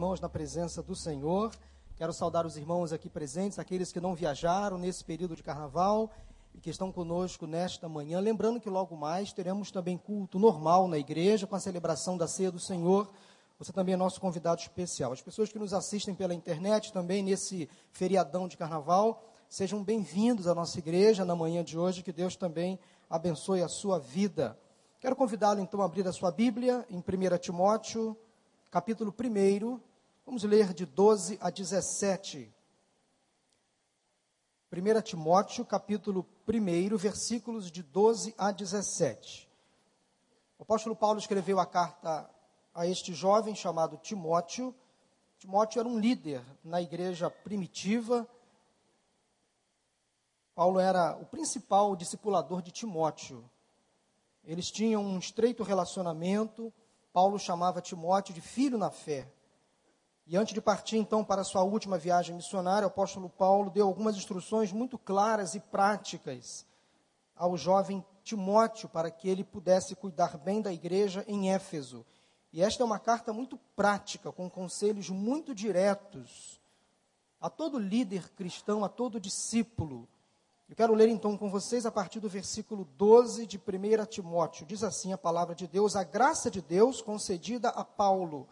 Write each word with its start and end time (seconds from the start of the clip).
irmãos 0.00 0.18
na 0.18 0.30
presença 0.30 0.82
do 0.82 0.96
Senhor. 0.96 1.52
Quero 1.94 2.10
saudar 2.14 2.46
os 2.46 2.56
irmãos 2.56 2.90
aqui 2.90 3.06
presentes, 3.06 3.58
aqueles 3.58 3.92
que 3.92 4.00
não 4.00 4.14
viajaram 4.14 4.78
nesse 4.78 5.04
período 5.04 5.36
de 5.36 5.42
carnaval 5.42 6.10
e 6.54 6.58
que 6.58 6.70
estão 6.70 6.90
conosco 6.90 7.46
nesta 7.46 7.86
manhã. 7.86 8.18
Lembrando 8.18 8.58
que 8.58 8.70
logo 8.70 8.96
mais 8.96 9.30
teremos 9.34 9.70
também 9.70 9.98
culto 9.98 10.38
normal 10.38 10.88
na 10.88 10.96
igreja, 10.96 11.46
com 11.46 11.54
a 11.54 11.60
celebração 11.60 12.16
da 12.16 12.26
ceia 12.26 12.50
do 12.50 12.58
Senhor. 12.58 13.10
Você 13.58 13.74
também 13.74 13.92
é 13.92 13.96
nosso 13.98 14.18
convidado 14.22 14.62
especial. 14.62 15.12
As 15.12 15.20
pessoas 15.20 15.52
que 15.52 15.58
nos 15.58 15.74
assistem 15.74 16.14
pela 16.14 16.32
internet 16.32 16.94
também 16.94 17.22
nesse 17.22 17.68
feriadão 17.92 18.48
de 18.48 18.56
carnaval, 18.56 19.22
sejam 19.50 19.84
bem-vindos 19.84 20.46
à 20.46 20.54
nossa 20.54 20.78
igreja 20.78 21.26
na 21.26 21.36
manhã 21.36 21.62
de 21.62 21.76
hoje. 21.76 22.02
Que 22.02 22.10
Deus 22.10 22.36
também 22.36 22.80
abençoe 23.10 23.60
a 23.62 23.68
sua 23.68 23.98
vida. 23.98 24.58
Quero 24.98 25.14
convidá-lo 25.14 25.60
então 25.60 25.82
a 25.82 25.84
abrir 25.84 26.08
a 26.08 26.12
sua 26.12 26.30
Bíblia 26.30 26.86
em 26.88 27.00
1 27.00 27.36
Timóteo, 27.38 28.16
capítulo 28.70 29.14
1. 29.14 29.89
Vamos 30.30 30.44
ler 30.44 30.72
de 30.72 30.86
12 30.86 31.38
a 31.40 31.50
17. 31.50 32.54
1 34.70 35.02
Timóteo, 35.02 35.64
capítulo 35.64 36.24
1, 36.46 36.96
versículos 36.96 37.68
de 37.68 37.82
12 37.82 38.32
a 38.38 38.52
17. 38.52 39.50
O 40.56 40.62
apóstolo 40.62 40.94
Paulo 40.94 41.18
escreveu 41.18 41.58
a 41.58 41.66
carta 41.66 42.30
a 42.72 42.86
este 42.86 43.12
jovem 43.12 43.56
chamado 43.56 43.96
Timóteo. 43.96 44.72
Timóteo 45.36 45.80
era 45.80 45.88
um 45.88 45.98
líder 45.98 46.44
na 46.62 46.80
igreja 46.80 47.28
primitiva. 47.28 48.24
Paulo 50.54 50.78
era 50.78 51.16
o 51.16 51.26
principal 51.26 51.96
discipulador 51.96 52.62
de 52.62 52.70
Timóteo. 52.70 53.44
Eles 54.44 54.70
tinham 54.70 55.02
um 55.02 55.18
estreito 55.18 55.64
relacionamento. 55.64 56.72
Paulo 57.12 57.36
chamava 57.36 57.82
Timóteo 57.82 58.32
de 58.32 58.40
filho 58.40 58.78
na 58.78 58.92
fé. 58.92 59.28
E 60.30 60.36
antes 60.36 60.54
de 60.54 60.60
partir 60.60 60.96
então 60.96 61.24
para 61.24 61.42
sua 61.42 61.64
última 61.64 61.98
viagem 61.98 62.36
missionária, 62.36 62.86
o 62.86 62.90
apóstolo 62.90 63.28
Paulo 63.28 63.68
deu 63.68 63.84
algumas 63.84 64.16
instruções 64.16 64.70
muito 64.70 64.96
claras 64.96 65.56
e 65.56 65.58
práticas 65.60 66.64
ao 67.34 67.56
jovem 67.56 68.04
Timóteo 68.22 68.88
para 68.88 69.10
que 69.10 69.28
ele 69.28 69.42
pudesse 69.42 69.96
cuidar 69.96 70.38
bem 70.38 70.62
da 70.62 70.72
igreja 70.72 71.24
em 71.26 71.52
Éfeso. 71.52 72.06
E 72.52 72.62
esta 72.62 72.84
é 72.84 72.86
uma 72.86 73.00
carta 73.00 73.32
muito 73.32 73.58
prática, 73.74 74.30
com 74.30 74.48
conselhos 74.48 75.10
muito 75.10 75.52
diretos 75.52 76.60
a 77.40 77.50
todo 77.50 77.76
líder 77.76 78.30
cristão, 78.30 78.84
a 78.84 78.88
todo 78.88 79.18
discípulo 79.18 80.08
eu 80.70 80.76
quero 80.76 80.94
ler 80.94 81.08
então 81.08 81.36
com 81.36 81.50
vocês 81.50 81.84
a 81.84 81.90
partir 81.90 82.20
do 82.20 82.28
versículo 82.28 82.84
12 82.96 83.44
de 83.44 83.58
1 83.58 84.06
Timóteo. 84.06 84.64
Diz 84.64 84.84
assim 84.84 85.12
a 85.12 85.18
palavra 85.18 85.52
de 85.52 85.66
Deus: 85.66 85.96
A 85.96 86.04
graça 86.04 86.48
de 86.48 86.62
Deus 86.62 87.02
concedida 87.02 87.70
a 87.70 87.84
Paulo. 87.84 88.46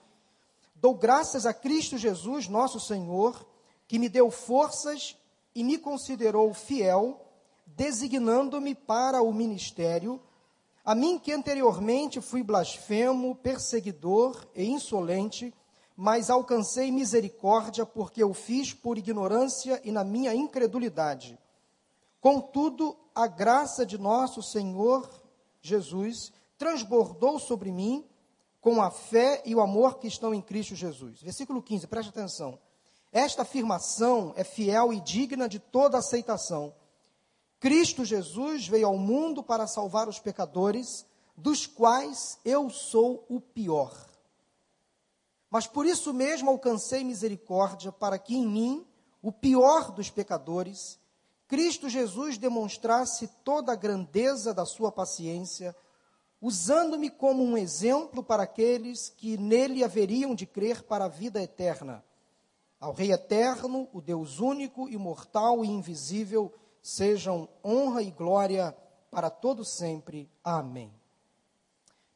Dou 0.81 0.95
graças 0.95 1.45
a 1.45 1.53
Cristo 1.53 1.99
Jesus, 1.99 2.47
nosso 2.47 2.79
Senhor, 2.79 3.45
que 3.89 3.99
me 3.99 4.09
deu 4.09 4.31
forças 4.31 5.17
e 5.53 5.65
me 5.65 5.77
considerou 5.77 6.55
fiel, 6.55 7.21
designando-me 7.67 8.77
para 8.77 9.21
o 9.21 9.33
ministério, 9.33 10.23
a 10.85 10.95
mim 10.95 11.19
que 11.19 11.33
anteriormente 11.33 12.21
fui 12.21 12.45
blasfemo, 12.45 13.35
perseguidor 13.35 14.47
e 14.55 14.67
insolente, 14.67 15.53
mas 15.97 16.31
alcancei 16.31 16.93
misericórdia 16.93 17.85
porque 17.85 18.23
eu 18.23 18.33
fiz 18.33 18.73
por 18.73 18.97
ignorância 18.97 19.81
e 19.83 19.91
na 19.91 20.05
minha 20.05 20.33
incredulidade. 20.33 21.37
Contudo, 22.21 22.97
a 23.13 23.27
graça 23.27 23.85
de 23.85 23.99
nosso 23.99 24.45
Senhor 24.45 25.11
Jesus 25.61 26.33
transbordou 26.57 27.41
sobre 27.41 27.73
mim 27.73 28.09
com 28.61 28.83
a 28.83 28.91
fé 28.91 29.43
e 29.45 29.55
o 29.55 29.61
amor 29.61 29.99
que 29.99 30.09
estão 30.09 30.35
em 30.35 30.43
Cristo 30.43 30.75
Jesus. 30.75 31.23
Versículo 31.23 31.63
15, 31.63 31.87
preste 31.87 32.09
atenção. 32.09 32.59
Esta 33.13 33.43
afirmação 33.43 34.33
é 34.37 34.45
fiel 34.45 34.93
e 34.93 35.01
digna 35.01 35.49
de 35.49 35.59
toda 35.59 35.99
aceitação. 35.99 36.75
Cristo 37.61 38.05
Jesus 38.05 38.69
veio 38.69 38.87
ao 38.87 38.97
mundo 38.97 39.43
para 39.43 39.67
salvar 39.67 40.09
os 40.09 40.19
pecadores, 40.19 41.07
dos 41.37 41.67
quais 41.67 42.39
eu 42.45 42.69
sou 42.69 43.25
o 43.29 43.41
pior. 43.41 43.93
Mas 45.51 45.67
por 45.67 45.87
isso 45.87 46.13
mesmo 46.13 46.51
alcancei 46.51 47.03
misericórdia, 47.03 47.91
para 47.91 48.19
que 48.19 48.37
em 48.37 48.47
mim, 48.47 48.87
o 49.23 49.33
pior 49.33 49.91
dos 49.93 50.11
pecadores, 50.11 50.99
Cristo 51.47 51.89
Jesus 51.89 52.37
demonstrasse 52.37 53.27
toda 53.43 53.73
a 53.73 53.77
grandeza 53.77 54.53
da 54.53 54.67
sua 54.67 54.93
paciência, 54.93 55.75
usando-me 56.41 57.11
como 57.11 57.43
um 57.43 57.57
exemplo 57.57 58.23
para 58.23 58.45
aqueles 58.45 59.09
que 59.09 59.37
nele 59.37 59.83
haveriam 59.83 60.35
de 60.35 60.47
crer 60.47 60.83
para 60.83 61.07
a 61.07 61.09
vida 61.09 61.43
eterna. 61.43 62.05
Ao 62.81 62.93
Rei 62.93 63.13
eterno, 63.13 63.89
o 63.93 64.01
Deus 64.01 64.39
único, 64.39 64.89
imortal 64.89 65.65
e 65.65 65.69
invisível, 65.69 66.53
sejam 66.81 67.49
honra 67.65 68.03
e 68.03 68.11
glória 68.11 68.77
para 69.11 69.31
todo 69.31 69.65
sempre. 69.65 70.31
Amém. 70.45 70.93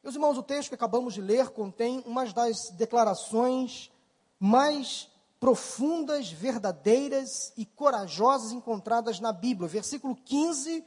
Meus 0.01 0.15
irmãos, 0.15 0.37
o 0.37 0.43
texto 0.43 0.69
que 0.69 0.75
acabamos 0.75 1.13
de 1.13 1.21
ler 1.21 1.49
contém 1.49 2.01
uma 2.05 2.25
das 2.25 2.69
declarações 2.77 3.91
mais 4.39 5.09
profundas, 5.39 6.31
verdadeiras 6.31 7.51
e 7.57 7.65
corajosas 7.65 8.53
encontradas 8.53 9.19
na 9.19 9.33
Bíblia. 9.33 9.67
Versículo 9.67 10.15
15, 10.15 10.85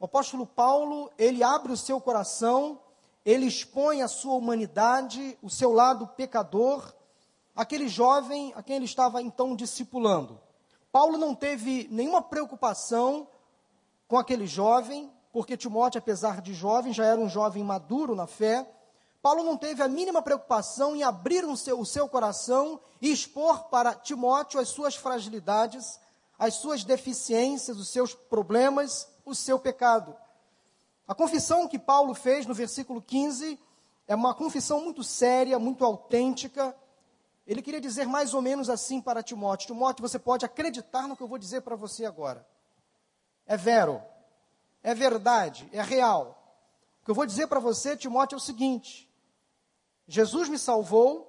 o 0.00 0.04
apóstolo 0.04 0.46
Paulo, 0.46 1.10
ele 1.18 1.42
abre 1.42 1.72
o 1.72 1.76
seu 1.76 2.00
coração, 2.00 2.80
ele 3.24 3.46
expõe 3.46 4.00
a 4.00 4.08
sua 4.08 4.34
humanidade, 4.34 5.36
o 5.42 5.50
seu 5.50 5.72
lado 5.72 6.06
pecador, 6.06 6.94
aquele 7.54 7.88
jovem 7.88 8.52
a 8.54 8.62
quem 8.62 8.76
ele 8.76 8.84
estava 8.84 9.20
então 9.20 9.56
discipulando. 9.56 10.40
Paulo 10.92 11.18
não 11.18 11.34
teve 11.34 11.88
nenhuma 11.90 12.22
preocupação 12.22 13.26
com 14.06 14.16
aquele 14.16 14.46
jovem, 14.46 15.12
porque 15.32 15.56
Timóteo, 15.56 15.98
apesar 15.98 16.40
de 16.40 16.54
jovem, 16.54 16.92
já 16.92 17.04
era 17.04 17.20
um 17.20 17.28
jovem 17.28 17.62
maduro 17.64 18.14
na 18.14 18.26
fé, 18.26 18.66
Paulo 19.20 19.42
não 19.42 19.56
teve 19.56 19.82
a 19.82 19.88
mínima 19.88 20.22
preocupação 20.22 20.94
em 20.94 21.02
abrir 21.02 21.44
um 21.44 21.56
seu, 21.56 21.80
o 21.80 21.84
seu 21.84 22.08
coração 22.08 22.80
e 23.02 23.10
expor 23.10 23.64
para 23.64 23.94
Timóteo 23.94 24.60
as 24.60 24.68
suas 24.68 24.94
fragilidades, 24.94 25.98
as 26.38 26.54
suas 26.54 26.84
deficiências, 26.84 27.76
os 27.78 27.88
seus 27.88 28.14
problemas, 28.14 29.08
o 29.30 29.34
seu 29.34 29.58
pecado. 29.58 30.16
A 31.06 31.14
confissão 31.14 31.66
que 31.66 31.78
Paulo 31.78 32.14
fez 32.14 32.46
no 32.46 32.54
versículo 32.54 33.00
15 33.00 33.58
é 34.06 34.14
uma 34.14 34.34
confissão 34.34 34.82
muito 34.82 35.02
séria, 35.02 35.58
muito 35.58 35.84
autêntica. 35.84 36.76
Ele 37.46 37.62
queria 37.62 37.80
dizer 37.80 38.06
mais 38.06 38.34
ou 38.34 38.42
menos 38.42 38.68
assim 38.68 39.00
para 39.00 39.22
Timóteo: 39.22 39.68
Timóteo, 39.68 40.02
você 40.02 40.18
pode 40.18 40.44
acreditar 40.44 41.08
no 41.08 41.16
que 41.16 41.22
eu 41.22 41.28
vou 41.28 41.38
dizer 41.38 41.62
para 41.62 41.76
você 41.76 42.04
agora. 42.04 42.46
É 43.46 43.56
vero, 43.56 44.02
é 44.82 44.94
verdade, 44.94 45.68
é 45.72 45.82
real. 45.82 46.34
O 47.00 47.04
que 47.06 47.10
eu 47.10 47.14
vou 47.14 47.24
dizer 47.24 47.46
para 47.46 47.60
você, 47.60 47.96
Timóteo, 47.96 48.36
é 48.36 48.38
o 48.38 48.40
seguinte: 48.40 49.10
Jesus 50.06 50.48
me 50.48 50.58
salvou, 50.58 51.26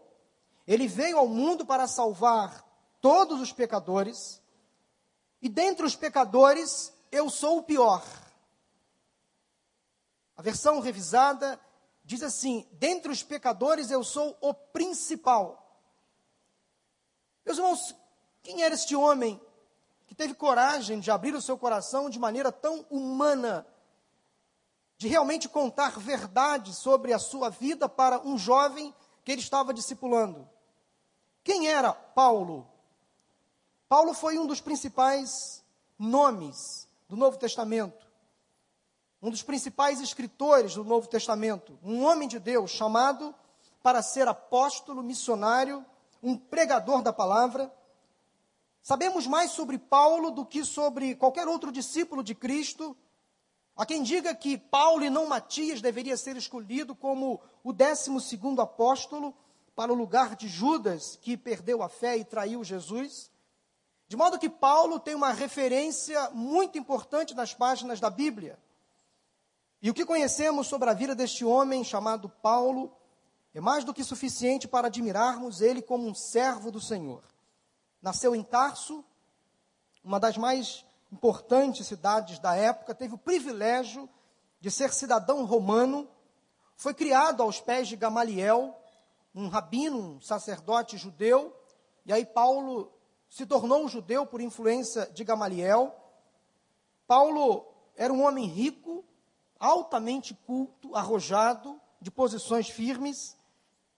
ele 0.68 0.88
veio 0.88 1.18
ao 1.18 1.28
mundo 1.28 1.66
para 1.66 1.88
salvar 1.88 2.66
todos 3.00 3.40
os 3.40 3.54
pecadores, 3.54 4.42
e 5.42 5.48
dentre 5.48 5.86
os 5.86 5.96
pecadores, 5.96 6.94
eu 7.12 7.30
sou 7.30 7.60
o 7.60 7.64
pior. 7.64 8.04
A 10.36 10.42
versão 10.42 10.80
revisada 10.80 11.60
diz 12.04 12.24
assim: 12.24 12.68
dentre 12.72 13.12
os 13.12 13.24
pecadores, 13.24 13.92
eu 13.92 14.04
sou 14.04 14.38
o 14.42 14.54
principal. 14.54 15.80
Meus 17.46 17.58
irmãos, 17.58 17.96
quem 18.42 18.64
era 18.64 18.74
este 18.74 18.96
homem 18.96 19.40
que 20.08 20.16
teve 20.16 20.34
coragem 20.34 21.00
de 21.00 21.12
abrir 21.12 21.36
o 21.36 21.42
seu 21.42 21.58
coração 21.58 22.10
de 22.10 22.18
maneira 22.18 22.52
tão 22.52 22.86
humana 22.90 23.66
de 24.98 25.08
realmente 25.08 25.48
contar 25.48 25.98
verdade 26.00 26.74
sobre 26.74 27.14
a 27.14 27.20
sua 27.20 27.50
vida 27.50 27.88
para 27.88 28.20
um 28.28 28.38
jovem 28.38 28.94
que 29.24 29.32
ele 29.32 29.42
estava 29.42 29.74
discipulando. 29.74 30.50
Quem 31.44 31.70
era 31.70 31.94
Paulo? 31.94 32.68
Paulo 33.88 34.14
foi 34.14 34.38
um 34.38 34.46
dos 34.46 34.60
principais 34.60 35.64
nomes 35.98 36.89
do 37.10 37.18
Novo 37.18 37.38
Testamento, 37.38 38.08
um 39.22 39.30
dos 39.30 39.44
principais 39.44 40.00
escritores 40.00 40.76
do 40.76 40.84
Novo 40.84 41.08
Testamento, 41.08 41.78
um 41.84 42.06
homem 42.06 42.28
de 42.28 42.40
Deus 42.40 42.72
chamado 42.72 43.36
para 43.84 44.02
ser 44.02 44.28
apóstolo, 44.28 45.04
missionário, 45.04 45.86
um 46.24 46.38
pregador 46.38 47.02
da 47.02 47.12
palavra. 47.12 47.74
Sabemos 48.82 49.28
mais 49.28 49.52
sobre 49.52 49.78
Paulo 49.78 50.32
do 50.32 50.46
que 50.46 50.64
sobre 50.64 51.16
qualquer 51.16 51.48
outro 51.48 51.72
discípulo 51.72 52.24
de 52.24 52.36
Cristo 52.36 52.96
Há 53.80 53.86
quem 53.86 54.04
diga 54.04 54.36
que 54.36 54.58
Paulo 54.58 55.06
e 55.06 55.10
não 55.10 55.26
Matias 55.26 55.80
deveria 55.80 56.18
ser 56.18 56.36
escolhido 56.36 56.94
como 56.94 57.40
o 57.64 57.72
décimo 57.72 58.20
segundo 58.20 58.62
apóstolo 58.62 59.34
para 59.74 59.90
o 59.90 59.96
lugar 59.96 60.36
de 60.36 60.50
Judas, 60.50 61.18
que 61.22 61.38
perdeu 61.38 61.82
a 61.82 61.88
fé 61.88 62.18
e 62.18 62.26
traiu 62.26 62.62
Jesus. 62.62 63.32
De 64.10 64.18
modo 64.18 64.40
que 64.40 64.50
Paulo 64.50 65.00
tem 65.00 65.14
uma 65.14 65.32
referência 65.32 66.32
muito 66.32 66.80
importante 66.80 67.36
nas 67.36 67.54
páginas 67.54 68.00
da 68.00 68.10
Bíblia. 68.10 68.58
E 69.84 69.90
o 69.92 69.94
que 69.94 70.04
conhecemos 70.04 70.66
sobre 70.66 70.90
a 70.90 70.96
vida 70.96 71.14
deste 71.14 71.46
homem 71.46 71.84
chamado 71.84 72.28
Paulo 72.28 72.92
é 73.54 73.62
mais 73.62 73.84
do 73.84 73.94
que 73.94 74.04
suficiente 74.04 74.68
para 74.68 74.88
admirarmos 74.88 75.62
ele 75.62 75.80
como 75.80 76.08
um 76.08 76.16
servo 76.16 76.72
do 76.72 76.82
Senhor. 76.82 77.24
Nasceu 78.02 78.36
em 78.36 78.42
Tarso, 78.42 79.06
uma 80.04 80.20
das 80.20 80.38
mais 80.38 80.84
importantes 81.12 81.86
cidades 81.86 82.40
da 82.40 82.56
época, 82.56 82.96
teve 82.96 83.14
o 83.14 83.18
privilégio 83.18 84.10
de 84.60 84.72
ser 84.72 84.92
cidadão 84.92 85.46
romano, 85.46 86.10
foi 86.76 86.96
criado 86.96 87.44
aos 87.44 87.62
pés 87.62 87.88
de 87.88 87.96
Gamaliel, 87.96 88.76
um 89.36 89.50
rabino, 89.50 90.16
um 90.16 90.22
sacerdote 90.22 90.98
judeu, 90.98 91.56
e 92.08 92.12
aí 92.12 92.26
Paulo 92.26 92.92
se 93.30 93.46
tornou 93.46 93.88
judeu 93.88 94.26
por 94.26 94.42
influência 94.42 95.06
de 95.14 95.24
Gamaliel. 95.24 95.96
Paulo 97.06 97.66
era 97.96 98.12
um 98.12 98.24
homem 98.24 98.46
rico, 98.46 99.06
altamente 99.60 100.34
culto, 100.46 100.96
arrojado, 100.96 101.80
de 102.02 102.10
posições 102.10 102.70
firmes. 102.70 103.38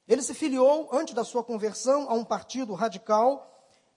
Ele 0.08 0.22
se 0.22 0.34
filiou, 0.34 0.90
antes 0.92 1.14
da 1.14 1.24
sua 1.24 1.44
conversão, 1.44 2.10
a 2.10 2.14
um 2.14 2.26
partido 2.26 2.74
radical 2.74 3.48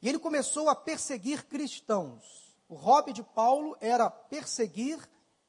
e 0.04 0.08
ele 0.10 0.18
começou 0.18 0.68
a 0.68 0.74
perseguir 0.74 1.46
cristãos. 1.46 2.54
O 2.68 2.74
hobby 2.74 3.10
de 3.10 3.22
Paulo 3.22 3.74
era 3.80 4.10
perseguir 4.10 4.98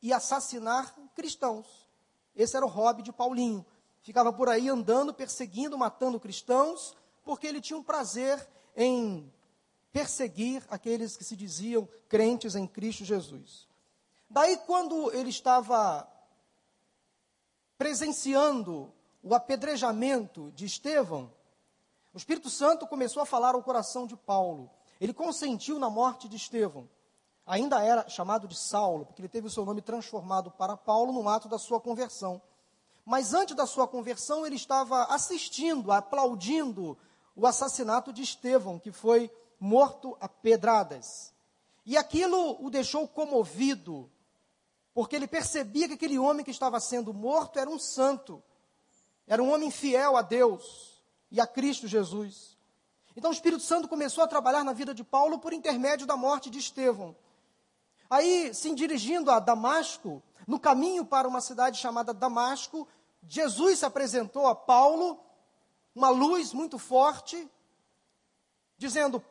e 0.01 0.13
assassinar 0.13 0.95
cristãos. 1.13 1.89
Esse 2.33 2.55
era 2.55 2.65
o 2.65 2.69
hobby 2.69 3.01
de 3.01 3.11
Paulinho. 3.11 3.65
Ficava 4.01 4.31
por 4.31 4.47
aí 4.47 4.69
andando, 4.69 5.13
perseguindo, 5.13 5.77
matando 5.77 6.21
cristãos, 6.21 6.95
porque 7.21 7.45
ele 7.45 7.59
tinha 7.59 7.77
um 7.77 7.83
prazer 7.83 8.47
em 8.77 9.29
perseguir 9.95 10.61
aqueles 10.69 11.15
que 11.15 11.23
se 11.23 11.37
diziam 11.37 11.87
crentes 12.09 12.53
em 12.53 12.67
Cristo 12.67 13.05
Jesus. 13.05 13.65
Daí, 14.29 14.57
quando 14.67 15.09
ele 15.13 15.29
estava 15.29 16.05
presenciando 17.77 18.91
o 19.23 19.33
apedrejamento 19.33 20.51
de 20.51 20.65
Estevão, 20.65 21.31
o 22.13 22.17
Espírito 22.17 22.49
Santo 22.49 22.85
começou 22.85 23.23
a 23.23 23.25
falar 23.25 23.55
ao 23.55 23.63
coração 23.63 24.05
de 24.05 24.17
Paulo. 24.17 24.69
Ele 24.99 25.13
consentiu 25.13 25.79
na 25.79 25.89
morte 25.89 26.27
de 26.27 26.35
Estevão. 26.35 26.89
Ainda 27.45 27.81
era 27.81 28.09
chamado 28.09 28.49
de 28.49 28.55
Saulo, 28.57 29.05
porque 29.05 29.21
ele 29.21 29.29
teve 29.29 29.47
o 29.47 29.49
seu 29.49 29.63
nome 29.63 29.81
transformado 29.81 30.51
para 30.51 30.75
Paulo 30.75 31.13
no 31.13 31.29
ato 31.29 31.47
da 31.47 31.57
sua 31.57 31.79
conversão. 31.79 32.41
Mas 33.05 33.33
antes 33.33 33.55
da 33.55 33.65
sua 33.65 33.87
conversão, 33.87 34.45
ele 34.45 34.57
estava 34.57 35.05
assistindo, 35.05 35.89
aplaudindo 35.89 36.97
o 37.33 37.47
assassinato 37.47 38.11
de 38.11 38.23
Estevão, 38.23 38.77
que 38.77 38.91
foi 38.91 39.31
morto 39.59 40.17
a 40.19 40.27
pedradas. 40.27 41.33
E 41.85 41.97
aquilo 41.97 42.63
o 42.63 42.69
deixou 42.69 43.07
comovido, 43.07 44.09
porque 44.93 45.15
ele 45.15 45.27
percebia 45.27 45.87
que 45.87 45.93
aquele 45.93 46.17
homem 46.17 46.43
que 46.43 46.51
estava 46.51 46.79
sendo 46.79 47.13
morto 47.13 47.59
era 47.59 47.69
um 47.69 47.77
santo, 47.77 48.43
era 49.27 49.41
um 49.41 49.53
homem 49.53 49.69
fiel 49.69 50.17
a 50.17 50.21
Deus 50.21 51.03
e 51.31 51.39
a 51.39 51.47
Cristo 51.47 51.87
Jesus. 51.87 52.57
Então 53.15 53.31
o 53.31 53.33
Espírito 53.33 53.61
Santo 53.61 53.87
começou 53.87 54.23
a 54.23 54.27
trabalhar 54.27 54.63
na 54.63 54.73
vida 54.73 54.93
de 54.93 55.03
Paulo 55.03 55.39
por 55.39 55.53
intermédio 55.53 56.05
da 56.05 56.17
morte 56.17 56.49
de 56.49 56.59
Estevão. 56.59 57.15
Aí, 58.09 58.53
se 58.53 58.73
dirigindo 58.75 59.31
a 59.31 59.39
Damasco, 59.39 60.21
no 60.47 60.59
caminho 60.59 61.05
para 61.05 61.27
uma 61.27 61.41
cidade 61.41 61.79
chamada 61.79 62.13
Damasco, 62.13 62.87
Jesus 63.27 63.79
se 63.79 63.85
apresentou 63.85 64.47
a 64.47 64.55
Paulo, 64.55 65.19
uma 65.95 66.09
luz 66.09 66.53
muito 66.53 66.77
forte, 66.77 67.49
dizendo: 68.77 69.23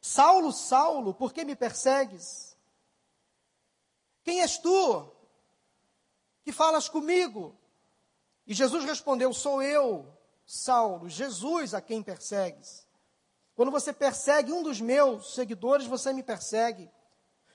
Saulo, 0.00 0.52
Saulo, 0.52 1.12
por 1.12 1.32
que 1.32 1.44
me 1.44 1.56
persegues? 1.56 2.56
Quem 4.22 4.40
és 4.42 4.58
tu 4.58 5.10
que 6.44 6.52
falas 6.52 6.88
comigo? 6.88 7.56
E 8.46 8.54
Jesus 8.54 8.84
respondeu: 8.84 9.32
Sou 9.32 9.62
eu, 9.62 10.06
Saulo, 10.46 11.08
Jesus 11.08 11.74
a 11.74 11.80
quem 11.80 12.02
persegues. 12.02 12.86
Quando 13.54 13.72
você 13.72 13.92
persegue 13.92 14.52
um 14.52 14.62
dos 14.62 14.80
meus 14.80 15.34
seguidores, 15.34 15.86
você 15.86 16.12
me 16.12 16.22
persegue. 16.22 16.90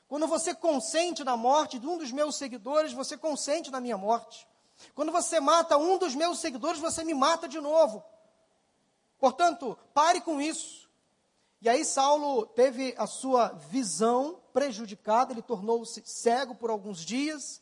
Quando 0.08 0.28
você 0.28 0.54
consente 0.54 1.24
na 1.24 1.38
morte 1.38 1.80
de 1.80 1.88
um 1.88 1.98
dos 1.98 2.12
meus 2.12 2.36
seguidores, 2.36 2.92
você 2.92 3.18
consente 3.18 3.72
na 3.72 3.80
minha 3.80 3.98
morte. 3.98 4.48
Quando 4.94 5.12
você 5.12 5.40
mata 5.40 5.78
um 5.78 5.98
dos 5.98 6.14
meus 6.14 6.40
seguidores, 6.40 6.80
você 6.80 7.04
me 7.04 7.14
mata 7.14 7.48
de 7.48 7.60
novo. 7.60 8.04
Portanto, 9.18 9.78
pare 9.94 10.20
com 10.22 10.42
isso. 10.42 10.83
E 11.64 11.70
aí 11.70 11.86
Saulo 11.86 12.46
teve 12.46 12.94
a 12.98 13.08
sua 13.08 13.54
visão 13.54 14.38
prejudicada, 14.52 15.32
ele 15.32 15.42
tornou-se 15.42 16.04
cego 16.06 16.54
por 16.54 16.70
alguns 16.70 17.00
dias. 17.00 17.62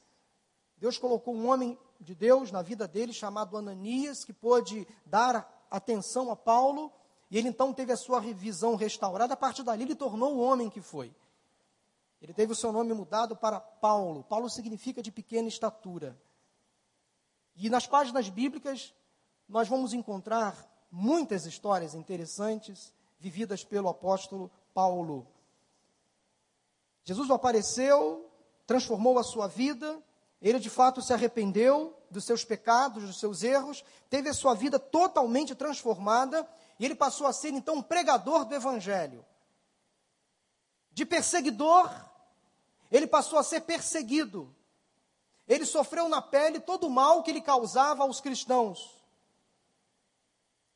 Deus 0.76 0.98
colocou 0.98 1.36
um 1.36 1.48
homem 1.48 1.78
de 2.00 2.16
Deus 2.16 2.52
na 2.52 2.64
vida 2.64 2.88
dele 2.88 3.14
chamado 3.14 3.56
Ananias, 3.56 4.26
que 4.26 4.34
pôde 4.34 4.88
dar 5.06 5.68
atenção 5.70 6.32
a 6.32 6.36
Paulo, 6.36 6.92
e 7.30 7.38
ele 7.38 7.50
então 7.50 7.72
teve 7.72 7.94
a 7.94 7.96
sua 7.96 8.20
visão 8.20 8.76
restaurada. 8.76 9.36
A 9.36 9.38
partir 9.38 9.62
dali 9.62 9.84
ele 9.84 9.94
tornou 9.94 10.36
o 10.36 10.42
homem 10.42 10.68
que 10.68 10.82
foi. 10.82 11.14
Ele 12.20 12.34
teve 12.34 12.54
o 12.54 12.56
seu 12.56 12.72
nome 12.72 12.96
mudado 12.96 13.36
para 13.36 13.60
Paulo. 13.60 14.24
Paulo 14.24 14.50
significa 14.50 15.04
de 15.04 15.12
pequena 15.12 15.48
estatura. 15.48 16.20
E 17.56 17.70
nas 17.70 17.86
páginas 17.86 18.30
bíblicas 18.30 18.96
nós 19.48 19.68
vamos 19.68 19.94
encontrar 19.94 20.58
muitas 20.90 21.46
histórias 21.46 21.94
interessantes 21.94 22.92
vividas 23.22 23.64
pelo 23.64 23.88
apóstolo 23.88 24.50
Paulo. 24.74 25.28
Jesus 27.04 27.30
apareceu, 27.30 28.28
transformou 28.66 29.20
a 29.20 29.24
sua 29.24 29.48
vida, 29.48 30.02
ele 30.42 30.60
de 30.60 30.72
fato 30.72 31.04
se 31.04 31.14
arrependeu 31.14 31.96
dos 32.10 32.26
seus 32.26 32.44
pecados, 32.44 33.04
dos 33.04 33.20
seus 33.20 33.44
erros, 33.44 33.86
teve 34.10 34.28
a 34.28 34.34
sua 34.34 34.56
vida 34.56 34.80
totalmente 34.80 35.54
transformada 35.54 36.50
e 36.80 36.86
ele 36.86 36.96
passou 36.96 37.28
a 37.28 37.34
ser 37.34 37.50
então 37.50 37.76
um 37.76 37.82
pregador 37.82 38.44
do 38.44 38.56
evangelho. 38.56 39.24
De 40.92 41.06
perseguidor, 41.06 41.90
ele 42.92 43.06
passou 43.06 43.38
a 43.38 43.44
ser 43.44 43.62
perseguido. 43.62 44.54
Ele 45.48 45.66
sofreu 45.66 46.10
na 46.10 46.24
pele 46.24 46.60
todo 46.60 46.88
o 46.88 46.90
mal 46.90 47.22
que 47.22 47.30
ele 47.30 47.42
causava 47.42 48.04
aos 48.04 48.20
cristãos. 48.20 49.01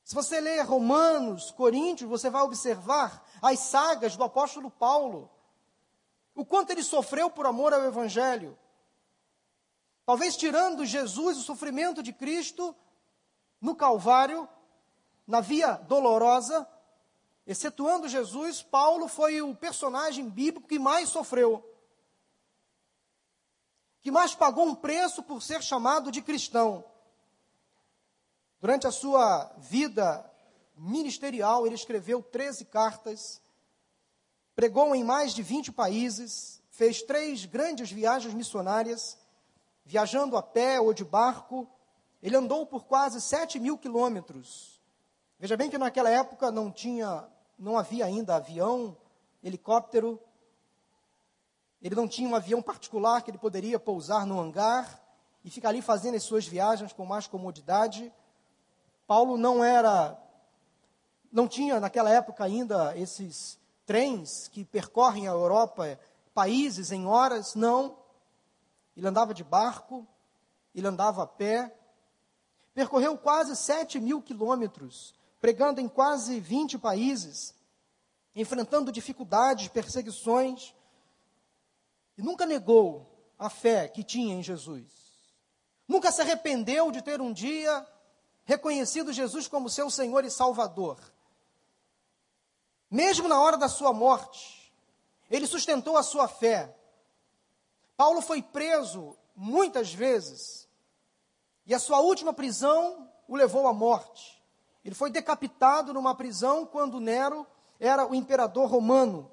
Se 0.05 0.13
você 0.13 0.39
ler 0.39 0.61
Romanos, 0.61 1.49
Coríntios, 1.49 2.07
você 2.07 2.29
vai 2.29 2.43
observar 2.43 3.27
as 3.41 3.57
sagas 3.57 4.15
do 4.15 4.23
apóstolo 4.23 4.69
Paulo. 4.69 5.31
O 6.35 6.45
quanto 6.45 6.69
ele 6.69 6.83
sofreu 6.83 7.27
por 7.27 7.47
amor 7.47 7.73
ao 7.73 7.83
Evangelho. 7.83 8.55
Talvez 10.05 10.37
tirando 10.37 10.85
Jesus, 10.85 11.39
o 11.39 11.41
sofrimento 11.41 12.03
de 12.03 12.13
Cristo 12.13 12.75
no 13.59 13.75
Calvário, 13.75 14.47
na 15.25 15.41
via 15.41 15.71
dolorosa, 15.73 16.67
excetuando 17.47 18.07
Jesus, 18.07 18.61
Paulo 18.61 19.07
foi 19.07 19.41
o 19.41 19.55
personagem 19.55 20.29
bíblico 20.29 20.67
que 20.67 20.77
mais 20.77 21.09
sofreu. 21.09 21.67
Que 24.01 24.11
mais 24.11 24.35
pagou 24.35 24.67
um 24.67 24.75
preço 24.75 25.23
por 25.23 25.41
ser 25.41 25.63
chamado 25.63 26.11
de 26.11 26.21
cristão. 26.21 26.85
Durante 28.61 28.87
a 28.87 28.91
sua 28.91 29.51
vida 29.57 30.25
ministerial, 30.75 31.65
ele 31.65 31.75
escreveu 31.75 32.21
13 32.21 32.65
cartas, 32.65 33.41
pregou 34.55 34.95
em 34.95 35.03
mais 35.03 35.33
de 35.33 35.43
20 35.43 35.71
países, 35.71 36.61
fez 36.69 37.01
três 37.01 37.45
grandes 37.45 37.91
viagens 37.91 38.33
missionárias, 38.33 39.17
viajando 39.83 40.35
a 40.35 40.43
pé 40.43 40.79
ou 40.79 40.93
de 40.93 41.03
barco. 41.03 41.69
Ele 42.21 42.35
andou 42.35 42.65
por 42.65 42.85
quase 42.85 43.21
7 43.21 43.59
mil 43.59 43.77
quilômetros. 43.77 44.81
Veja 45.39 45.55
bem 45.55 45.69
que 45.69 45.77
naquela 45.77 46.09
época 46.09 46.49
não 46.49 46.71
tinha, 46.71 47.27
não 47.57 47.77
havia 47.77 48.05
ainda 48.05 48.35
avião, 48.35 48.97
helicóptero. 49.43 50.19
Ele 51.81 51.93
não 51.93 52.07
tinha 52.07 52.27
um 52.27 52.35
avião 52.35 52.61
particular 52.61 53.21
que 53.21 53.29
ele 53.29 53.37
poderia 53.37 53.79
pousar 53.79 54.25
no 54.25 54.39
hangar 54.39 55.01
e 55.43 55.49
ficar 55.49 55.69
ali 55.69 55.81
fazendo 55.81 56.15
as 56.15 56.23
suas 56.23 56.47
viagens 56.47 56.91
com 56.91 57.05
mais 57.05 57.27
comodidade. 57.27 58.11
Paulo 59.07 59.37
não 59.37 59.63
era, 59.63 60.17
não 61.31 61.47
tinha 61.47 61.79
naquela 61.79 62.09
época 62.09 62.43
ainda 62.43 62.97
esses 62.97 63.59
trens 63.85 64.47
que 64.47 64.65
percorrem 64.65 65.27
a 65.27 65.31
Europa, 65.31 65.99
países 66.33 66.91
em 66.91 67.05
horas, 67.05 67.53
não. 67.53 67.97
Ele 68.97 69.07
andava 69.07 69.33
de 69.33 69.43
barco, 69.43 70.07
ele 70.73 70.87
andava 70.87 71.23
a 71.23 71.27
pé, 71.27 71.73
percorreu 72.73 73.17
quase 73.17 73.55
7 73.55 73.99
mil 73.99 74.21
quilômetros, 74.21 75.13
pregando 75.39 75.79
em 75.79 75.87
quase 75.87 76.39
20 76.39 76.79
países, 76.79 77.53
enfrentando 78.35 78.91
dificuldades, 78.91 79.67
perseguições, 79.67 80.73
e 82.17 82.21
nunca 82.21 82.45
negou 82.45 83.05
a 83.37 83.49
fé 83.49 83.87
que 83.87 84.03
tinha 84.03 84.35
em 84.35 84.41
Jesus. 84.41 84.91
Nunca 85.87 86.11
se 86.11 86.21
arrependeu 86.21 86.91
de 86.91 87.01
ter 87.01 87.21
um 87.21 87.31
dia 87.31 87.85
reconhecido 88.45 89.11
Jesus 89.11 89.47
como 89.47 89.69
seu 89.69 89.89
Senhor 89.89 90.23
e 90.23 90.31
Salvador. 90.31 90.97
Mesmo 92.89 93.27
na 93.27 93.41
hora 93.41 93.57
da 93.57 93.67
sua 93.67 93.91
morte, 93.91 94.71
ele 95.29 95.47
sustentou 95.47 95.97
a 95.97 96.03
sua 96.03 96.27
fé. 96.27 96.73
Paulo 97.97 98.21
foi 98.21 98.41
preso 98.41 99.17
muitas 99.35 99.93
vezes, 99.93 100.69
e 101.65 101.73
a 101.73 101.79
sua 101.79 101.99
última 101.99 102.31
prisão 102.31 103.09
o 103.27 103.35
levou 103.35 103.67
à 103.67 103.73
morte. 103.73 104.41
Ele 104.83 104.93
foi 104.93 105.09
decapitado 105.09 105.93
numa 105.93 106.13
prisão 106.13 106.65
quando 106.65 106.99
Nero 106.99 107.45
era 107.79 108.05
o 108.05 108.13
imperador 108.13 108.69
romano. 108.69 109.31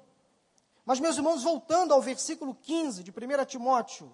Mas, 0.83 0.99
meus 0.99 1.15
irmãos, 1.15 1.43
voltando 1.43 1.93
ao 1.93 2.01
versículo 2.01 2.55
15 2.55 3.03
de 3.03 3.11
1 3.11 3.45
Timóteo, 3.45 4.11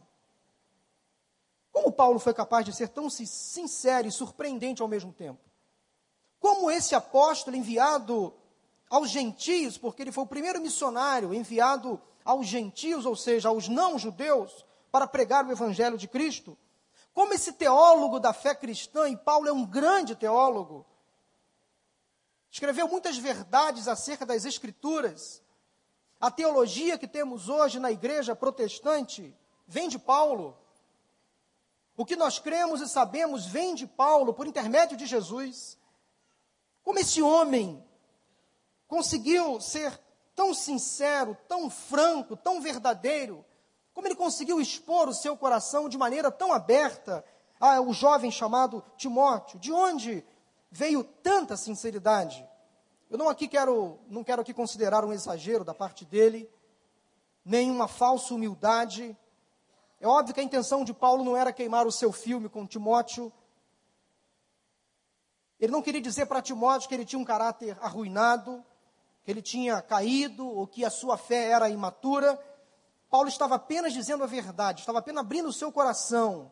como 1.80 1.94
Paulo 1.94 2.20
foi 2.20 2.34
capaz 2.34 2.66
de 2.66 2.74
ser 2.74 2.90
tão 2.90 3.10
sincero 3.10 4.06
e 4.06 4.12
surpreendente 4.12 4.82
ao 4.82 4.88
mesmo 4.88 5.14
tempo? 5.14 5.40
Como 6.38 6.70
esse 6.70 6.94
apóstolo 6.94 7.56
enviado 7.56 8.34
aos 8.90 9.10
gentios, 9.10 9.78
porque 9.78 10.02
ele 10.02 10.12
foi 10.12 10.26
o 10.26 10.28
primeiro 10.28 10.60
missionário 10.60 11.34
enviado 11.34 12.02
aos 12.26 12.46
gentios, 12.46 13.06
ou 13.06 13.16
seja, 13.16 13.48
aos 13.48 13.70
não-judeus, 13.70 14.66
para 14.92 15.08
pregar 15.08 15.46
o 15.46 15.52
evangelho 15.52 15.98
de 15.98 16.08
Cristo, 16.08 16.58
como 17.14 17.34
esse 17.34 17.54
teólogo 17.54 18.20
da 18.20 18.34
fé 18.34 18.54
cristã, 18.54 19.08
e 19.08 19.16
Paulo 19.16 19.48
é 19.48 19.54
um 19.54 19.66
grande 19.66 20.16
teólogo, 20.16 20.86
escreveu 22.52 22.90
muitas 22.90 23.18
verdades 23.18 23.88
acerca 23.88 24.26
das 24.26 24.44
Escrituras. 24.44 25.42
A 26.20 26.30
teologia 26.30 26.98
que 26.98 27.08
temos 27.08 27.48
hoje 27.48 27.80
na 27.80 27.90
igreja 27.90 28.36
protestante 28.36 29.34
vem 29.66 29.88
de 29.88 29.98
Paulo. 29.98 30.58
O 32.00 32.06
que 32.06 32.16
nós 32.16 32.40
cremos 32.40 32.80
e 32.80 32.88
sabemos 32.88 33.46
vem 33.46 33.76
de 33.76 33.86
Paulo 33.86 34.34
por 34.34 34.48
intermédio 34.48 34.96
de 34.96 35.06
Jesus. 35.06 35.78
Como 36.82 36.98
esse 36.98 37.22
homem 37.22 37.86
conseguiu 38.88 39.60
ser 39.60 40.00
tão 40.34 40.54
sincero, 40.54 41.38
tão 41.46 41.70
franco, 41.70 42.38
tão 42.38 42.62
verdadeiro, 42.62 43.44
como 43.94 44.08
ele 44.08 44.16
conseguiu 44.16 44.62
expor 44.62 45.10
o 45.10 45.14
seu 45.14 45.36
coração 45.36 45.90
de 45.90 45.98
maneira 45.98 46.32
tão 46.32 46.54
aberta 46.54 47.22
ao 47.60 47.92
jovem 47.92 48.32
chamado 48.32 48.82
Timóteo? 48.96 49.60
De 49.60 49.74
onde 49.74 50.26
veio 50.72 51.04
tanta 51.04 51.58
sinceridade? 51.58 52.48
Eu 53.10 53.18
não 53.18 53.28
aqui 53.28 53.46
quero, 53.46 54.00
não 54.08 54.24
quero 54.24 54.42
aqui 54.42 54.54
considerar 54.54 55.04
um 55.04 55.12
exagero 55.12 55.66
da 55.66 55.74
parte 55.74 56.06
dele, 56.06 56.50
nem 57.44 57.70
uma 57.70 57.90
falsa 57.90 58.34
humildade. 58.34 59.18
É 60.00 60.08
óbvio 60.08 60.34
que 60.34 60.40
a 60.40 60.44
intenção 60.44 60.86
de 60.86 60.94
Paulo 60.94 61.24
não 61.24 61.36
era 61.36 61.52
queimar 61.52 61.86
o 61.86 61.92
seu 61.92 62.12
filme 62.12 62.48
com 62.48 62.66
Timóteo. 62.66 63.32
Ele 65.60 65.74
não 65.74 65.82
queria 65.82 66.02
dizer 66.02 66.26
para 66.26 66.42
Timóteo 66.42 66.88
que 66.88 66.96
ele 66.96 67.04
tinha 67.04 67.20
um 67.20 67.26
caráter 67.26 67.78
arruinado, 67.82 68.64
que 69.26 69.32
ele 69.32 69.42
tinha 69.42 69.82
caído 69.82 70.48
ou 70.48 70.66
que 70.66 70.86
a 70.86 70.90
sua 70.90 71.18
fé 71.18 71.52
era 71.52 71.70
imatura. 71.70 72.42
Paulo 73.10 73.28
estava 73.28 73.56
apenas 73.56 73.92
dizendo 73.92 74.24
a 74.24 74.28
verdade, 74.28 74.80
estava 74.80 75.00
apenas 75.00 75.20
abrindo 75.22 75.50
o 75.50 75.54
seu 75.54 75.70
coração, 75.72 76.50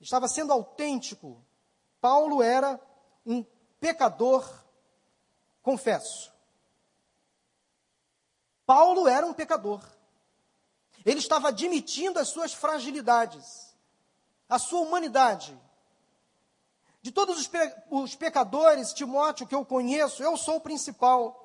estava 0.00 0.28
sendo 0.28 0.52
autêntico. 0.52 1.44
Paulo 2.00 2.42
era 2.42 2.80
um 3.26 3.44
pecador, 3.80 4.48
confesso. 5.62 6.32
Paulo 8.64 9.08
era 9.08 9.26
um 9.26 9.34
pecador. 9.34 9.82
Ele 11.04 11.18
estava 11.18 11.48
admitindo 11.48 12.18
as 12.18 12.28
suas 12.28 12.52
fragilidades, 12.52 13.74
a 14.48 14.58
sua 14.58 14.80
humanidade. 14.80 15.58
De 17.00 17.10
todos 17.10 17.38
os, 17.38 17.48
pe 17.48 17.58
os 17.90 18.14
pecadores, 18.14 18.92
Timóteo, 18.92 19.46
que 19.46 19.54
eu 19.54 19.64
conheço, 19.64 20.22
eu 20.22 20.36
sou 20.36 20.56
o 20.56 20.60
principal. 20.60 21.38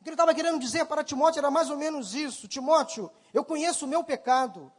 O 0.00 0.04
que 0.04 0.10
ele 0.10 0.14
estava 0.14 0.34
querendo 0.34 0.58
dizer 0.58 0.84
para 0.86 1.02
Timóteo 1.02 1.40
era 1.40 1.50
mais 1.50 1.70
ou 1.70 1.76
menos 1.76 2.14
isso: 2.14 2.46
Timóteo, 2.46 3.10
eu 3.34 3.44
conheço 3.44 3.84
o 3.84 3.88
meu 3.88 4.04
pecado, 4.04 4.70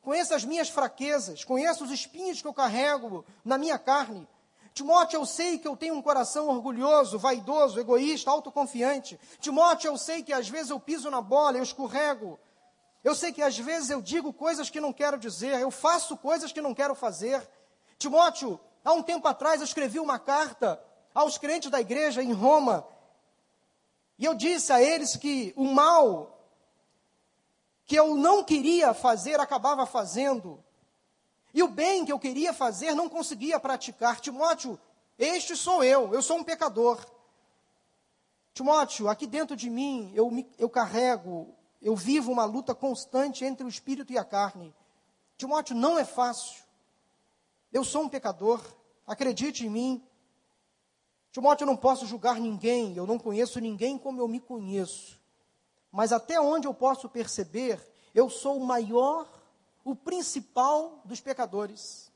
conheço 0.00 0.34
as 0.34 0.44
minhas 0.44 0.70
fraquezas, 0.70 1.44
conheço 1.44 1.84
os 1.84 1.90
espinhos 1.90 2.40
que 2.40 2.48
eu 2.48 2.54
carrego 2.54 3.24
na 3.44 3.58
minha 3.58 3.78
carne. 3.78 4.26
Timóteo, 4.72 5.18
eu 5.18 5.24
sei 5.24 5.58
que 5.58 5.66
eu 5.66 5.74
tenho 5.74 5.94
um 5.94 6.02
coração 6.02 6.48
orgulhoso, 6.48 7.18
vaidoso, 7.18 7.80
egoísta, 7.80 8.30
autoconfiante. 8.30 9.18
Timóteo, 9.40 9.88
eu 9.88 9.96
sei 9.96 10.22
que 10.22 10.34
às 10.34 10.48
vezes 10.48 10.70
eu 10.70 10.78
piso 10.78 11.10
na 11.10 11.22
bola, 11.22 11.56
eu 11.56 11.62
escorrego. 11.62 12.38
Eu 13.06 13.14
sei 13.14 13.32
que 13.32 13.40
às 13.40 13.56
vezes 13.56 13.88
eu 13.88 14.02
digo 14.02 14.32
coisas 14.32 14.68
que 14.68 14.80
não 14.80 14.92
quero 14.92 15.16
dizer, 15.16 15.60
eu 15.60 15.70
faço 15.70 16.16
coisas 16.16 16.50
que 16.50 16.60
não 16.60 16.74
quero 16.74 16.92
fazer. 16.92 17.40
Timóteo, 17.96 18.58
há 18.84 18.92
um 18.92 19.00
tempo 19.00 19.28
atrás 19.28 19.60
eu 19.60 19.64
escrevi 19.64 20.00
uma 20.00 20.18
carta 20.18 20.82
aos 21.14 21.38
crentes 21.38 21.70
da 21.70 21.80
igreja 21.80 22.20
em 22.20 22.32
Roma, 22.32 22.84
e 24.18 24.24
eu 24.24 24.34
disse 24.34 24.72
a 24.72 24.82
eles 24.82 25.14
que 25.14 25.54
o 25.56 25.66
mal 25.66 26.50
que 27.84 27.94
eu 27.94 28.16
não 28.16 28.42
queria 28.42 28.92
fazer, 28.92 29.38
acabava 29.38 29.86
fazendo. 29.86 30.60
E 31.54 31.62
o 31.62 31.68
bem 31.68 32.04
que 32.04 32.10
eu 32.10 32.18
queria 32.18 32.52
fazer, 32.52 32.92
não 32.92 33.08
conseguia 33.08 33.60
praticar. 33.60 34.18
Timóteo, 34.18 34.80
este 35.16 35.54
sou 35.54 35.84
eu, 35.84 36.12
eu 36.12 36.22
sou 36.22 36.38
um 36.38 36.42
pecador. 36.42 36.98
Timóteo, 38.52 39.08
aqui 39.08 39.28
dentro 39.28 39.54
de 39.54 39.70
mim, 39.70 40.10
eu, 40.12 40.28
me, 40.28 40.44
eu 40.58 40.68
carrego, 40.68 41.55
eu 41.86 41.94
vivo 41.94 42.32
uma 42.32 42.44
luta 42.44 42.74
constante 42.74 43.44
entre 43.44 43.64
o 43.64 43.68
espírito 43.68 44.12
e 44.12 44.18
a 44.18 44.24
carne. 44.24 44.74
Timóteo, 45.38 45.76
não 45.76 45.96
é 45.96 46.04
fácil. 46.04 46.64
Eu 47.72 47.84
sou 47.84 48.02
um 48.02 48.08
pecador, 48.08 48.60
acredite 49.06 49.64
em 49.64 49.70
mim. 49.70 50.04
Timóteo, 51.30 51.62
eu 51.62 51.68
não 51.68 51.76
posso 51.76 52.04
julgar 52.04 52.40
ninguém, 52.40 52.96
eu 52.96 53.06
não 53.06 53.20
conheço 53.20 53.60
ninguém 53.60 53.96
como 53.96 54.20
eu 54.20 54.26
me 54.26 54.40
conheço. 54.40 55.16
Mas 55.92 56.10
até 56.10 56.40
onde 56.40 56.66
eu 56.66 56.74
posso 56.74 57.08
perceber, 57.08 57.80
eu 58.12 58.28
sou 58.28 58.56
o 58.56 58.66
maior, 58.66 59.24
o 59.84 59.94
principal 59.94 61.00
dos 61.04 61.20
pecadores. 61.20 62.10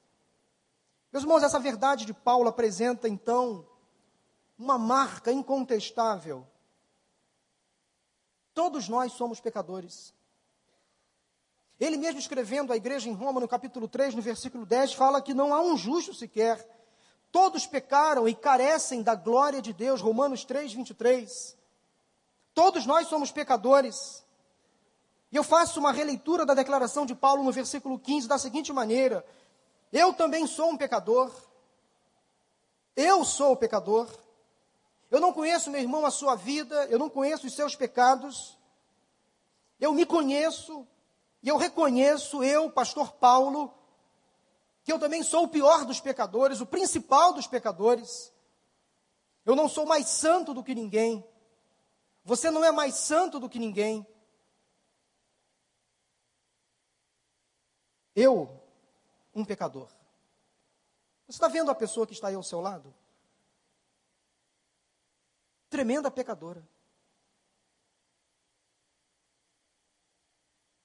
Meus 1.12 1.22
irmãos, 1.22 1.44
essa 1.44 1.60
verdade 1.60 2.04
de 2.04 2.12
Paulo 2.12 2.48
apresenta 2.48 3.08
então 3.08 3.64
uma 4.58 4.76
marca 4.76 5.30
incontestável. 5.30 6.44
Todos 8.54 8.88
nós 8.88 9.12
somos 9.12 9.40
pecadores. 9.40 10.14
Ele 11.78 11.96
mesmo 11.96 12.20
escrevendo 12.20 12.72
à 12.72 12.76
igreja 12.76 13.08
em 13.08 13.12
Roma, 13.12 13.40
no 13.40 13.48
capítulo 13.48 13.88
3, 13.88 14.14
no 14.14 14.22
versículo 14.22 14.66
10, 14.66 14.94
fala 14.94 15.22
que 15.22 15.32
não 15.32 15.54
há 15.54 15.60
um 15.60 15.76
justo 15.76 16.12
sequer 16.12 16.66
Todos 17.32 17.66
pecaram 17.66 18.28
e 18.28 18.34
carecem 18.34 19.02
da 19.02 19.14
glória 19.14 19.62
de 19.62 19.72
Deus. 19.72 20.00
Romanos 20.00 20.44
3, 20.44 20.72
23. 20.72 21.56
Todos 22.52 22.86
nós 22.86 23.06
somos 23.06 23.30
pecadores. 23.30 24.24
E 25.30 25.36
eu 25.36 25.44
faço 25.44 25.78
uma 25.78 25.92
releitura 25.92 26.44
da 26.44 26.54
declaração 26.54 27.06
de 27.06 27.14
Paulo 27.14 27.44
no 27.44 27.52
versículo 27.52 27.98
15 27.98 28.26
da 28.26 28.36
seguinte 28.36 28.72
maneira: 28.72 29.24
Eu 29.92 30.12
também 30.12 30.46
sou 30.46 30.70
um 30.70 30.76
pecador. 30.76 31.32
Eu 32.96 33.24
sou 33.24 33.52
o 33.52 33.56
pecador. 33.56 34.08
Eu 35.10 35.20
não 35.20 35.32
conheço, 35.32 35.70
meu 35.70 35.80
irmão, 35.80 36.06
a 36.06 36.10
sua 36.10 36.36
vida, 36.36 36.86
eu 36.86 36.98
não 36.98 37.10
conheço 37.10 37.46
os 37.46 37.54
seus 37.54 37.74
pecados. 37.74 38.56
Eu 39.80 39.92
me 39.92 40.06
conheço 40.06 40.86
e 41.42 41.48
eu 41.48 41.56
reconheço, 41.56 42.44
eu, 42.44 42.70
pastor 42.70 43.12
Paulo, 43.14 43.74
que 44.84 44.92
eu 44.92 44.98
também 44.98 45.22
sou 45.22 45.44
o 45.44 45.48
pior 45.48 45.84
dos 45.84 46.00
pecadores, 46.00 46.60
o 46.60 46.66
principal 46.66 47.32
dos 47.32 47.46
pecadores. 47.46 48.32
Eu 49.44 49.56
não 49.56 49.68
sou 49.68 49.84
mais 49.86 50.06
santo 50.06 50.54
do 50.54 50.62
que 50.62 50.74
ninguém. 50.74 51.26
Você 52.24 52.50
não 52.50 52.64
é 52.64 52.70
mais 52.70 52.94
santo 52.94 53.40
do 53.40 53.48
que 53.48 53.58
ninguém. 53.58 54.06
Eu, 58.14 58.62
um 59.34 59.44
pecador. 59.44 59.88
Você 61.26 61.36
está 61.36 61.48
vendo 61.48 61.70
a 61.70 61.74
pessoa 61.74 62.06
que 62.06 62.12
está 62.12 62.28
aí 62.28 62.34
ao 62.34 62.42
seu 62.42 62.60
lado? 62.60 62.94
Tremenda 65.70 66.10
pecadora. 66.10 66.68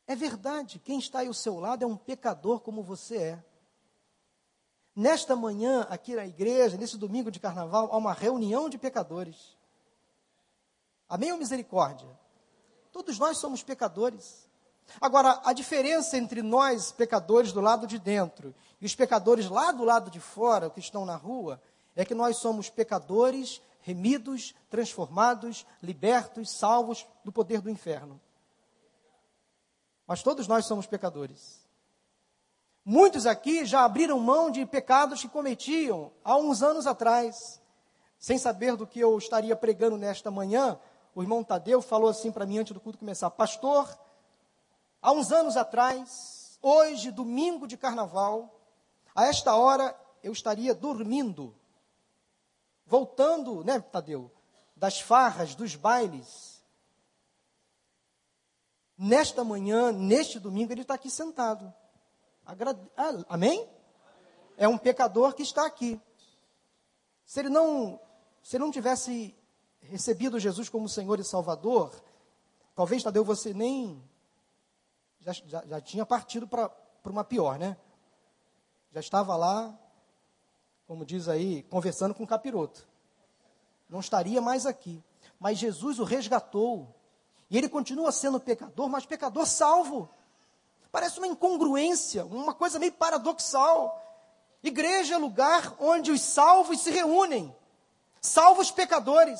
É 0.07 0.15
verdade, 0.15 0.77
quem 0.77 0.99
está 0.99 1.19
aí 1.19 1.27
ao 1.27 1.33
seu 1.33 1.59
lado 1.59 1.83
é 1.83 1.87
um 1.87 1.97
pecador 1.97 2.59
como 2.59 2.83
você 2.83 3.17
é. 3.17 3.43
Nesta 4.95 5.35
manhã, 5.35 5.81
aqui 5.89 6.15
na 6.15 6.25
igreja, 6.25 6.77
nesse 6.77 6.97
domingo 6.97 7.31
de 7.31 7.39
carnaval, 7.39 7.89
há 7.91 7.97
uma 7.97 8.13
reunião 8.13 8.69
de 8.69 8.77
pecadores. 8.77 9.57
Amém 11.09 11.31
ou 11.31 11.39
misericórdia? 11.39 12.07
Todos 12.91 13.17
nós 13.17 13.39
somos 13.39 13.63
pecadores. 13.63 14.47
Agora, 15.01 15.41
a 15.43 15.51
diferença 15.51 16.17
entre 16.17 16.43
nós, 16.43 16.91
pecadores 16.91 17.51
do 17.51 17.59
lado 17.59 17.87
de 17.87 17.97
dentro, 17.97 18.53
e 18.79 18.85
os 18.85 18.95
pecadores 18.95 19.49
lá 19.49 19.71
do 19.71 19.83
lado 19.83 20.11
de 20.11 20.19
fora, 20.19 20.69
que 20.69 20.79
estão 20.79 21.05
na 21.05 21.15
rua, 21.15 21.59
é 21.95 22.05
que 22.05 22.13
nós 22.13 22.37
somos 22.37 22.69
pecadores 22.69 23.61
remidos, 23.85 24.55
transformados, 24.67 25.63
libertos, 25.79 26.49
salvos 26.57 27.05
do 27.23 27.31
poder 27.31 27.61
do 27.61 27.69
inferno. 27.69 28.19
Mas 30.07 30.23
todos 30.23 30.47
nós 30.47 30.65
somos 30.65 30.87
pecadores. 30.87 31.63
Muitos 32.83 33.27
aqui 33.27 33.63
já 33.63 33.85
abriram 33.85 34.19
mão 34.19 34.49
de 34.49 34.65
pecados 34.65 35.21
que 35.21 35.29
cometiam 35.29 36.11
há 36.23 36.35
uns 36.35 36.63
anos 36.63 36.87
atrás. 36.87 37.61
Sem 38.17 38.39
saber 38.39 38.75
do 38.75 38.87
que 38.87 38.99
eu 38.99 39.15
estaria 39.19 39.55
pregando 39.55 39.97
nesta 39.97 40.31
manhã, 40.31 40.79
o 41.13 41.21
irmão 41.21 41.43
Tadeu 41.43 41.79
falou 41.79 42.09
assim 42.09 42.31
para 42.31 42.45
mim 42.45 42.57
antes 42.57 42.73
do 42.73 42.79
culto 42.79 42.97
começar: 42.97 43.29
Pastor, 43.29 43.87
há 44.99 45.11
uns 45.11 45.31
anos 45.31 45.55
atrás, 45.55 46.57
hoje, 46.59 47.11
domingo 47.11 47.67
de 47.67 47.77
carnaval, 47.77 48.59
a 49.13 49.25
esta 49.25 49.55
hora 49.55 49.95
eu 50.23 50.31
estaria 50.31 50.73
dormindo 50.73 51.53
voltando, 52.85 53.63
né, 53.63 53.79
Tadeu, 53.79 54.31
das 54.75 54.99
farras, 54.99 55.55
dos 55.55 55.75
bailes. 55.75 56.63
Nesta 58.97 59.43
manhã, 59.43 59.91
neste 59.91 60.39
domingo, 60.39 60.71
ele 60.71 60.81
está 60.81 60.93
aqui 60.93 61.09
sentado. 61.09 61.73
Agrade... 62.45 62.79
Ah, 62.95 63.11
amém? 63.29 63.67
É 64.57 64.67
um 64.67 64.77
pecador 64.77 65.33
que 65.33 65.43
está 65.43 65.65
aqui. 65.65 65.99
Se 67.25 67.39
ele 67.39 67.49
não, 67.49 67.99
se 68.41 68.55
ele 68.55 68.63
não 68.63 68.71
tivesse 68.71 69.35
recebido 69.81 70.39
Jesus 70.39 70.69
como 70.69 70.87
Senhor 70.87 71.19
e 71.19 71.25
Salvador, 71.25 71.93
talvez 72.75 73.03
Tadeu 73.03 73.25
você 73.25 73.53
nem 73.53 74.01
já, 75.19 75.33
já, 75.33 75.65
já 75.65 75.81
tinha 75.81 76.05
partido 76.05 76.47
para 76.47 76.71
uma 77.05 77.23
pior, 77.23 77.57
né? 77.57 77.75
Já 78.91 78.99
estava 78.99 79.35
lá, 79.35 79.77
como 80.87 81.05
diz 81.05 81.27
aí, 81.27 81.63
conversando 81.63 82.13
com 82.13 82.23
o 82.23 82.27
capiroto. 82.27 82.87
Não 83.89 83.99
estaria 83.99 84.41
mais 84.41 84.65
aqui. 84.65 85.03
Mas 85.39 85.57
Jesus 85.57 85.99
o 85.99 86.03
resgatou. 86.03 86.93
E 87.49 87.57
ele 87.57 87.69
continua 87.69 88.11
sendo 88.11 88.39
pecador, 88.39 88.89
mas 88.89 89.05
pecador 89.05 89.45
salvo. 89.45 90.09
Parece 90.91 91.17
uma 91.17 91.27
incongruência, 91.27 92.25
uma 92.25 92.53
coisa 92.53 92.79
meio 92.79 92.93
paradoxal. 92.93 94.01
Igreja 94.63 95.15
é 95.15 95.17
lugar 95.17 95.75
onde 95.79 96.11
os 96.11 96.21
salvos 96.21 96.81
se 96.81 96.89
reúnem, 96.89 97.55
salvos 98.19 98.71
pecadores. 98.71 99.39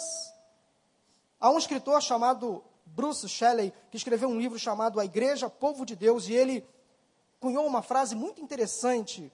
Há 1.39 1.49
um 1.49 1.57
escritor 1.57 2.01
chamado 2.01 2.63
Bruce 2.85 3.27
Shelley 3.27 3.73
que 3.89 3.97
escreveu 3.97 4.29
um 4.29 4.39
livro 4.39 4.59
chamado 4.59 4.99
A 4.99 5.05
Igreja, 5.05 5.49
Povo 5.49 5.85
de 5.85 5.95
Deus, 5.95 6.27
e 6.27 6.33
ele 6.33 6.67
cunhou 7.39 7.65
uma 7.65 7.81
frase 7.81 8.15
muito 8.15 8.41
interessante 8.41 9.31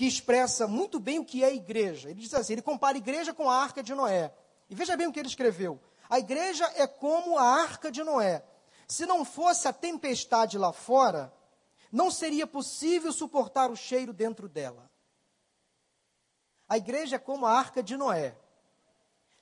que 0.00 0.06
expressa 0.06 0.66
muito 0.66 0.98
bem 0.98 1.18
o 1.18 1.24
que 1.26 1.44
é 1.44 1.54
igreja. 1.54 2.08
Ele 2.08 2.22
diz 2.22 2.32
assim: 2.32 2.54
ele 2.54 2.62
compara 2.62 2.96
a 2.96 3.04
igreja 3.04 3.34
com 3.34 3.50
a 3.50 3.54
arca 3.54 3.82
de 3.82 3.94
Noé. 3.94 4.32
E 4.70 4.74
veja 4.74 4.96
bem 4.96 5.06
o 5.06 5.12
que 5.12 5.20
ele 5.20 5.28
escreveu: 5.28 5.78
a 6.08 6.18
igreja 6.18 6.64
é 6.74 6.86
como 6.86 7.36
a 7.36 7.42
arca 7.42 7.92
de 7.92 8.02
Noé. 8.02 8.42
Se 8.88 9.04
não 9.04 9.26
fosse 9.26 9.68
a 9.68 9.74
tempestade 9.74 10.56
lá 10.56 10.72
fora, 10.72 11.30
não 11.92 12.10
seria 12.10 12.46
possível 12.46 13.12
suportar 13.12 13.70
o 13.70 13.76
cheiro 13.76 14.14
dentro 14.14 14.48
dela. 14.48 14.90
A 16.66 16.78
igreja 16.78 17.16
é 17.16 17.18
como 17.18 17.44
a 17.44 17.52
arca 17.52 17.82
de 17.82 17.94
Noé. 17.94 18.34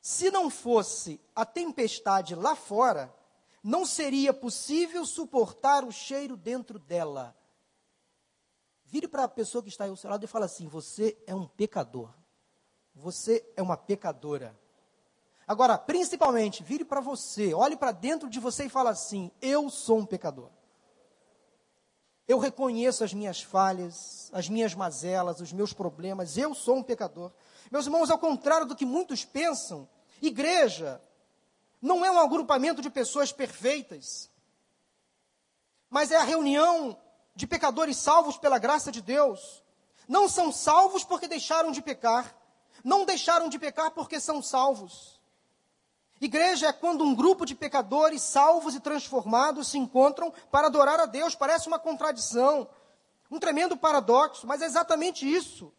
Se 0.01 0.29
não 0.29 0.51
fosse 0.51 1.21
a 1.37 1.47
tempestade 1.47 2.35
lá 2.35 2.57
fora, 2.57 3.15
não 3.63 3.87
seria 3.87 4.35
possível 4.35 5.07
suportar 5.07 5.85
o 5.85 5.93
cheiro 5.93 6.37
dentro 6.37 6.81
dela. 6.81 7.38
Vire 8.91 9.07
para 9.07 9.25
a 9.25 9.29
pessoa 9.29 9.63
que 9.63 9.69
está 9.69 9.87
ao 9.87 9.97
seu 9.97 10.09
lado 10.09 10.25
e 10.25 10.29
fala 10.29 10.47
assim: 10.47 10.67
Você 10.67 11.17
é 11.27 11.35
um 11.35 11.47
pecador. 11.47 12.11
Você 12.95 13.45
é 13.55 13.63
uma 13.63 13.77
pecadora. 13.77 14.59
Agora, 15.47 15.77
principalmente, 15.77 16.63
vire 16.63 16.85
para 16.85 17.01
você, 17.01 17.53
olhe 17.53 17.77
para 17.77 17.93
dentro 17.93 18.31
de 18.31 18.41
você 18.41 18.65
e 18.65 18.71
fala 18.71 18.91
assim: 18.91 19.31
Eu 19.43 19.69
sou 19.69 19.99
um 19.99 20.07
pecador. 20.07 20.49
Eu 22.27 22.39
reconheço 22.39 23.05
as 23.05 23.13
minhas 23.13 23.43
falhas, 23.43 24.31
as 24.33 24.49
minhas 24.49 24.75
mazelas, 24.75 25.41
os 25.41 25.53
meus 25.53 25.75
problemas. 25.75 26.39
Eu 26.39 26.55
sou 26.55 26.77
um 26.77 26.83
pecador. 26.83 27.31
Meus 27.71 27.85
irmãos, 27.85 28.11
ao 28.11 28.19
contrário 28.19 28.67
do 28.67 28.77
que 28.77 28.87
muitos 28.87 29.23
pensam, 29.23 29.87
igreja 30.21 31.01
não 31.81 32.03
é 32.05 32.11
um 32.11 32.19
agrupamento 32.19 32.81
de 32.81 32.89
pessoas 32.89 33.33
perfeitas, 33.33 34.31
mas 35.91 36.11
é 36.11 36.17
a 36.17 36.25
reunião 36.25 36.99
de 37.39 37.47
pecadores 37.47 37.97
salvos 37.97 38.37
pela 38.37 38.59
graça 38.59 38.91
de 38.91 39.01
Deus. 39.01 39.63
Não 40.09 40.29
são 40.29 40.51
salvos 40.51 41.05
porque 41.05 41.29
deixaram 41.29 41.71
de 41.71 41.81
pecar, 41.81 42.35
não 42.83 43.05
deixaram 43.05 43.49
de 43.49 43.61
pecar 43.61 43.93
porque 43.93 44.19
são 44.19 44.43
salvos. 44.43 45.21
Igreja 46.21 46.67
é 46.67 46.73
quando 46.73 47.05
um 47.05 47.15
grupo 47.15 47.47
de 47.47 47.55
pecadores 47.55 48.23
salvos 48.23 48.75
e 48.75 48.81
transformados 48.81 49.69
se 49.69 49.79
encontram 49.79 50.33
para 50.51 50.67
adorar 50.67 50.99
a 50.99 51.07
Deus. 51.07 51.37
Parece 51.37 51.69
uma 51.69 51.79
contradição, 51.79 52.69
um 53.31 53.39
tremendo 53.39 53.77
paradoxo, 53.77 54.45
mas 54.45 54.61
é 54.61 54.65
exatamente 54.65 55.25
isso. 55.25 55.73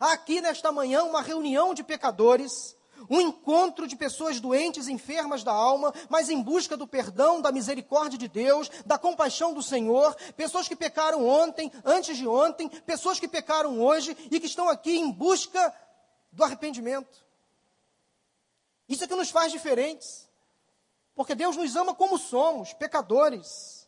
Há 0.00 0.10
aqui 0.10 0.40
nesta 0.40 0.72
manhã 0.72 1.04
uma 1.04 1.22
reunião 1.22 1.72
de 1.72 1.84
pecadores 1.84 2.76
um 3.08 3.20
encontro 3.20 3.86
de 3.86 3.96
pessoas 3.96 4.40
doentes, 4.40 4.88
enfermas 4.88 5.42
da 5.42 5.52
alma, 5.52 5.94
mas 6.08 6.28
em 6.28 6.42
busca 6.42 6.76
do 6.76 6.86
perdão, 6.86 7.40
da 7.40 7.52
misericórdia 7.52 8.18
de 8.18 8.28
Deus, 8.28 8.70
da 8.84 8.98
compaixão 8.98 9.54
do 9.54 9.62
Senhor, 9.62 10.14
pessoas 10.36 10.68
que 10.68 10.76
pecaram 10.76 11.26
ontem, 11.26 11.70
antes 11.84 12.16
de 12.16 12.26
ontem, 12.26 12.68
pessoas 12.68 13.18
que 13.18 13.28
pecaram 13.28 13.80
hoje 13.80 14.16
e 14.30 14.40
que 14.40 14.46
estão 14.46 14.68
aqui 14.68 14.96
em 14.96 15.10
busca 15.10 15.74
do 16.32 16.44
arrependimento. 16.44 17.24
Isso 18.88 19.04
é 19.04 19.06
que 19.06 19.14
nos 19.14 19.30
faz 19.30 19.52
diferentes. 19.52 20.28
Porque 21.14 21.34
Deus 21.34 21.56
nos 21.56 21.76
ama 21.76 21.94
como 21.94 22.18
somos, 22.18 22.72
pecadores. 22.72 23.86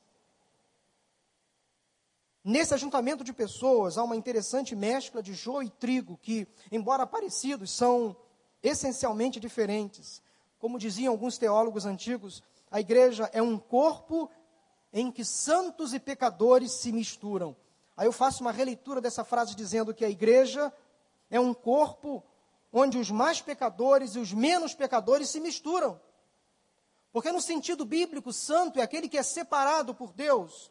Nesse 2.44 2.74
ajuntamento 2.74 3.22
de 3.22 3.32
pessoas 3.32 3.96
há 3.96 4.02
uma 4.02 4.16
interessante 4.16 4.74
mescla 4.74 5.22
de 5.22 5.32
joio 5.32 5.68
e 5.68 5.70
trigo, 5.70 6.18
que, 6.20 6.46
embora 6.70 7.06
parecidos, 7.06 7.70
são 7.70 8.16
essencialmente 8.62 9.40
diferentes. 9.40 10.22
Como 10.58 10.78
diziam 10.78 11.12
alguns 11.12 11.38
teólogos 11.38 11.84
antigos, 11.84 12.42
a 12.70 12.80
igreja 12.80 13.28
é 13.32 13.42
um 13.42 13.58
corpo 13.58 14.30
em 14.92 15.10
que 15.10 15.24
santos 15.24 15.92
e 15.94 15.98
pecadores 15.98 16.72
se 16.72 16.92
misturam. 16.92 17.56
Aí 17.96 18.06
eu 18.06 18.12
faço 18.12 18.42
uma 18.42 18.52
releitura 18.52 19.00
dessa 19.00 19.24
frase 19.24 19.54
dizendo 19.54 19.94
que 19.94 20.04
a 20.04 20.10
igreja 20.10 20.72
é 21.30 21.40
um 21.40 21.52
corpo 21.52 22.22
onde 22.72 22.98
os 22.98 23.10
mais 23.10 23.40
pecadores 23.40 24.14
e 24.14 24.18
os 24.18 24.32
menos 24.32 24.74
pecadores 24.74 25.28
se 25.28 25.40
misturam. 25.40 26.00
Porque 27.12 27.30
no 27.30 27.40
sentido 27.40 27.84
bíblico, 27.84 28.32
santo 28.32 28.80
é 28.80 28.82
aquele 28.82 29.08
que 29.08 29.18
é 29.18 29.22
separado 29.22 29.94
por 29.94 30.12
Deus 30.12 30.70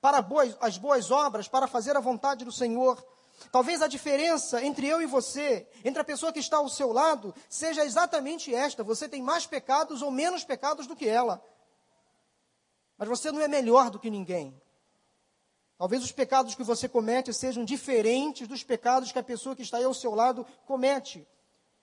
para 0.00 0.22
boas, 0.22 0.56
as 0.60 0.78
boas 0.78 1.10
obras, 1.10 1.48
para 1.48 1.66
fazer 1.66 1.96
a 1.96 2.00
vontade 2.00 2.44
do 2.44 2.52
Senhor. 2.52 3.04
Talvez 3.50 3.82
a 3.82 3.88
diferença 3.88 4.62
entre 4.62 4.86
eu 4.86 5.00
e 5.00 5.06
você, 5.06 5.66
entre 5.84 6.00
a 6.00 6.04
pessoa 6.04 6.32
que 6.32 6.38
está 6.38 6.58
ao 6.58 6.68
seu 6.68 6.92
lado, 6.92 7.34
seja 7.48 7.84
exatamente 7.84 8.54
esta: 8.54 8.84
você 8.84 9.08
tem 9.08 9.22
mais 9.22 9.46
pecados 9.46 10.02
ou 10.02 10.10
menos 10.10 10.44
pecados 10.44 10.86
do 10.86 10.94
que 10.94 11.08
ela. 11.08 11.42
Mas 12.96 13.08
você 13.08 13.32
não 13.32 13.40
é 13.40 13.48
melhor 13.48 13.90
do 13.90 13.98
que 13.98 14.10
ninguém. 14.10 14.60
Talvez 15.78 16.04
os 16.04 16.12
pecados 16.12 16.54
que 16.54 16.62
você 16.62 16.86
comete 16.86 17.32
sejam 17.32 17.64
diferentes 17.64 18.46
dos 18.46 18.62
pecados 18.62 19.10
que 19.10 19.18
a 19.18 19.22
pessoa 19.22 19.56
que 19.56 19.62
está 19.62 19.78
aí 19.78 19.84
ao 19.84 19.94
seu 19.94 20.14
lado 20.14 20.46
comete. 20.66 21.26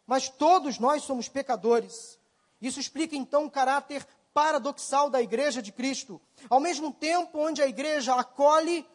Mas 0.06 0.30
todos 0.30 0.78
nós 0.78 1.02
somos 1.02 1.28
pecadores. 1.28 2.20
Isso 2.62 2.80
explica 2.80 3.16
então 3.16 3.46
o 3.46 3.52
caráter 3.52 4.08
paradoxal 4.34 5.10
da 5.10 5.20
igreja 5.20 5.64
de 5.64 5.72
Cristo. 5.72 6.22
Ao 6.48 6.60
mesmo 6.60 6.94
tempo 6.94 7.40
onde 7.40 7.60
a 7.60 7.68
igreja 7.68 8.14
acolhe 8.14 8.88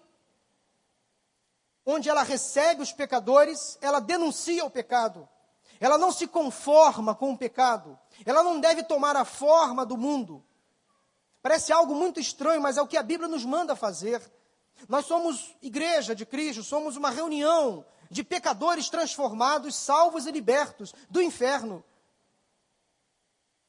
onde 1.84 2.08
ela 2.08 2.22
recebe 2.22 2.82
os 2.82 2.92
pecadores, 2.92 3.78
ela 3.80 4.00
denuncia 4.00 4.64
o 4.64 4.70
pecado. 4.70 5.28
Ela 5.80 5.98
não 5.98 6.12
se 6.12 6.26
conforma 6.26 7.14
com 7.14 7.32
o 7.32 7.38
pecado. 7.38 7.98
Ela 8.24 8.42
não 8.42 8.60
deve 8.60 8.84
tomar 8.84 9.16
a 9.16 9.24
forma 9.24 9.84
do 9.84 9.96
mundo. 9.96 10.44
Parece 11.42 11.72
algo 11.72 11.94
muito 11.94 12.20
estranho, 12.20 12.60
mas 12.60 12.76
é 12.76 12.82
o 12.82 12.86
que 12.86 12.96
a 12.96 13.02
Bíblia 13.02 13.28
nos 13.28 13.44
manda 13.44 13.74
fazer. 13.74 14.22
Nós 14.88 15.06
somos 15.06 15.56
igreja 15.60 16.14
de 16.14 16.24
Cristo, 16.24 16.62
somos 16.62 16.96
uma 16.96 17.10
reunião 17.10 17.84
de 18.08 18.22
pecadores 18.22 18.88
transformados, 18.88 19.74
salvos 19.74 20.26
e 20.26 20.30
libertos 20.30 20.94
do 21.10 21.20
inferno. 21.20 21.84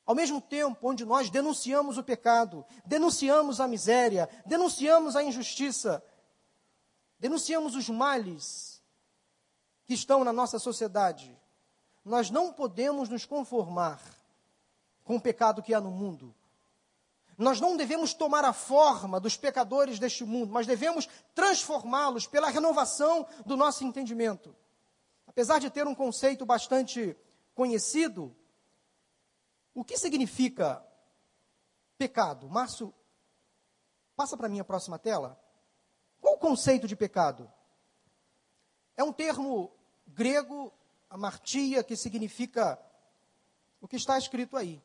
Ao 0.06 0.14
mesmo 0.14 0.42
tempo, 0.42 0.90
onde 0.90 1.06
nós 1.06 1.30
denunciamos 1.30 1.98
o 1.98 2.04
pecado, 2.04 2.66
denunciamos 2.86 3.62
a 3.62 3.68
miséria, 3.68 4.30
denunciamos 4.46 5.16
a 5.16 5.24
injustiça, 5.24 6.04
denunciamos 7.24 7.74
os 7.78 7.88
males 7.88 8.84
que 9.86 9.94
estão 9.94 10.26
na 10.26 10.34
nossa 10.34 10.60
sociedade, 10.60 11.34
nós 12.04 12.30
não 12.30 12.52
podemos 12.52 13.08
nos 13.08 13.26
conformar 13.26 14.02
com 15.06 15.16
o 15.16 15.22
pecado 15.22 15.64
que 15.64 15.74
há 15.74 15.80
no 15.80 15.90
mundo. 15.90 16.36
Nós 17.38 17.62
não 17.62 17.78
devemos 17.78 18.14
tomar 18.14 18.44
a 18.44 18.52
forma 18.52 19.22
dos 19.22 19.38
pecadores 19.38 20.00
deste 20.00 20.26
mundo, 20.26 20.52
mas 20.52 20.68
devemos 20.68 21.08
transformá-los 21.34 22.28
pela 22.28 22.50
renovação 22.50 23.26
do 23.46 23.56
nosso 23.56 23.86
entendimento. 23.86 24.54
Apesar 25.26 25.60
de 25.60 25.70
ter 25.70 25.88
um 25.88 25.96
conceito 25.96 26.46
bastante 26.46 27.16
conhecido, 27.56 28.36
o 29.74 29.82
que 29.82 29.98
significa 29.98 30.86
pecado? 31.98 32.50
Márcio, 32.50 32.94
passa 34.14 34.36
para 34.36 34.50
mim 34.50 34.60
a 34.60 34.66
próxima 34.66 35.00
tela. 35.00 35.42
O 36.34 36.38
conceito 36.38 36.88
de 36.88 36.96
pecado? 36.96 37.48
É 38.98 39.04
um 39.04 39.14
termo 39.14 39.72
grego, 40.08 40.74
amartia, 41.08 41.84
que 41.84 41.96
significa 41.96 42.84
o 43.80 43.88
que 43.88 43.98
está 43.98 44.18
escrito 44.18 44.58
aí. 44.58 44.82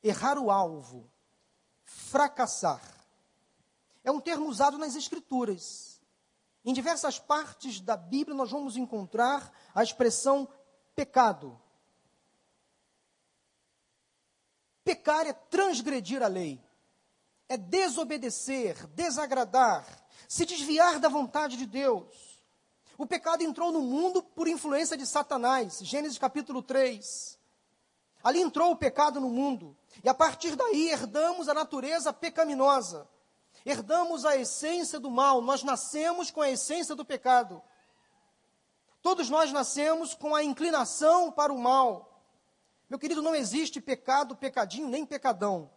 Errar 0.00 0.38
o 0.38 0.48
alvo, 0.48 1.10
fracassar. 1.84 2.80
É 4.04 4.12
um 4.12 4.20
termo 4.20 4.46
usado 4.46 4.78
nas 4.78 4.94
escrituras. 4.94 6.00
Em 6.64 6.72
diversas 6.72 7.18
partes 7.18 7.80
da 7.80 7.96
Bíblia 7.96 8.36
nós 8.36 8.52
vamos 8.52 8.76
encontrar 8.76 9.52
a 9.74 9.82
expressão 9.82 10.48
pecado. 10.94 11.60
Pecar 14.84 15.26
é 15.26 15.32
transgredir 15.32 16.22
a 16.22 16.28
lei, 16.28 16.64
é 17.48 17.56
desobedecer, 17.56 18.86
desagradar, 18.86 20.01
se 20.28 20.44
desviar 20.44 20.98
da 20.98 21.08
vontade 21.08 21.56
de 21.56 21.66
Deus. 21.66 22.40
O 22.96 23.06
pecado 23.06 23.42
entrou 23.42 23.72
no 23.72 23.80
mundo 23.80 24.22
por 24.22 24.46
influência 24.46 24.96
de 24.96 25.06
Satanás, 25.06 25.78
Gênesis 25.82 26.18
capítulo 26.18 26.62
3. 26.62 27.38
Ali 28.22 28.40
entrou 28.40 28.70
o 28.70 28.76
pecado 28.76 29.20
no 29.20 29.28
mundo, 29.28 29.76
e 30.02 30.08
a 30.08 30.14
partir 30.14 30.54
daí 30.54 30.88
herdamos 30.90 31.48
a 31.48 31.54
natureza 31.54 32.12
pecaminosa, 32.12 33.08
herdamos 33.64 34.24
a 34.24 34.36
essência 34.36 35.00
do 35.00 35.10
mal, 35.10 35.42
nós 35.42 35.62
nascemos 35.62 36.30
com 36.30 36.40
a 36.40 36.50
essência 36.50 36.94
do 36.94 37.04
pecado. 37.04 37.60
Todos 39.02 39.28
nós 39.28 39.50
nascemos 39.50 40.14
com 40.14 40.34
a 40.34 40.44
inclinação 40.44 41.32
para 41.32 41.52
o 41.52 41.58
mal. 41.58 42.24
Meu 42.88 42.98
querido, 42.98 43.20
não 43.20 43.34
existe 43.34 43.80
pecado, 43.80 44.36
pecadinho, 44.36 44.86
nem 44.86 45.04
pecadão. 45.04 45.68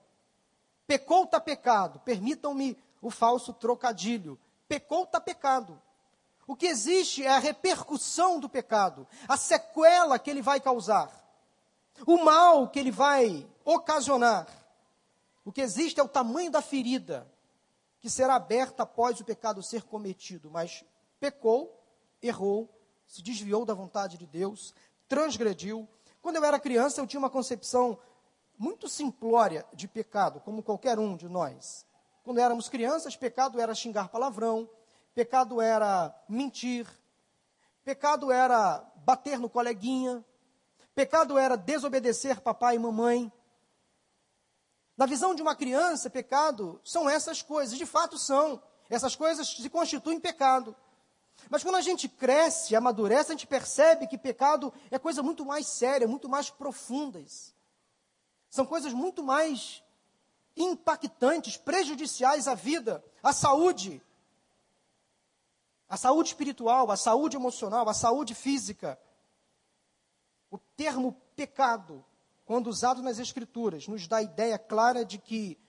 Pecou 0.86 1.24
está 1.24 1.40
pecado. 1.40 2.00
Permitam-me 2.02 2.78
o 3.02 3.10
falso 3.10 3.54
trocadilho. 3.54 4.40
Pecou 4.68 5.04
está 5.04 5.20
pecado. 5.20 5.82
O 6.48 6.56
que 6.56 6.68
existe 6.68 7.24
é 7.24 7.30
a 7.30 7.40
repercussão 7.40 8.40
do 8.40 8.48
pecado, 8.48 9.08
a 9.28 9.36
sequela 9.36 10.20
que 10.20 10.30
ele 10.30 10.44
vai 10.44 10.60
causar, 10.60 11.12
o 12.06 12.18
mal 12.24 12.70
que 12.70 12.80
ele 12.80 12.92
vai 12.92 13.48
ocasionar. 13.64 14.48
O 15.44 15.52
que 15.52 15.62
existe 15.62 16.00
é 16.00 16.04
o 16.04 16.08
tamanho 16.08 16.52
da 16.52 16.62
ferida 16.62 17.28
que 18.00 18.10
será 18.10 18.36
aberta 18.36 18.84
após 18.84 19.20
o 19.20 19.26
pecado 19.26 19.64
ser 19.64 19.82
cometido. 19.82 20.52
Mas 20.52 20.84
pecou, 21.20 21.84
errou, 22.22 22.70
se 23.08 23.22
desviou 23.22 23.66
da 23.66 23.74
vontade 23.74 24.18
de 24.18 24.28
Deus, 24.28 24.74
transgrediu. 25.08 25.88
Quando 26.22 26.36
eu 26.36 26.46
era 26.46 26.60
criança, 26.60 27.02
eu 27.02 27.08
tinha 27.08 27.20
uma 27.20 27.30
concepção 27.30 27.98
muito 28.58 28.88
simplória 28.88 29.66
de 29.74 29.88
pecado, 29.88 30.40
como 30.40 30.64
qualquer 30.64 31.00
um 31.00 31.16
de 31.16 31.28
nós. 31.28 31.85
Quando 32.26 32.40
éramos 32.40 32.68
crianças, 32.68 33.16
pecado 33.16 33.62
era 33.62 33.76
xingar 33.76 34.10
palavrão, 34.10 34.68
pecado 35.14 35.62
era 35.62 36.12
mentir, 36.28 36.88
pecado 37.84 38.32
era 38.32 38.84
bater 38.96 39.38
no 39.38 39.48
coleguinha, 39.48 40.26
pecado 40.96 41.38
era 41.38 41.56
desobedecer 41.56 42.42
papai 42.42 42.78
e 42.78 42.80
mamãe. 42.80 43.32
Na 44.98 45.06
visão 45.06 45.36
de 45.36 45.44
uma 45.44 45.56
criança, 45.56 46.10
pecado 46.10 46.82
são 46.84 47.08
essas 47.08 47.44
coisas, 47.44 47.78
de 47.78 47.86
fato 47.86 48.18
são. 48.18 48.60
Essas 48.90 49.16
coisas 49.16 49.48
se 49.48 49.70
constituem 49.70 50.20
pecado. 50.20 50.76
Mas 51.48 51.62
quando 51.62 51.76
a 51.76 51.82
gente 51.82 52.10
cresce, 52.10 52.76
amadurece, 52.76 53.32
a 53.32 53.36
gente 53.36 53.46
percebe 53.46 54.08
que 54.08 54.18
pecado 54.18 54.74
é 54.90 54.98
coisa 54.98 55.22
muito 55.22 55.46
mais 55.46 55.68
séria, 55.68 56.08
muito 56.08 56.28
mais 56.28 56.50
profundas. 56.50 57.54
São 58.50 58.66
coisas 58.66 58.94
muito 58.94 59.22
mais 59.22 59.85
impactantes, 60.56 61.58
prejudiciais 61.58 62.48
à 62.48 62.56
vida, 62.56 63.04
à 63.22 63.34
saúde, 63.34 64.02
à 65.88 65.98
saúde 65.98 66.30
espiritual, 66.30 66.90
à 66.92 66.98
saúde 66.98 67.36
emocional, 67.36 67.88
à 67.88 67.94
saúde 67.94 68.34
física. 68.34 69.00
O 70.50 70.58
termo 70.58 71.14
pecado, 71.36 72.04
quando 72.46 72.68
usado 72.68 73.02
nas 73.02 73.20
Escrituras, 73.20 73.88
nos 73.88 74.08
dá 74.08 74.18
a 74.18 74.24
ideia 74.24 74.58
clara 74.58 75.04
de 75.04 75.18
que 75.18 75.60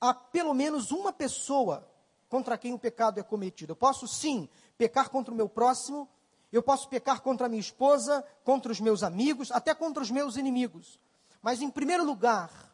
há 0.00 0.14
pelo 0.14 0.54
menos 0.54 0.90
uma 0.90 1.12
pessoa 1.12 1.90
contra 2.28 2.58
quem 2.58 2.72
o 2.72 2.78
pecado 2.78 3.18
é 3.18 3.22
cometido. 3.22 3.72
Eu 3.72 3.76
posso 3.76 4.06
sim 4.06 4.48
pecar 4.76 5.10
contra 5.10 5.32
o 5.32 5.36
meu 5.36 5.48
próximo, 5.48 6.08
eu 6.52 6.62
posso 6.62 6.88
pecar 6.88 7.20
contra 7.20 7.46
a 7.46 7.48
minha 7.48 7.60
esposa, 7.60 8.24
contra 8.44 8.70
os 8.70 8.80
meus 8.80 9.02
amigos, 9.02 9.50
até 9.50 9.74
contra 9.74 10.02
os 10.02 10.10
meus 10.10 10.36
inimigos. 10.36 10.98
Mas 11.42 11.60
em 11.60 11.70
primeiro 11.70 12.04
lugar, 12.04 12.65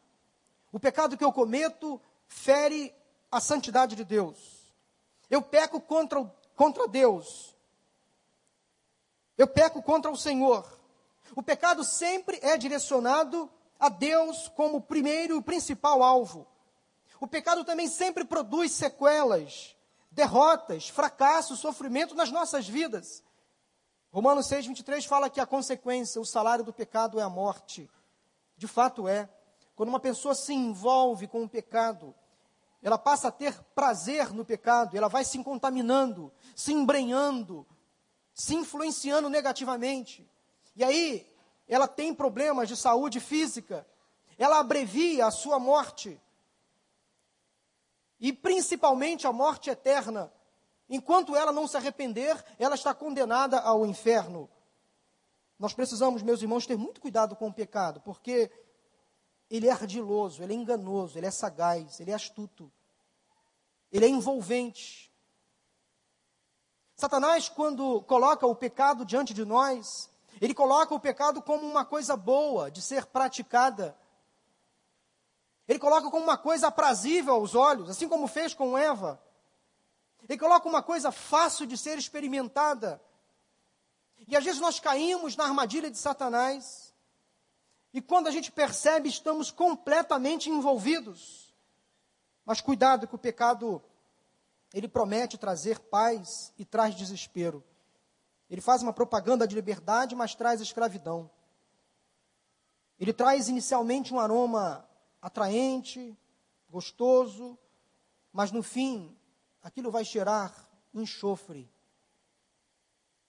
o 0.73 0.81
pecado 0.81 1.17
que 1.17 1.25
eu 1.25 1.33
cometo 1.33 2.01
fere 2.27 2.95
a 3.31 3.41
santidade 3.41 3.95
de 3.95 4.05
Deus. 4.05 4.75
Eu 5.31 5.43
peco 5.43 5.81
contra, 5.81 6.25
contra 6.57 6.89
Deus. 6.89 7.55
Eu 9.37 9.47
peco 9.47 9.83
contra 9.83 10.11
o 10.11 10.17
Senhor. 10.17 10.67
O 11.37 11.43
pecado 11.43 11.85
sempre 11.85 12.39
é 12.43 12.57
direcionado 12.57 13.51
a 13.79 13.89
Deus 13.89 14.49
como 14.49 14.81
primeiro 14.81 15.37
e 15.37 15.43
principal 15.43 16.03
alvo. 16.03 16.47
O 17.21 17.27
pecado 17.27 17.65
também 17.65 17.87
sempre 17.87 18.25
produz 18.25 18.73
sequelas, 18.73 19.77
derrotas, 20.11 20.89
fracasso, 20.89 21.57
sofrimento 21.57 22.15
nas 22.15 22.31
nossas 22.31 22.67
vidas. 22.67 23.23
Romanos 24.11 24.47
6, 24.47 24.67
23 24.67 25.05
fala 25.05 25.31
que 25.31 25.41
a 25.41 25.47
consequência, 25.47 26.21
o 26.21 26.27
salário 26.27 26.65
do 26.65 26.73
pecado 26.73 27.19
é 27.19 27.23
a 27.23 27.31
morte. 27.31 27.91
De 28.57 28.69
fato 28.69 29.09
é. 29.09 29.29
Quando 29.75 29.89
uma 29.89 30.01
pessoa 30.01 30.35
se 30.35 30.53
envolve 30.53 31.27
com 31.27 31.45
o 31.45 31.49
pecado, 31.49 32.15
ela 32.83 32.99
passa 32.99 33.29
a 33.29 33.33
ter 33.33 33.59
prazer 33.75 34.33
no 34.33 34.45
pecado, 34.45 34.97
ela 34.97 35.09
vai 35.09 35.25
se 35.25 35.43
contaminando, 35.43 36.33
se 36.55 36.73
embrenhando, 36.73 37.67
se 38.35 38.55
influenciando 38.55 39.29
negativamente. 39.29 40.29
E 40.75 40.83
aí, 40.83 41.27
ela 41.69 41.87
tem 41.87 42.15
problemas 42.15 42.69
de 42.69 42.77
saúde 42.77 43.21
física, 43.21 43.87
ela 44.37 44.59
abrevia 44.59 45.27
a 45.27 45.31
sua 45.31 45.59
morte, 45.59 46.21
e 48.23 48.33
principalmente 48.33 49.27
a 49.27 49.33
morte 49.33 49.69
eterna. 49.69 50.33
Enquanto 50.89 51.35
ela 51.35 51.51
não 51.51 51.67
se 51.67 51.77
arrepender, 51.77 52.43
ela 52.57 52.77
está 52.77 52.95
condenada 52.95 53.59
ao 53.59 53.85
inferno. 53.85 54.49
Nós 55.59 55.73
precisamos, 55.73 56.23
meus 56.23 56.41
irmãos, 56.41 56.65
ter 56.65 56.77
muito 56.77 57.01
cuidado 57.01 57.35
com 57.35 57.49
o 57.49 57.53
pecado, 57.53 58.01
porque 58.01 58.49
ele 59.53 59.69
é 59.69 59.71
ardiloso, 59.71 60.43
ele 60.43 60.55
é 60.55 60.57
enganoso, 60.57 61.19
ele 61.19 61.27
é 61.27 61.31
sagaz, 61.31 62.01
ele 62.01 62.11
é 62.11 62.15
astuto, 62.15 62.73
ele 63.93 64.07
é 64.07 64.09
envolvente. 64.09 65.13
Satanás, 66.97 67.51
quando 67.51 68.01
coloca 68.05 68.47
o 68.47 68.55
pecado 68.55 69.05
diante 69.05 69.35
de 69.35 69.45
nós, 69.45 70.11
ele 70.41 70.55
coloca 70.55 70.95
o 70.95 70.99
pecado 70.99 71.43
como 71.43 71.67
uma 71.67 71.85
coisa 71.85 72.17
boa 72.17 72.71
de 72.71 72.81
ser 72.81 73.05
praticada. 73.05 73.95
Ele 75.69 75.79
coloca 75.79 76.11
como 76.11 76.25
uma 76.25 76.39
coisa 76.39 76.69
aprazível 76.69 77.35
aos 77.35 77.55
olhos, 77.55 77.91
assim 77.91 78.09
como 78.09 78.27
fez 78.27 78.55
com 78.55 78.79
Eva. 78.79 79.23
Ele 80.27 80.39
coloca 80.39 80.67
uma 80.67 80.83
coisa 80.83 81.13
fácil 81.13 81.67
de 81.67 81.77
ser 81.77 81.99
experimentada. 81.99 83.03
E 84.27 84.35
às 84.35 84.45
vezes 84.45 84.63
nós 84.63 84.81
caímos 84.81 85.37
na 85.37 85.45
armadilha 85.45 85.91
de 85.91 85.99
Satanás. 85.99 86.92
E 87.93 88.01
quando 88.01 88.27
a 88.27 88.31
gente 88.31 88.51
percebe, 88.51 89.09
estamos 89.09 89.51
completamente 89.51 90.49
envolvidos. 90.49 91.53
Mas 92.45 92.61
cuidado 92.61 93.07
que 93.07 93.15
o 93.15 93.19
pecado, 93.19 93.83
ele 94.73 94.89
promete 94.89 95.37
trazer 95.37 95.79
paz 95.79 96.53
e 96.59 96.65
traz 96.65 96.95
desespero. 96.95 97.63
Ele 98.49 98.61
faz 98.61 98.83
uma 98.83 98.93
propaganda 98.93 99.47
de 99.47 99.55
liberdade, 99.55 100.15
mas 100.15 100.35
traz 100.35 100.61
escravidão. 100.61 101.31
Ele 102.99 103.13
traz 103.13 103.49
inicialmente 103.49 104.13
um 104.13 104.21
aroma 104.21 104.89
atraente, 105.21 106.17
gostoso, 106.71 107.59
mas 108.33 108.51
no 108.51 108.63
fim, 108.63 109.17
aquilo 109.63 109.91
vai 109.91 110.05
cheirar 110.05 110.69
enxofre. 110.95 111.71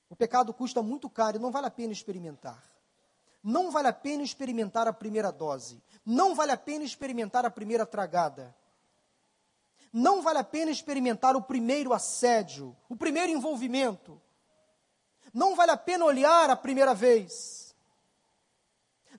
O 0.10 0.16
pecado 0.16 0.54
custa 0.54 0.82
muito 0.82 1.10
caro 1.10 1.38
e 1.38 1.40
não 1.40 1.52
vale 1.52 1.68
a 1.68 1.72
pena 1.72 1.92
experimentar. 1.92 2.73
Não 3.44 3.70
vale 3.70 3.90
a 3.90 3.94
pena 3.94 4.24
experimentar 4.24 4.88
a 4.88 4.94
primeira 4.94 5.32
dose. 5.32 5.84
Não 6.06 6.34
vale 6.34 6.54
a 6.54 6.58
pena 6.58 6.86
experimentar 6.86 7.46
a 7.46 7.52
primeira 7.52 7.86
tragada. 7.86 8.56
Não 9.92 10.22
vale 10.22 10.40
a 10.40 10.44
pena 10.44 10.72
experimentar 10.72 11.36
o 11.36 11.42
primeiro 11.42 11.94
assédio, 11.94 12.76
o 12.90 12.96
primeiro 12.96 13.32
envolvimento. 13.32 14.20
Não 15.34 15.56
vale 15.56 15.72
a 15.72 15.78
pena 15.78 16.06
olhar 16.06 16.50
a 16.50 16.56
primeira 16.56 16.94
vez. 16.96 17.76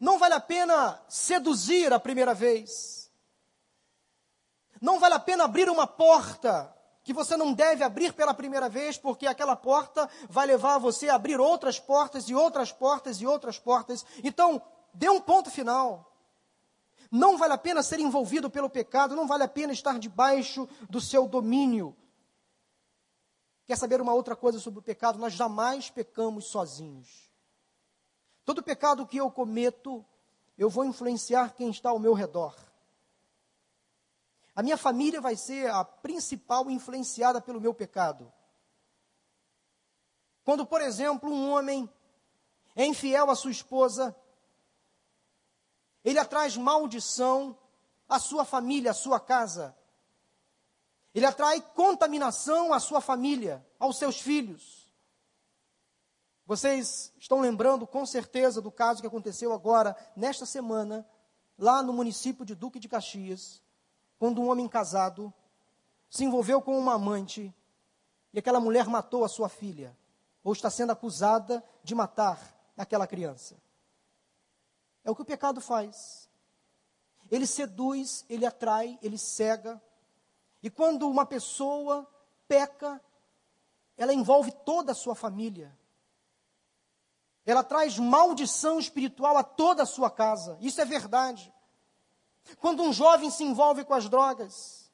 Não 0.00 0.18
vale 0.18 0.34
a 0.34 0.40
pena 0.40 1.00
seduzir 1.08 1.92
a 1.92 2.00
primeira 2.00 2.34
vez. 2.34 3.10
Não 4.80 4.98
vale 4.98 5.14
a 5.14 5.20
pena 5.20 5.44
abrir 5.44 5.68
uma 5.68 5.86
porta 5.86 6.73
que 7.04 7.12
você 7.12 7.36
não 7.36 7.52
deve 7.52 7.84
abrir 7.84 8.14
pela 8.14 8.32
primeira 8.32 8.66
vez, 8.66 8.96
porque 8.96 9.26
aquela 9.26 9.54
porta 9.54 10.08
vai 10.28 10.46
levar 10.46 10.78
você 10.78 11.10
a 11.10 11.16
abrir 11.16 11.38
outras 11.38 11.78
portas 11.78 12.30
e 12.30 12.34
outras 12.34 12.72
portas 12.72 13.20
e 13.20 13.26
outras 13.26 13.58
portas. 13.58 14.04
Então, 14.24 14.60
dê 14.94 15.10
um 15.10 15.20
ponto 15.20 15.50
final. 15.50 16.10
Não 17.10 17.36
vale 17.36 17.52
a 17.52 17.58
pena 17.58 17.82
ser 17.82 18.00
envolvido 18.00 18.48
pelo 18.48 18.70
pecado, 18.70 19.14
não 19.14 19.26
vale 19.26 19.42
a 19.42 19.48
pena 19.48 19.72
estar 19.72 19.98
debaixo 19.98 20.66
do 20.88 20.98
seu 20.98 21.28
domínio. 21.28 21.94
Quer 23.66 23.76
saber 23.76 24.00
uma 24.00 24.14
outra 24.14 24.34
coisa 24.34 24.58
sobre 24.58 24.80
o 24.80 24.82
pecado? 24.82 25.18
Nós 25.18 25.34
jamais 25.34 25.90
pecamos 25.90 26.46
sozinhos. 26.46 27.30
Todo 28.46 28.62
pecado 28.62 29.06
que 29.06 29.18
eu 29.18 29.30
cometo, 29.30 30.04
eu 30.56 30.70
vou 30.70 30.84
influenciar 30.86 31.54
quem 31.54 31.68
está 31.68 31.90
ao 31.90 31.98
meu 31.98 32.14
redor. 32.14 32.54
A 34.54 34.62
minha 34.62 34.76
família 34.76 35.20
vai 35.20 35.36
ser 35.36 35.68
a 35.70 35.84
principal 35.84 36.70
influenciada 36.70 37.40
pelo 37.40 37.60
meu 37.60 37.74
pecado. 37.74 38.32
Quando, 40.44 40.64
por 40.64 40.80
exemplo, 40.80 41.28
um 41.28 41.50
homem 41.50 41.90
é 42.76 42.84
infiel 42.86 43.30
à 43.30 43.34
sua 43.34 43.50
esposa, 43.50 44.14
ele 46.04 46.18
atrai 46.18 46.50
maldição 46.58 47.58
à 48.08 48.18
sua 48.18 48.44
família, 48.44 48.90
à 48.92 48.94
sua 48.94 49.18
casa. 49.18 49.76
Ele 51.14 51.24
atrai 51.24 51.60
contaminação 51.60 52.72
à 52.72 52.78
sua 52.78 53.00
família, 53.00 53.66
aos 53.78 53.98
seus 53.98 54.20
filhos. 54.20 54.84
Vocês 56.46 57.12
estão 57.16 57.40
lembrando 57.40 57.86
com 57.86 58.04
certeza 58.04 58.60
do 58.60 58.70
caso 58.70 59.00
que 59.00 59.06
aconteceu 59.06 59.52
agora, 59.52 59.96
nesta 60.14 60.44
semana, 60.44 61.08
lá 61.56 61.82
no 61.82 61.92
município 61.92 62.44
de 62.44 62.54
Duque 62.54 62.78
de 62.78 62.88
Caxias, 62.88 63.63
quando 64.24 64.40
um 64.40 64.48
homem 64.48 64.66
casado 64.66 65.30
se 66.08 66.24
envolveu 66.24 66.62
com 66.62 66.78
uma 66.78 66.94
amante 66.94 67.54
e 68.32 68.38
aquela 68.38 68.58
mulher 68.58 68.86
matou 68.86 69.22
a 69.22 69.28
sua 69.28 69.50
filha, 69.50 69.94
ou 70.42 70.54
está 70.54 70.70
sendo 70.70 70.92
acusada 70.92 71.62
de 71.82 71.94
matar 71.94 72.40
aquela 72.74 73.06
criança. 73.06 73.54
É 75.04 75.10
o 75.10 75.14
que 75.14 75.20
o 75.20 75.26
pecado 75.26 75.60
faz. 75.60 76.26
Ele 77.30 77.46
seduz, 77.46 78.24
ele 78.26 78.46
atrai, 78.46 78.98
ele 79.02 79.18
cega. 79.18 79.78
E 80.62 80.70
quando 80.70 81.06
uma 81.06 81.26
pessoa 81.26 82.10
peca, 82.48 82.98
ela 83.94 84.14
envolve 84.14 84.52
toda 84.64 84.92
a 84.92 84.94
sua 84.94 85.14
família. 85.14 85.70
Ela 87.44 87.62
traz 87.62 87.98
maldição 87.98 88.78
espiritual 88.78 89.36
a 89.36 89.44
toda 89.44 89.82
a 89.82 89.86
sua 89.86 90.10
casa. 90.10 90.56
Isso 90.62 90.80
é 90.80 90.86
verdade. 90.86 91.52
Quando 92.60 92.82
um 92.82 92.92
jovem 92.92 93.30
se 93.30 93.42
envolve 93.42 93.84
com 93.84 93.94
as 93.94 94.08
drogas, 94.08 94.90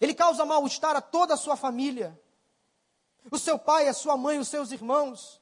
ele 0.00 0.14
causa 0.14 0.44
mal-estar 0.44 0.96
a 0.96 1.00
toda 1.00 1.34
a 1.34 1.36
sua 1.36 1.56
família. 1.56 2.18
O 3.30 3.38
seu 3.38 3.58
pai, 3.58 3.88
a 3.88 3.94
sua 3.94 4.16
mãe, 4.16 4.38
os 4.38 4.48
seus 4.48 4.70
irmãos 4.70 5.40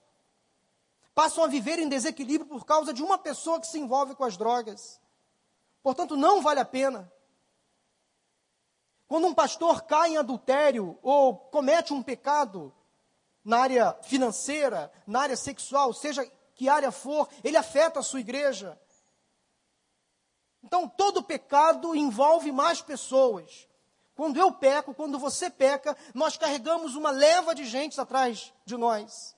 passam 1.15 1.45
a 1.45 1.49
viver 1.49 1.79
em 1.79 1.89
desequilíbrio 1.89 2.49
por 2.49 2.65
causa 2.65 2.93
de 2.93 3.03
uma 3.03 3.19
pessoa 3.19 3.61
que 3.61 3.67
se 3.67 3.79
envolve 3.79 4.15
com 4.15 4.25
as 4.25 4.37
drogas. 4.37 5.01
Portanto, 5.83 6.17
não 6.17 6.41
vale 6.41 6.61
a 6.61 6.65
pena. 6.65 7.13
Quando 9.09 9.27
um 9.27 9.35
pastor 9.35 9.83
cai 9.83 10.11
em 10.11 10.17
adultério 10.17 10.99
ou 11.03 11.37
comete 11.37 11.93
um 11.93 12.03
pecado 12.03 12.73
na 13.45 13.59
área 13.59 13.93
financeira, 14.03 14.91
na 15.07 15.21
área 15.21 15.37
sexual, 15.37 15.93
seja 15.93 16.25
que 16.55 16.69
área 16.69 16.93
for, 16.93 17.29
ele 17.43 17.57
afeta 17.57 18.01
a 18.01 18.03
sua 18.03 18.21
igreja. 18.21 18.81
Então, 20.63 20.89
todo 20.89 21.23
pecado 21.23 21.95
envolve 21.95 22.53
mais 22.53 22.81
pessoas. 22.81 23.69
Quando 24.15 24.37
eu 24.37 24.53
peco, 24.53 24.95
quando 24.95 25.19
você 25.19 25.51
peca, 25.51 25.97
nós 26.15 26.37
carregamos 26.37 26.95
uma 26.95 27.11
leva 27.11 27.55
de 27.55 27.65
gente 27.65 28.01
atrás 28.01 28.53
de 28.65 28.77
nós. 28.77 29.37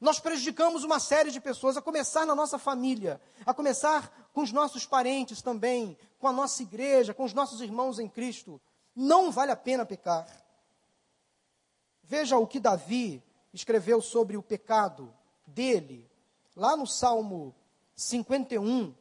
Nós 0.00 0.20
prejudicamos 0.20 0.84
uma 0.84 1.00
série 1.00 1.30
de 1.30 1.40
pessoas, 1.40 1.76
a 1.76 1.82
começar 1.82 2.24
na 2.24 2.34
nossa 2.34 2.58
família, 2.58 3.20
a 3.44 3.52
começar 3.52 4.28
com 4.32 4.42
os 4.42 4.52
nossos 4.52 4.86
parentes 4.86 5.42
também, 5.42 5.96
com 6.18 6.28
a 6.28 6.32
nossa 6.32 6.62
igreja, 6.62 7.14
com 7.14 7.24
os 7.24 7.32
nossos 7.32 7.60
irmãos 7.60 7.98
em 7.98 8.08
Cristo. 8.08 8.60
Não 8.94 9.30
vale 9.30 9.50
a 9.50 9.56
pena 9.56 9.84
pecar. 9.84 10.26
Veja 12.02 12.38
o 12.38 12.46
que 12.46 12.60
Davi 12.60 13.22
escreveu 13.52 14.00
sobre 14.00 14.36
o 14.36 14.42
pecado 14.42 15.12
dele, 15.46 16.08
lá 16.54 16.76
no 16.76 16.86
Salmo 16.86 17.54
51, 17.94 18.94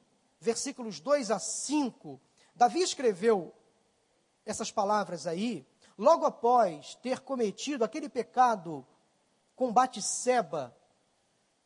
versículos 0.48 1.02
2 1.02 1.30
a 1.30 1.40
5. 1.40 2.22
Davi 2.56 2.82
escreveu 2.82 3.54
essas 4.46 4.72
palavras 4.72 5.28
aí, 5.28 5.68
logo 5.98 6.26
após 6.26 6.96
ter 6.96 7.20
cometido 7.20 7.84
aquele 7.84 8.08
pecado 8.08 8.88
com 9.58 9.74
Batseba. 9.74 10.74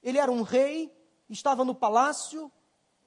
Ele 0.01 0.17
era 0.17 0.31
um 0.31 0.41
rei, 0.41 0.91
estava 1.29 1.63
no 1.63 1.75
palácio, 1.75 2.51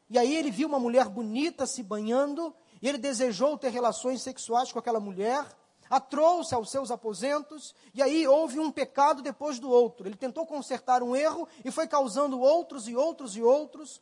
e 0.08 0.16
aí 0.16 0.37
ele 0.37 0.52
viu 0.52 0.68
uma 0.68 0.78
mulher 0.78 1.08
bonita 1.08 1.66
se 1.66 1.82
banhando, 1.82 2.54
e 2.80 2.88
ele 2.88 2.98
desejou 2.98 3.58
ter 3.58 3.70
relações 3.70 4.22
sexuais 4.22 4.70
com 4.70 4.78
aquela 4.78 5.00
mulher, 5.00 5.44
a 5.90 5.98
trouxe 5.98 6.54
aos 6.54 6.70
seus 6.70 6.92
aposentos, 6.92 7.74
e 7.92 8.00
aí 8.00 8.28
houve 8.28 8.60
um 8.60 8.70
pecado 8.70 9.22
depois 9.22 9.58
do 9.58 9.68
outro. 9.68 10.06
Ele 10.06 10.16
tentou 10.16 10.46
consertar 10.46 11.02
um 11.02 11.16
erro 11.16 11.48
e 11.64 11.72
foi 11.72 11.88
causando 11.88 12.40
outros 12.40 12.87
e 12.87 12.94
outros 12.94 13.37
e 13.37 13.42
outros. 13.42 14.00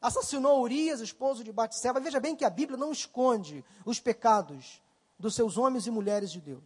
Assassinou 0.00 0.62
Urias, 0.62 1.00
esposo 1.00 1.42
de 1.42 1.52
Batseba. 1.52 2.00
Veja 2.00 2.20
bem 2.20 2.36
que 2.36 2.44
a 2.44 2.50
Bíblia 2.50 2.76
não 2.76 2.92
esconde 2.92 3.64
os 3.84 3.98
pecados 3.98 4.82
dos 5.18 5.34
seus 5.34 5.56
homens 5.56 5.86
e 5.86 5.90
mulheres 5.90 6.30
de 6.30 6.40
Deus. 6.40 6.64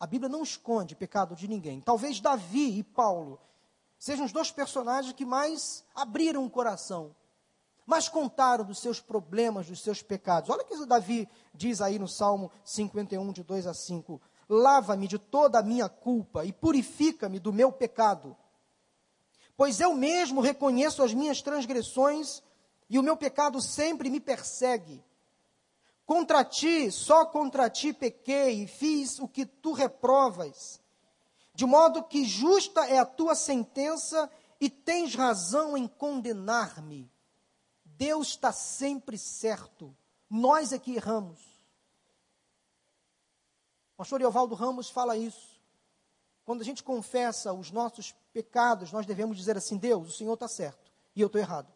A 0.00 0.06
Bíblia 0.06 0.28
não 0.28 0.42
esconde 0.42 0.96
pecado 0.96 1.34
de 1.34 1.46
ninguém. 1.46 1.80
Talvez 1.80 2.20
Davi 2.20 2.78
e 2.78 2.82
Paulo 2.82 3.40
sejam 3.98 4.26
os 4.26 4.32
dois 4.32 4.50
personagens 4.50 5.14
que 5.14 5.24
mais 5.24 5.84
abriram 5.94 6.44
o 6.44 6.50
coração, 6.50 7.14
mais 7.86 8.08
contaram 8.08 8.64
dos 8.64 8.78
seus 8.78 9.00
problemas, 9.00 9.66
dos 9.66 9.82
seus 9.82 10.02
pecados. 10.02 10.50
Olha 10.50 10.62
o 10.62 10.66
que 10.66 10.86
Davi 10.86 11.28
diz 11.54 11.80
aí 11.80 11.98
no 11.98 12.08
Salmo 12.08 12.50
51, 12.64 13.32
de 13.32 13.42
2 13.42 13.66
a 13.66 13.74
5: 13.74 14.20
Lava-me 14.48 15.06
de 15.06 15.18
toda 15.18 15.58
a 15.58 15.62
minha 15.62 15.88
culpa 15.88 16.44
e 16.44 16.52
purifica-me 16.52 17.38
do 17.38 17.52
meu 17.52 17.70
pecado. 17.72 18.36
Pois 19.56 19.80
eu 19.80 19.94
mesmo 19.94 20.40
reconheço 20.40 21.02
as 21.02 21.14
minhas 21.14 21.40
transgressões 21.40 22.42
e 22.88 22.98
o 22.98 23.02
meu 23.02 23.16
pecado 23.16 23.60
sempre 23.60 24.10
me 24.10 24.20
persegue. 24.20 25.02
Contra 26.04 26.44
ti, 26.44 26.90
só 26.90 27.24
contra 27.24 27.70
ti 27.70 27.92
pequei 27.92 28.64
e 28.64 28.66
fiz 28.66 29.18
o 29.18 29.26
que 29.26 29.46
tu 29.46 29.72
reprovas, 29.72 30.80
de 31.54 31.64
modo 31.64 32.02
que 32.02 32.24
justa 32.24 32.86
é 32.86 32.98
a 32.98 33.06
tua 33.06 33.34
sentença 33.34 34.30
e 34.60 34.68
tens 34.68 35.14
razão 35.14 35.76
em 35.76 35.86
condenar-me. 35.86 37.10
Deus 37.84 38.28
está 38.28 38.52
sempre 38.52 39.16
certo, 39.16 39.96
nós 40.28 40.72
é 40.72 40.78
que 40.78 40.94
erramos. 40.94 41.40
O 43.94 43.96
pastor 43.98 44.20
Eovaldo 44.20 44.54
Ramos 44.54 44.90
fala 44.90 45.16
isso. 45.16 45.53
Quando 46.44 46.60
a 46.60 46.64
gente 46.64 46.82
confessa 46.82 47.52
os 47.52 47.70
nossos 47.70 48.14
pecados, 48.32 48.92
nós 48.92 49.06
devemos 49.06 49.36
dizer 49.36 49.56
assim: 49.56 49.76
Deus, 49.76 50.08
o 50.08 50.12
Senhor 50.12 50.34
está 50.34 50.46
certo 50.46 50.92
e 51.16 51.20
eu 51.20 51.26
estou 51.26 51.40
errado. 51.40 51.72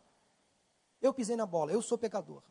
Eu 1.01 1.15
pisei 1.15 1.37
na 1.37 1.47
bola, 1.47 1.73
eu 1.73 1.81
sou 1.81 1.97
pecador. 1.97 2.43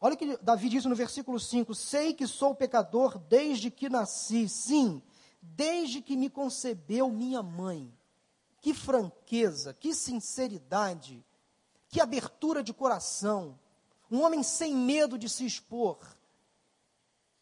Olha 0.00 0.16
que 0.16 0.36
Davi 0.38 0.68
diz 0.68 0.84
no 0.84 0.94
versículo 0.94 1.40
5: 1.40 1.74
Sei 1.74 2.14
que 2.14 2.26
sou 2.26 2.54
pecador 2.54 3.18
desde 3.18 3.70
que 3.70 3.88
nasci, 3.88 4.48
sim, 4.48 5.02
desde 5.42 6.00
que 6.00 6.16
me 6.16 6.30
concebeu 6.30 7.10
minha 7.10 7.42
mãe. 7.42 7.92
Que 8.60 8.74
franqueza, 8.74 9.74
que 9.74 9.94
sinceridade, 9.94 11.24
que 11.88 12.00
abertura 12.00 12.62
de 12.62 12.72
coração. 12.72 13.58
Um 14.10 14.22
homem 14.22 14.42
sem 14.42 14.74
medo 14.74 15.18
de 15.18 15.28
se 15.28 15.44
expor. 15.44 15.98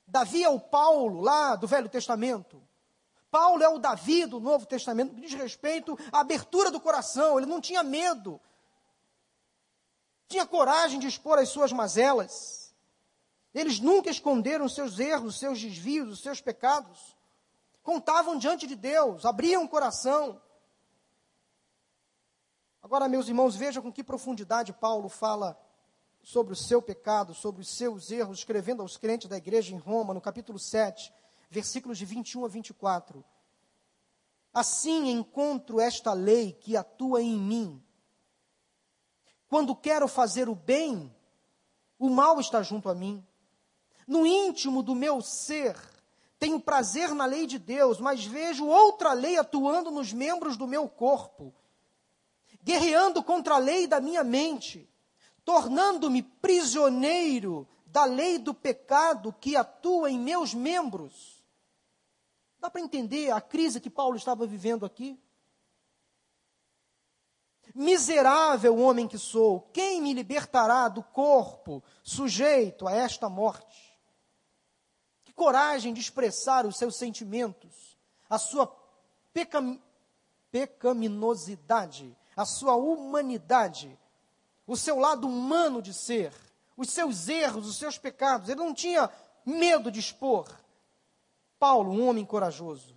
Davi 0.07 0.42
é 0.42 0.49
o 0.49 0.61
Paulo 0.61 1.20
lá 1.20 1.57
do 1.57 1.66
Velho 1.66 1.88
Testamento. 1.88 2.65
Paulo 3.37 3.62
é 3.62 3.68
o 3.68 3.79
Davi 3.79 4.25
do 4.25 4.40
Novo 4.40 4.64
Testamento, 4.64 5.14
que 5.14 5.20
diz 5.20 5.35
respeito 5.35 5.99
à 6.11 6.20
abertura 6.20 6.70
do 6.70 6.81
coração. 6.81 7.38
Ele 7.38 7.46
não 7.46 7.61
tinha 7.61 7.83
medo 7.83 8.40
tinha 10.29 10.46
coragem 10.46 10.99
de 10.99 11.07
expor 11.07 11.38
as 11.38 11.49
suas 11.49 11.72
mazelas. 11.72 12.75
Eles 13.55 13.79
nunca 13.79 14.11
esconderam 14.11 14.68
seus 14.68 14.99
erros, 14.99 15.35
os 15.35 15.38
seus 15.38 15.61
desvios, 15.61 16.09
os 16.11 16.20
seus 16.20 16.40
pecados. 16.40 17.16
Contavam 17.83 18.38
diante 18.38 18.66
de 18.66 18.75
Deus, 18.75 19.25
abriam 19.25 19.64
o 19.64 19.68
coração. 19.68 20.40
Agora, 22.83 23.09
meus 23.09 23.29
irmãos, 23.29 23.55
vejam 23.55 23.83
com 23.83 23.92
que 23.92 24.03
profundidade 24.03 24.72
Paulo 24.72 25.09
fala 25.09 25.59
sobre 26.22 26.53
o 26.53 26.57
seu 26.57 26.83
pecado, 26.83 27.35
sobre 27.35 27.62
os 27.62 27.68
seus 27.68 28.11
erros, 28.11 28.38
escrevendo 28.38 28.83
aos 28.83 28.96
crentes 28.96 29.29
da 29.29 29.37
igreja 29.37 29.75
em 29.75 29.79
Roma, 29.79 30.12
no 30.12 30.20
capítulo 30.20 30.59
7, 30.59 31.12
versículos 31.48 31.98
de 31.98 32.04
21 32.04 32.44
a 32.44 32.48
24. 32.48 33.24
Assim 34.52 35.11
encontro 35.11 35.80
esta 35.80 36.12
lei 36.12 36.52
que 36.52 36.76
atua 36.76 37.22
em 37.22 37.38
mim, 37.38 37.82
quando 39.48 39.76
quero 39.76 40.09
fazer 40.09 40.48
o 40.48 40.54
bem, 40.54 41.14
o 41.98 42.09
mal 42.09 42.40
está 42.40 42.62
junto 42.62 42.88
a 42.88 42.94
mim. 42.94 43.24
No 44.06 44.26
íntimo 44.26 44.82
do 44.82 44.94
meu 44.94 45.20
ser, 45.20 45.76
tenho 46.38 46.61
prazer 46.61 47.14
na 47.14 47.24
lei 47.24 47.46
de 47.46 47.59
Deus, 47.59 48.00
mas 48.00 48.24
vejo 48.24 48.66
outra 48.66 49.12
lei 49.12 49.38
atuando 49.38 49.90
nos 49.90 50.12
membros 50.12 50.56
do 50.56 50.66
meu 50.66 50.88
corpo, 50.88 51.54
guerreando 52.62 53.22
contra 53.22 53.54
a 53.54 53.59
lei 53.59 53.87
da 53.87 54.00
minha 54.00 54.24
mente, 54.24 54.88
tornando-me 55.44 56.22
prisioneiro 56.22 57.68
da 57.87 58.04
lei 58.04 58.38
do 58.38 58.52
pecado 58.52 59.35
que 59.40 59.56
atua 59.56 60.11
em 60.11 60.18
meus 60.18 60.52
membros. 60.52 61.36
Dá 62.59 62.71
para 62.71 62.81
entender 62.81 63.31
a 63.31 63.40
crise 63.40 63.81
que 63.81 63.90
Paulo 63.90 64.16
estava 64.16 64.47
vivendo 64.47 64.85
aqui? 64.87 65.21
Miserável 67.75 68.79
homem 68.79 69.07
que 69.07 69.19
sou, 69.19 69.61
quem 69.73 70.01
me 70.01 70.14
libertará 70.14 70.88
do 70.88 71.03
corpo 71.03 71.83
sujeito 72.03 72.88
a 72.88 72.92
esta 72.92 73.29
morte? 73.29 73.99
Que 75.25 75.33
coragem 75.33 75.92
de 75.92 76.01
expressar 76.01 76.64
os 76.64 76.77
seus 76.77 76.97
sentimentos, 76.97 77.99
a 78.31 78.38
sua 78.38 78.66
pecam, 79.33 79.79
pecaminosidade, 80.51 82.16
a 82.35 82.47
sua 82.47 82.77
humanidade, 82.77 83.99
o 84.66 84.77
seu 84.77 84.99
lado 84.99 85.29
humano 85.29 85.83
de 85.83 85.92
ser, 85.92 86.33
os 86.77 86.88
seus 86.90 87.29
erros, 87.29 87.66
os 87.66 87.77
seus 87.77 87.99
pecados. 87.99 88.49
Ele 88.49 88.61
não 88.61 88.73
tinha 88.73 89.11
medo 89.45 89.90
de 89.90 90.01
expor. 90.01 90.49
Paulo, 91.59 91.92
um 91.92 92.09
homem 92.09 92.25
corajoso. 92.25 92.97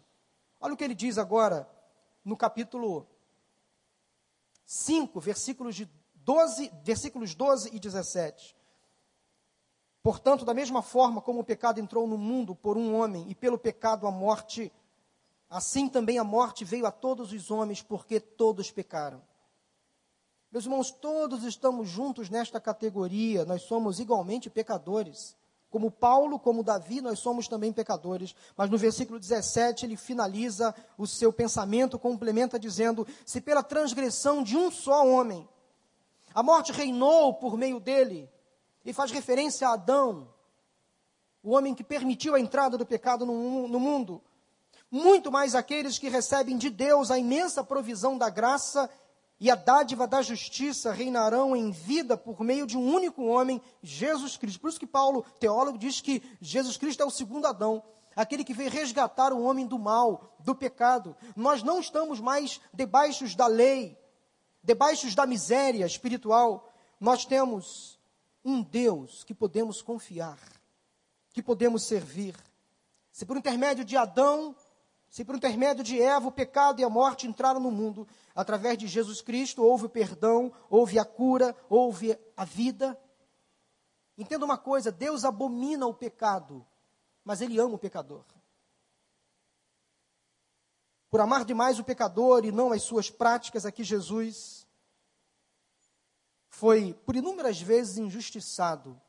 Olha 0.59 0.73
o 0.73 0.77
que 0.77 0.83
ele 0.83 0.95
diz 0.95 1.17
agora 1.17 1.69
no 2.23 2.35
capítulo 2.35 3.07
5, 4.65 5.19
versículos, 5.19 5.75
de 5.75 5.89
12, 6.15 6.71
versículos 6.83 7.33
12 7.33 7.75
e 7.75 7.79
17. 7.79 8.55
Portanto, 10.03 10.45
da 10.45 10.53
mesma 10.53 10.81
forma 10.81 11.21
como 11.21 11.39
o 11.39 11.43
pecado 11.43 11.79
entrou 11.79 12.07
no 12.07 12.17
mundo 12.17 12.55
por 12.55 12.77
um 12.77 12.95
homem 12.95 13.29
e 13.29 13.35
pelo 13.35 13.57
pecado 13.57 14.07
a 14.07 14.11
morte, 14.11 14.71
assim 15.49 15.89
também 15.89 16.17
a 16.17 16.23
morte 16.23 16.63
veio 16.63 16.85
a 16.85 16.91
todos 16.91 17.33
os 17.33 17.51
homens 17.51 17.81
porque 17.81 18.19
todos 18.19 18.71
pecaram. 18.71 19.21
Meus 20.51 20.65
irmãos, 20.65 20.89
todos 20.91 21.43
estamos 21.43 21.87
juntos 21.87 22.29
nesta 22.29 22.59
categoria, 22.59 23.45
nós 23.45 23.63
somos 23.63 23.99
igualmente 23.99 24.49
pecadores. 24.49 25.37
Como 25.69 25.91
Paulo, 25.91 26.39
como 26.39 26.63
Davi, 26.63 27.01
nós 27.01 27.19
somos 27.19 27.47
também 27.47 27.71
pecadores. 27.71 28.35
Mas 28.57 28.69
no 28.69 28.77
versículo 28.77 29.19
17 29.19 29.85
ele 29.85 29.95
finaliza 29.95 30.73
o 30.97 31.05
seu 31.05 31.31
pensamento, 31.31 31.99
complementa 31.99 32.59
dizendo: 32.59 33.07
Se 33.25 33.39
pela 33.39 33.61
transgressão 33.61 34.41
de 34.41 34.57
um 34.57 34.71
só 34.71 35.05
homem 35.07 35.47
a 36.33 36.43
morte 36.43 36.71
reinou 36.71 37.33
por 37.33 37.57
meio 37.57 37.79
dele, 37.79 38.29
e 38.85 38.93
faz 38.93 39.11
referência 39.11 39.67
a 39.67 39.73
Adão, 39.73 40.29
o 41.43 41.51
homem 41.51 41.73
que 41.73 41.83
permitiu 41.83 42.35
a 42.35 42.39
entrada 42.39 42.77
do 42.77 42.85
pecado 42.85 43.25
no, 43.25 43.67
no 43.67 43.79
mundo, 43.79 44.21
muito 44.91 45.31
mais 45.31 45.55
aqueles 45.55 45.97
que 45.97 46.09
recebem 46.09 46.57
de 46.57 46.69
Deus 46.69 47.11
a 47.11 47.17
imensa 47.17 47.63
provisão 47.63 48.17
da 48.17 48.29
graça 48.29 48.89
e 49.39 49.49
a 49.49 49.55
dádiva 49.55 50.05
da 50.05 50.21
justiça 50.21 50.91
reinarão 50.91 51.55
em 51.55 51.71
vida 51.71 52.17
por 52.17 52.41
meio 52.41 52.67
de 52.67 52.77
um 52.77 52.93
único 52.93 53.23
homem, 53.23 53.61
Jesus 53.81 54.35
Cristo. 54.35 54.59
Por 54.59 54.69
isso 54.69 54.79
que 54.79 54.85
Paulo, 54.85 55.25
teólogo, 55.39 55.77
diz 55.77 56.01
que 56.01 56.21
Jesus 56.41 56.75
Cristo 56.75 57.01
é 57.01 57.05
o 57.05 57.09
segundo 57.09 57.47
Adão, 57.47 57.81
aquele 58.15 58.43
que 58.43 58.53
veio 58.53 58.69
resgatar 58.69 59.31
o 59.31 59.41
homem 59.41 59.65
do 59.65 59.79
mal, 59.79 60.35
do 60.39 60.53
pecado. 60.53 61.15
Nós 61.37 61.63
não 61.63 61.79
estamos 61.79 62.19
mais 62.19 62.59
debaixo 62.73 63.25
da 63.37 63.47
lei, 63.47 63.97
debaixo 64.61 65.15
da 65.15 65.25
miséria 65.25 65.85
espiritual. 65.85 66.69
Nós 66.99 67.23
temos 67.23 67.97
um 68.43 68.61
Deus 68.61 69.23
que 69.23 69.33
podemos 69.33 69.81
confiar, 69.81 70.37
que 71.31 71.41
podemos 71.41 71.87
servir. 71.87 72.35
Se 73.09 73.25
por 73.25 73.37
intermédio 73.37 73.85
de 73.85 73.95
Adão 73.95 74.53
se 75.09 75.25
por 75.25 75.35
intermédio 75.35 75.83
de 75.83 75.99
Eva 75.99 76.27
o 76.27 76.31
pecado 76.31 76.79
e 76.79 76.83
a 76.83 76.89
morte 76.89 77.27
entraram 77.27 77.59
no 77.59 77.71
mundo, 77.71 78.07
através 78.35 78.77
de 78.77 78.87
Jesus 78.87 79.21
Cristo 79.21 79.63
houve 79.63 79.85
o 79.85 79.89
perdão, 79.89 80.53
houve 80.69 80.99
a 80.99 81.05
cura, 81.05 81.55
houve 81.67 82.17
a 82.37 82.45
vida. 82.45 82.99
Entenda 84.15 84.45
uma 84.45 84.57
coisa: 84.57 84.91
Deus 84.91 85.25
abomina 85.25 85.87
o 85.87 85.93
pecado, 85.93 86.65
mas 87.23 87.41
Ele 87.41 87.59
ama 87.59 87.75
o 87.75 87.79
pecador. 87.79 88.23
Por 91.09 91.19
amar 91.19 91.43
demais 91.43 91.79
o 91.79 91.83
pecador 91.83 92.45
e 92.45 92.51
não 92.51 92.71
as 92.71 92.83
suas 92.83 93.09
práticas, 93.09 93.65
aqui 93.65 93.83
Jesus 93.83 94.67
foi 96.49 96.93
por 96.93 97.15
inúmeras 97.15 97.59
vezes 97.59 97.97
injustiçado, 97.97 99.01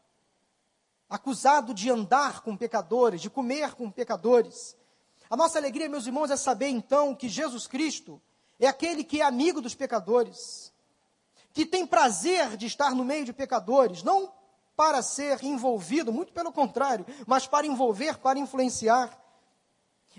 acusado 1.11 1.75
de 1.75 1.91
andar 1.91 2.41
com 2.41 2.57
pecadores, 2.57 3.21
de 3.21 3.29
comer 3.29 3.75
com 3.75 3.91
pecadores. 3.91 4.80
A 5.31 5.37
nossa 5.37 5.59
alegria, 5.59 5.89
meus 5.89 6.07
irmãos, 6.07 6.29
é 6.29 6.37
saber 6.37 6.67
então 6.67 7.15
que 7.15 7.29
Jesus 7.29 7.69
Cristo 7.69 8.21
é 8.59 8.67
aquele 8.67 9.05
que 9.05 9.21
é 9.21 9.25
amigo 9.25 9.61
dos 9.61 9.77
pecadores, 9.77 10.73
que 11.53 11.65
tem 11.65 11.87
prazer 11.87 12.57
de 12.57 12.67
estar 12.67 12.97
no 12.97 13.05
meio 13.05 13.25
de 13.25 13.33
pecadores, 13.33 14.03
não 14.03 14.33
para 14.75 15.01
ser 15.03 15.45
envolvido, 15.45 16.13
muito 16.13 16.33
pelo 16.33 16.51
contrário, 16.51 17.07
mas 17.29 17.47
para 17.47 17.65
envolver, 17.65 18.19
para 18.19 18.41
influenciar. 18.41 19.17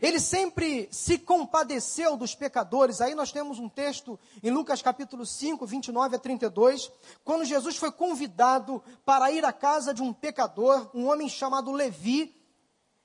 Ele 0.01 0.17
sempre 0.17 0.87
se 0.91 1.19
compadeceu 1.19 2.15
dos 2.15 2.33
pecadores. 2.33 3.01
Aí 3.01 3.13
nós 3.13 3.33
temos 3.33 3.59
um 3.59 3.67
texto 3.67 4.17
em 4.41 4.49
Lucas 4.49 4.81
capítulo 4.81 5.25
5, 5.25 5.65
29 5.65 6.15
a 6.15 6.19
32, 6.19 6.89
quando 7.25 7.43
Jesus 7.43 7.75
foi 7.75 7.91
convidado 7.91 8.81
para 9.03 9.29
ir 9.29 9.43
à 9.43 9.51
casa 9.51 9.93
de 9.93 10.01
um 10.01 10.13
pecador, 10.13 10.89
um 10.93 11.11
homem 11.11 11.27
chamado 11.27 11.69
Levi, 11.73 12.33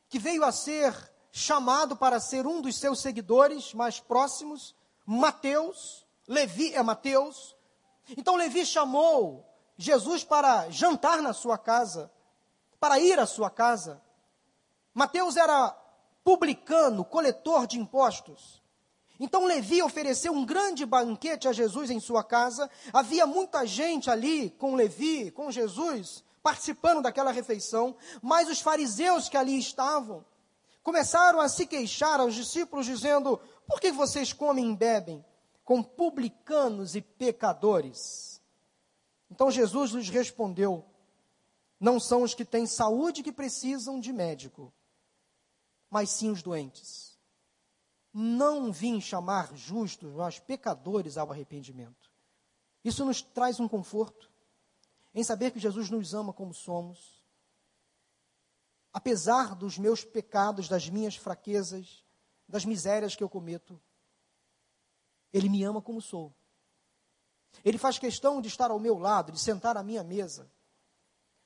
que 0.09 0.21
veio 0.21 0.45
a 0.45 0.53
ser 0.53 0.95
chamado 1.33 1.97
para 1.97 2.19
ser 2.21 2.47
um 2.47 2.61
dos 2.61 2.79
seus 2.79 3.01
seguidores 3.01 3.75
mais 3.75 4.01
próximos, 4.01 4.75
Mateus, 5.05 6.07
Levi 6.27 6.75
é 6.75 6.83
Mateus. 6.83 7.55
Então 8.17 8.37
Levi 8.37 8.65
chamou 8.65 9.45
Jesus 9.77 10.25
para 10.25 10.69
jantar 10.71 11.23
na 11.23 11.33
sua 11.33 11.59
casa, 11.59 12.11
para 12.81 12.99
ir 12.99 13.19
à 13.19 13.27
sua 13.27 13.51
casa. 13.51 14.03
Mateus 14.95 15.37
era 15.37 15.71
publicano, 16.25 17.05
coletor 17.05 17.67
de 17.67 17.79
impostos. 17.79 18.63
Então 19.21 19.45
Levi 19.45 19.83
ofereceu 19.83 20.33
um 20.33 20.45
grande 20.45 20.85
banquete 20.85 21.49
a 21.49 21.53
Jesus 21.53 21.91
em 21.91 22.01
sua 22.01 22.25
casa. 22.25 22.71
Havia 22.93 23.27
muita 23.27 23.67
gente 23.67 24.11
ali 24.11 24.51
com 24.51 24.75
Levi, 24.75 25.31
com 25.31 25.51
Jesus, 25.51 26.25
participando 26.43 27.03
daquela 27.03 27.31
refeição, 27.31 27.97
mas 28.23 28.49
os 28.49 28.61
fariseus 28.61 29.29
que 29.29 29.37
ali 29.37 29.59
estavam 29.59 30.25
começaram 30.87 31.41
a 31.41 31.49
se 31.49 31.67
queixar 31.67 32.21
aos 32.21 32.33
discípulos, 32.33 32.87
dizendo: 32.87 33.39
Por 33.67 33.81
que 33.81 33.91
vocês 33.91 34.33
comem 34.33 34.73
e 34.73 34.77
bebem 34.77 35.25
com 35.65 35.83
publicanos 35.83 36.95
e 36.95 37.01
pecadores? 37.01 38.41
Então 39.29 39.51
Jesus 39.51 39.91
lhes 39.91 40.09
respondeu: 40.09 40.87
Não 41.81 41.99
são 41.99 42.23
os 42.23 42.35
que 42.35 42.45
têm 42.45 42.69
saúde 42.69 43.25
que 43.25 43.33
precisam 43.33 43.99
de 43.99 44.13
médico, 44.13 44.73
mas 45.91 46.11
sim 46.11 46.31
os 46.31 46.41
doentes. 46.41 47.19
Não 48.15 48.71
vim 48.71 49.01
chamar 49.01 49.57
justos, 49.57 50.13
mas 50.13 50.39
pecadores 50.39 51.19
ao 51.19 51.33
arrependimento. 51.33 52.13
Isso 52.85 53.05
nos 53.05 53.21
traz 53.21 53.59
um 53.59 53.67
conforto 53.67 54.31
em 55.13 55.25
saber 55.25 55.51
que 55.51 55.59
Jesus 55.59 55.91
nos 55.91 56.15
ama 56.15 56.33
como 56.33 56.55
somos 56.55 57.16
apesar 58.97 59.55
dos 59.55 59.77
meus 59.77 60.03
pecados, 60.03 60.71
das 60.71 60.89
minhas 60.89 61.17
fraquezas, 61.17 62.03
das 62.49 62.65
misérias 62.65 63.15
que 63.15 63.23
eu 63.23 63.29
cometo, 63.29 63.79
Ele 65.31 65.51
me 65.51 65.63
ama 65.65 65.83
como 65.83 66.01
sou. 66.01 66.33
Ele 67.63 67.77
faz 67.77 67.99
questão 67.99 68.41
de 68.41 68.49
estar 68.49 68.71
ao 68.71 68.79
meu 68.79 68.97
lado, 68.97 69.31
de 69.33 69.39
sentar 69.39 69.77
à 69.77 69.83
minha 69.83 70.03
mesa, 70.03 70.51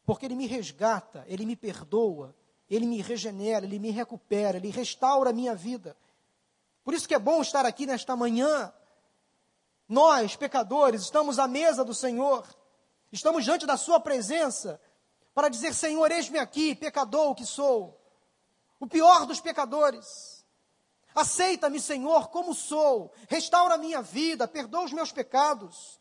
porque 0.04 0.26
Ele 0.26 0.36
me 0.36 0.46
resgata, 0.46 1.24
Ele 1.26 1.44
me 1.44 1.56
perdoa, 1.56 2.36
Ele 2.68 2.86
me 2.86 3.02
regenera, 3.02 3.66
Ele 3.66 3.80
me 3.80 3.90
recupera, 3.90 4.56
Ele 4.56 4.70
restaura 4.70 5.30
a 5.30 5.32
minha 5.32 5.56
vida. 5.56 5.96
Por 6.84 6.94
isso 6.94 7.08
que 7.08 7.16
é 7.16 7.18
bom 7.18 7.42
estar 7.42 7.66
aqui 7.66 7.84
nesta 7.84 8.14
manhã. 8.14 8.72
Nós, 9.88 10.36
pecadores, 10.36 11.02
estamos 11.02 11.40
à 11.40 11.48
mesa 11.48 11.84
do 11.84 11.94
Senhor, 11.94 12.46
estamos 13.10 13.44
diante 13.44 13.66
da 13.66 13.76
Sua 13.76 13.98
presença, 13.98 14.80
para 15.40 15.48
dizer: 15.48 15.74
Senhor, 15.74 16.12
eis-me 16.12 16.38
aqui, 16.38 16.74
pecador 16.74 17.34
que 17.34 17.46
sou, 17.46 17.98
o 18.78 18.86
pior 18.86 19.24
dos 19.24 19.40
pecadores. 19.40 20.44
Aceita-me, 21.14 21.80
Senhor, 21.80 22.28
como 22.28 22.52
sou, 22.52 23.10
restaura 23.26 23.76
a 23.76 23.78
minha 23.78 24.02
vida, 24.02 24.46
perdoa 24.46 24.84
os 24.84 24.92
meus 24.92 25.10
pecados. 25.10 25.98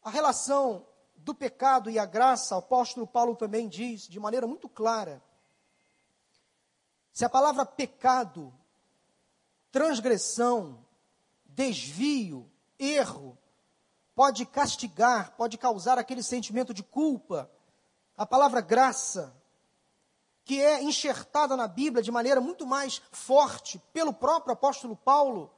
A 0.00 0.10
relação 0.10 0.86
do 1.16 1.34
pecado 1.34 1.90
e 1.90 1.98
a 1.98 2.06
graça, 2.06 2.54
o 2.54 2.60
apóstolo 2.60 3.04
Paulo 3.04 3.34
também 3.34 3.68
diz 3.68 4.06
de 4.06 4.20
maneira 4.20 4.46
muito 4.46 4.68
clara. 4.68 5.20
Se 7.12 7.24
a 7.24 7.28
palavra 7.28 7.66
pecado, 7.66 8.54
transgressão, 9.72 10.86
desvio, 11.46 12.48
erro, 12.78 13.36
pode 14.14 14.46
castigar, 14.46 15.32
pode 15.36 15.58
causar 15.58 15.98
aquele 15.98 16.22
sentimento 16.22 16.72
de 16.72 16.82
culpa. 16.82 17.50
A 18.16 18.24
palavra 18.24 18.60
graça, 18.60 19.34
que 20.44 20.60
é 20.60 20.82
enxertada 20.82 21.56
na 21.56 21.66
Bíblia 21.66 22.02
de 22.02 22.12
maneira 22.12 22.40
muito 22.40 22.66
mais 22.66 23.02
forte 23.10 23.82
pelo 23.92 24.12
próprio 24.12 24.52
apóstolo 24.52 24.94
Paulo. 24.94 25.50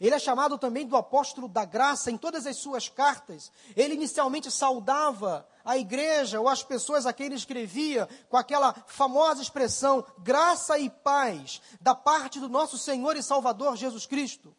Ele 0.00 0.14
é 0.14 0.18
chamado 0.18 0.58
também 0.58 0.86
do 0.86 0.96
apóstolo 0.96 1.48
da 1.48 1.64
graça 1.64 2.10
em 2.10 2.16
todas 2.16 2.46
as 2.46 2.56
suas 2.56 2.88
cartas. 2.88 3.52
Ele 3.76 3.94
inicialmente 3.94 4.50
saudava 4.50 5.46
a 5.64 5.78
igreja 5.78 6.40
ou 6.40 6.48
as 6.48 6.62
pessoas 6.62 7.06
a 7.06 7.12
quem 7.12 7.26
ele 7.26 7.34
escrevia 7.36 8.08
com 8.28 8.36
aquela 8.36 8.74
famosa 8.86 9.42
expressão 9.42 10.04
graça 10.18 10.78
e 10.78 10.90
paz 10.90 11.60
da 11.80 11.94
parte 11.94 12.40
do 12.40 12.48
nosso 12.48 12.76
Senhor 12.76 13.16
e 13.16 13.22
Salvador 13.22 13.76
Jesus 13.76 14.06
Cristo. 14.06 14.54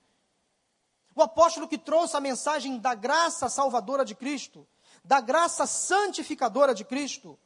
O 1.16 1.22
apóstolo 1.22 1.68
que 1.68 1.78
trouxe 1.78 2.18
a 2.18 2.20
mensagem 2.20 2.78
da 2.78 2.94
graça 2.94 3.48
salvadora 3.48 4.04
de 4.04 4.14
Cristo, 4.14 4.68
da 5.04 5.22
graça 5.22 5.66
santificadora 5.66 6.76
de 6.76 6.84
Cristo. 6.84 7.40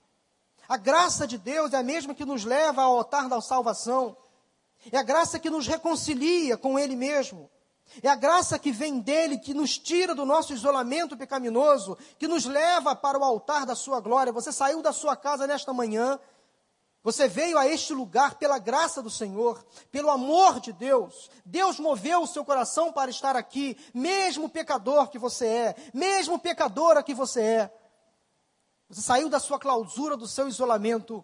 A 0.67 0.76
graça 0.76 1.28
de 1.28 1.38
Deus 1.38 1.72
é 1.74 1.78
a 1.78 1.84
mesma 1.84 2.15
que 2.15 2.26
nos 2.26 2.43
leva 2.43 2.82
ao 2.82 2.97
altar 2.97 3.30
da 3.30 3.39
salvação. 3.41 4.17
É 4.91 4.97
a 4.97 5.03
graça 5.03 5.38
que 5.38 5.49
nos 5.49 5.67
reconcilia 5.67 6.57
com 6.57 6.80
Ele 6.80 6.95
mesmo. 6.95 7.49
É 8.01 8.07
a 8.07 8.15
graça 8.15 8.57
que 8.57 8.72
vem 8.72 8.99
dele, 8.99 9.38
que 9.38 9.53
nos 9.53 9.78
tira 9.78 10.13
do 10.15 10.26
nosso 10.26 10.53
isolamento 10.53 11.17
pecaminoso, 11.17 11.97
que 12.17 12.28
nos 12.28 12.45
leva 12.45 12.95
para 12.95 13.17
o 13.17 13.24
altar 13.24 13.65
da 13.65 13.76
sua 13.76 13.99
glória. 13.99 14.32
Você 14.32 14.51
saiu 14.51 14.82
da 14.82 14.93
sua 14.93 15.15
casa 15.15 15.47
nesta 15.47 15.74
manhã, 15.74 16.20
você 17.02 17.28
veio 17.28 17.58
a 17.58 17.66
este 17.66 17.93
lugar 17.93 18.36
pela 18.36 18.60
graça 18.60 19.02
do 19.02 19.10
Senhor, 19.10 19.66
pelo 19.89 20.10
amor 20.10 20.60
de 20.60 20.74
Deus. 20.74 21.30
Deus 21.45 21.80
moveu 21.80 22.24
o 22.24 22.28
seu 22.28 22.43
coração 22.43 22.91
para 22.91 23.10
estar 23.10 23.38
aqui, 23.38 23.78
mesmo 23.93 24.50
pecador 24.50 25.08
que 25.08 25.18
você 25.18 25.47
é, 25.47 25.76
mesmo 25.93 26.38
pecadora 26.38 27.02
que 27.02 27.14
você 27.14 27.41
é. 27.41 27.74
Você 28.89 29.02
saiu 29.02 29.30
da 29.30 29.39
sua 29.39 29.58
clausura, 29.58 30.18
do 30.18 30.28
seu 30.28 30.47
isolamento, 30.47 31.24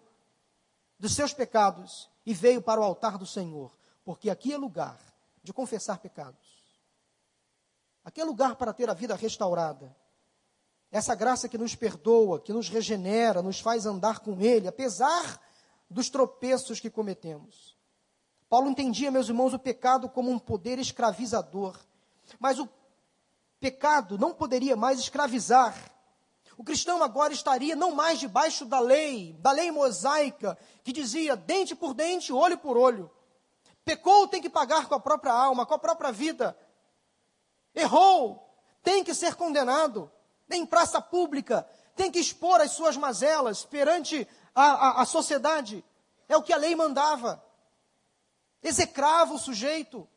dos 0.98 1.14
seus 1.14 1.34
pecados 1.34 2.08
e 2.24 2.32
veio 2.32 2.62
para 2.62 2.80
o 2.80 2.84
altar 2.84 3.18
do 3.18 3.26
Senhor, 3.26 3.70
porque 4.04 4.30
aqui 4.30 4.52
é 4.54 4.56
lugar 4.56 4.98
de 5.42 5.52
confessar 5.52 5.98
pecados. 5.98 6.56
Aqui 8.02 8.20
é 8.20 8.24
lugar 8.24 8.56
para 8.56 8.72
ter 8.72 8.88
a 8.88 8.94
vida 8.94 9.14
restaurada. 9.14 9.94
Essa 10.90 11.14
graça 11.14 11.48
que 11.48 11.58
nos 11.58 11.74
perdoa, 11.74 12.40
que 12.40 12.52
nos 12.52 12.68
regenera, 12.68 13.42
nos 13.42 13.60
faz 13.60 13.84
andar 13.84 14.20
com 14.20 14.40
Ele, 14.40 14.68
apesar 14.68 15.40
dos 15.88 16.10
tropeços 16.10 16.80
que 16.80 16.90
cometemos. 16.90 17.76
Paulo 18.48 18.68
entendia, 18.68 19.10
meus 19.10 19.28
irmãos, 19.28 19.54
o 19.54 19.58
pecado 19.58 20.08
como 20.08 20.30
um 20.30 20.38
poder 20.38 20.78
escravizador. 20.78 21.78
Mas 22.38 22.58
o 22.58 22.68
pecado 23.60 24.18
não 24.18 24.32
poderia 24.32 24.76
mais 24.76 24.98
escravizar. 24.98 25.74
O 26.56 26.64
cristão 26.64 27.02
agora 27.02 27.32
estaria 27.32 27.76
não 27.76 27.94
mais 27.94 28.18
debaixo 28.18 28.64
da 28.64 28.80
lei, 28.80 29.34
da 29.40 29.52
lei 29.52 29.70
mosaica, 29.70 30.56
que 30.82 30.92
dizia 30.92 31.36
dente 31.36 31.74
por 31.74 31.92
dente, 31.92 32.32
olho 32.32 32.56
por 32.56 32.76
olho. 32.76 33.10
Pecou, 33.84 34.26
tem 34.26 34.40
que 34.40 34.50
pagar 34.50 34.88
com 34.88 34.94
a 34.94 35.00
própria 35.00 35.32
alma, 35.32 35.66
com 35.66 35.74
a 35.74 35.78
própria 35.78 36.10
vida 36.10 36.56
errou, 37.76 38.42
tem 38.82 39.04
que 39.04 39.14
ser 39.14 39.34
condenado, 39.34 40.10
em 40.50 40.64
praça 40.64 41.00
pública, 41.00 41.68
tem 41.94 42.10
que 42.10 42.18
expor 42.18 42.60
as 42.60 42.72
suas 42.72 42.96
mazelas 42.96 43.64
perante 43.64 44.26
a, 44.56 44.64
a, 44.64 45.02
a 45.02 45.04
sociedade. 45.04 45.84
É 46.28 46.36
o 46.36 46.42
que 46.42 46.52
a 46.52 46.56
lei 46.56 46.74
mandava. 46.74 47.44
Execrava 48.62 49.34
o 49.34 49.38
sujeito, 49.38 50.08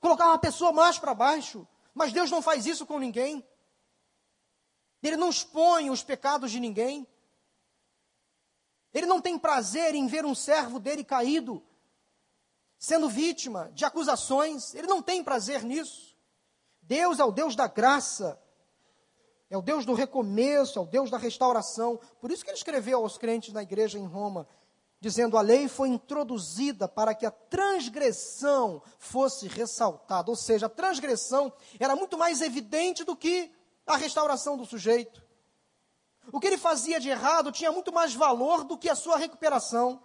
colocava 0.00 0.32
a 0.34 0.38
pessoa 0.38 0.72
mais 0.72 0.98
para 0.98 1.12
baixo. 1.12 1.66
Mas 1.92 2.12
Deus 2.12 2.30
não 2.30 2.40
faz 2.40 2.64
isso 2.64 2.86
com 2.86 2.98
ninguém. 2.98 3.46
Ele 5.02 5.16
não 5.16 5.28
expõe 5.28 5.90
os 5.90 6.02
pecados 6.02 6.52
de 6.52 6.60
ninguém. 6.60 7.06
Ele 8.94 9.06
não 9.06 9.20
tem 9.20 9.38
prazer 9.38 9.94
em 9.94 10.06
ver 10.06 10.24
um 10.24 10.34
servo 10.34 10.78
dele 10.78 11.04
caído, 11.04 11.62
sendo 12.78 13.08
vítima 13.08 13.70
de 13.74 13.84
acusações. 13.84 14.74
Ele 14.74 14.86
não 14.86 15.02
tem 15.02 15.22
prazer 15.22 15.62
nisso. 15.62 16.16
Deus 16.80 17.18
é 17.18 17.24
o 17.24 17.32
Deus 17.32 17.54
da 17.54 17.66
graça, 17.66 18.40
é 19.50 19.56
o 19.56 19.62
Deus 19.62 19.86
do 19.86 19.94
recomeço, 19.94 20.78
é 20.78 20.82
o 20.82 20.86
Deus 20.86 21.10
da 21.10 21.16
restauração. 21.16 21.98
Por 22.20 22.30
isso 22.30 22.44
que 22.44 22.50
ele 22.50 22.58
escreveu 22.58 22.98
aos 22.98 23.16
crentes 23.16 23.52
na 23.52 23.62
igreja 23.62 23.98
em 23.98 24.06
Roma, 24.06 24.46
dizendo: 25.00 25.38
a 25.38 25.40
lei 25.40 25.68
foi 25.68 25.88
introduzida 25.88 26.86
para 26.86 27.14
que 27.14 27.24
a 27.24 27.30
transgressão 27.30 28.82
fosse 28.98 29.48
ressaltada. 29.48 30.30
Ou 30.30 30.36
seja, 30.36 30.66
a 30.66 30.70
transgressão 30.70 31.52
era 31.80 31.96
muito 31.96 32.18
mais 32.18 32.42
evidente 32.42 33.04
do 33.04 33.16
que 33.16 33.50
a 33.86 33.96
restauração 33.96 34.56
do 34.56 34.66
sujeito. 34.66 35.26
O 36.30 36.38
que 36.38 36.46
ele 36.46 36.58
fazia 36.58 37.00
de 37.00 37.08
errado 37.08 37.50
tinha 37.50 37.72
muito 37.72 37.90
mais 37.90 38.14
valor 38.14 38.64
do 38.64 38.76
que 38.76 38.90
a 38.90 38.94
sua 38.94 39.16
recuperação. 39.16 40.02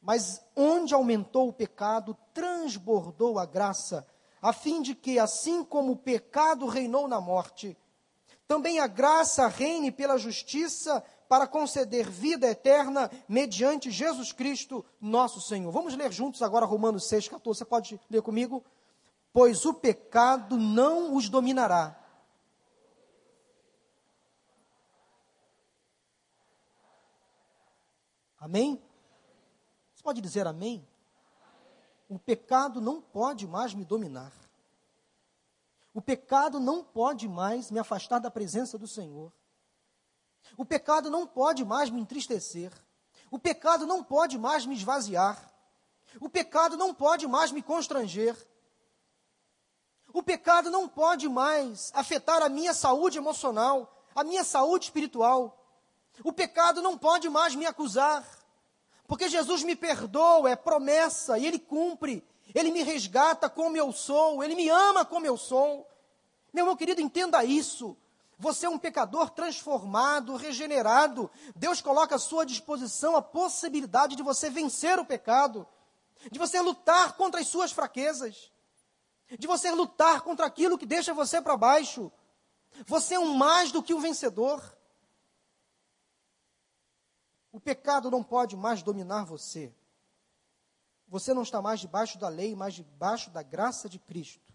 Mas 0.00 0.44
onde 0.56 0.94
aumentou 0.94 1.48
o 1.48 1.52
pecado, 1.52 2.16
transbordou 2.34 3.38
a 3.38 3.46
graça 3.46 4.06
a 4.40 4.52
fim 4.52 4.82
de 4.82 4.94
que, 4.94 5.18
assim 5.18 5.64
como 5.64 5.92
o 5.92 5.96
pecado 5.96 6.66
reinou 6.66 7.08
na 7.08 7.20
morte, 7.20 7.76
também 8.46 8.80
a 8.80 8.86
graça 8.86 9.46
reine 9.46 9.92
pela 9.92 10.16
justiça 10.16 11.04
para 11.28 11.46
conceder 11.46 12.08
vida 12.08 12.46
eterna 12.46 13.10
mediante 13.28 13.90
Jesus 13.90 14.32
Cristo, 14.32 14.84
nosso 15.00 15.40
Senhor. 15.40 15.70
Vamos 15.70 15.94
ler 15.94 16.10
juntos 16.10 16.40
agora 16.40 16.64
Romanos 16.64 17.06
6, 17.08 17.28
14. 17.28 17.58
Você 17.58 17.64
pode 17.64 18.00
ler 18.10 18.22
comigo? 18.22 18.64
Pois 19.32 19.66
o 19.66 19.74
pecado 19.74 20.56
não 20.56 21.14
os 21.14 21.28
dominará. 21.28 21.94
Amém? 28.38 28.80
Você 29.94 30.02
pode 30.02 30.20
dizer 30.22 30.46
amém? 30.46 30.86
O 32.08 32.18
pecado 32.18 32.80
não 32.80 33.02
pode 33.02 33.46
mais 33.46 33.74
me 33.74 33.84
dominar. 33.84 34.32
O 35.92 36.00
pecado 36.00 36.58
não 36.58 36.82
pode 36.82 37.28
mais 37.28 37.70
me 37.70 37.78
afastar 37.78 38.18
da 38.18 38.30
presença 38.30 38.78
do 38.78 38.86
Senhor. 38.86 39.32
O 40.56 40.64
pecado 40.64 41.10
não 41.10 41.26
pode 41.26 41.64
mais 41.64 41.90
me 41.90 42.00
entristecer. 42.00 42.72
O 43.30 43.38
pecado 43.38 43.86
não 43.86 44.02
pode 44.02 44.38
mais 44.38 44.64
me 44.64 44.74
esvaziar. 44.74 45.52
O 46.20 46.28
pecado 46.28 46.76
não 46.76 46.94
pode 46.94 47.26
mais 47.26 47.52
me 47.52 47.62
constranger. 47.62 48.34
O 50.12 50.22
pecado 50.22 50.70
não 50.70 50.88
pode 50.88 51.28
mais 51.28 51.92
afetar 51.94 52.42
a 52.42 52.48
minha 52.48 52.72
saúde 52.72 53.18
emocional, 53.18 54.02
a 54.14 54.24
minha 54.24 54.42
saúde 54.42 54.86
espiritual. 54.86 55.54
O 56.24 56.32
pecado 56.32 56.80
não 56.80 56.96
pode 56.96 57.28
mais 57.28 57.54
me 57.54 57.66
acusar. 57.66 58.26
Porque 59.08 59.26
Jesus 59.26 59.64
me 59.64 59.74
perdoa, 59.74 60.50
é 60.50 60.54
promessa, 60.54 61.38
e 61.38 61.46
Ele 61.46 61.58
cumpre. 61.58 62.22
Ele 62.54 62.70
me 62.70 62.82
resgata 62.82 63.48
como 63.48 63.76
eu 63.76 63.90
sou, 63.90 64.44
Ele 64.44 64.54
me 64.54 64.68
ama 64.68 65.04
como 65.04 65.24
eu 65.24 65.36
sou. 65.36 65.88
Meu 66.52 66.62
irmão 66.62 66.76
querido, 66.76 67.00
entenda 67.00 67.42
isso. 67.42 67.96
Você 68.38 68.66
é 68.66 68.68
um 68.68 68.78
pecador 68.78 69.30
transformado, 69.30 70.36
regenerado. 70.36 71.30
Deus 71.56 71.80
coloca 71.80 72.16
à 72.16 72.18
sua 72.18 72.44
disposição 72.44 73.16
a 73.16 73.22
possibilidade 73.22 74.14
de 74.14 74.22
você 74.22 74.50
vencer 74.50 74.98
o 74.98 75.06
pecado, 75.06 75.66
de 76.30 76.38
você 76.38 76.60
lutar 76.60 77.14
contra 77.14 77.40
as 77.40 77.48
suas 77.48 77.72
fraquezas, 77.72 78.52
de 79.38 79.46
você 79.46 79.70
lutar 79.70 80.20
contra 80.20 80.44
aquilo 80.44 80.78
que 80.78 80.86
deixa 80.86 81.14
você 81.14 81.40
para 81.40 81.56
baixo. 81.56 82.12
Você 82.86 83.14
é 83.14 83.18
um 83.18 83.34
mais 83.34 83.72
do 83.72 83.82
que 83.82 83.94
um 83.94 84.00
vencedor. 84.00 84.62
O 87.58 87.60
pecado 87.60 88.08
não 88.08 88.22
pode 88.22 88.56
mais 88.56 88.84
dominar 88.84 89.24
você. 89.24 89.74
Você 91.08 91.34
não 91.34 91.42
está 91.42 91.60
mais 91.60 91.80
debaixo 91.80 92.16
da 92.16 92.28
lei, 92.28 92.54
mas 92.54 92.74
debaixo 92.74 93.30
da 93.30 93.42
graça 93.42 93.88
de 93.88 93.98
Cristo. 93.98 94.54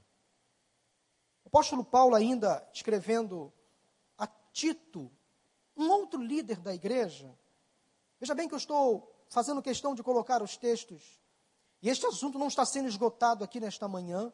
O 1.43 1.49
apóstolo 1.49 1.83
Paulo, 1.83 2.15
ainda 2.15 2.65
escrevendo 2.73 3.51
a 4.17 4.25
Tito, 4.53 5.11
um 5.75 5.89
outro 5.89 6.21
líder 6.21 6.61
da 6.61 6.73
igreja, 6.73 7.37
veja 8.21 8.33
bem 8.33 8.47
que 8.47 8.53
eu 8.53 8.57
estou 8.57 9.13
fazendo 9.27 9.61
questão 9.61 9.93
de 9.93 10.01
colocar 10.01 10.41
os 10.41 10.55
textos, 10.55 11.19
e 11.81 11.89
este 11.89 12.05
assunto 12.05 12.39
não 12.39 12.47
está 12.47 12.63
sendo 12.63 12.87
esgotado 12.87 13.43
aqui 13.43 13.59
nesta 13.59 13.85
manhã, 13.85 14.31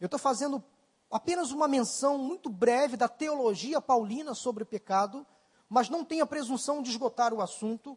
eu 0.00 0.06
estou 0.06 0.18
fazendo 0.18 0.60
apenas 1.08 1.52
uma 1.52 1.68
menção 1.68 2.18
muito 2.18 2.50
breve 2.50 2.96
da 2.96 3.06
teologia 3.06 3.80
paulina 3.80 4.34
sobre 4.34 4.64
o 4.64 4.66
pecado, 4.66 5.24
mas 5.68 5.88
não 5.88 6.04
tem 6.04 6.20
a 6.20 6.26
presunção 6.26 6.82
de 6.82 6.90
esgotar 6.90 7.32
o 7.32 7.40
assunto. 7.40 7.96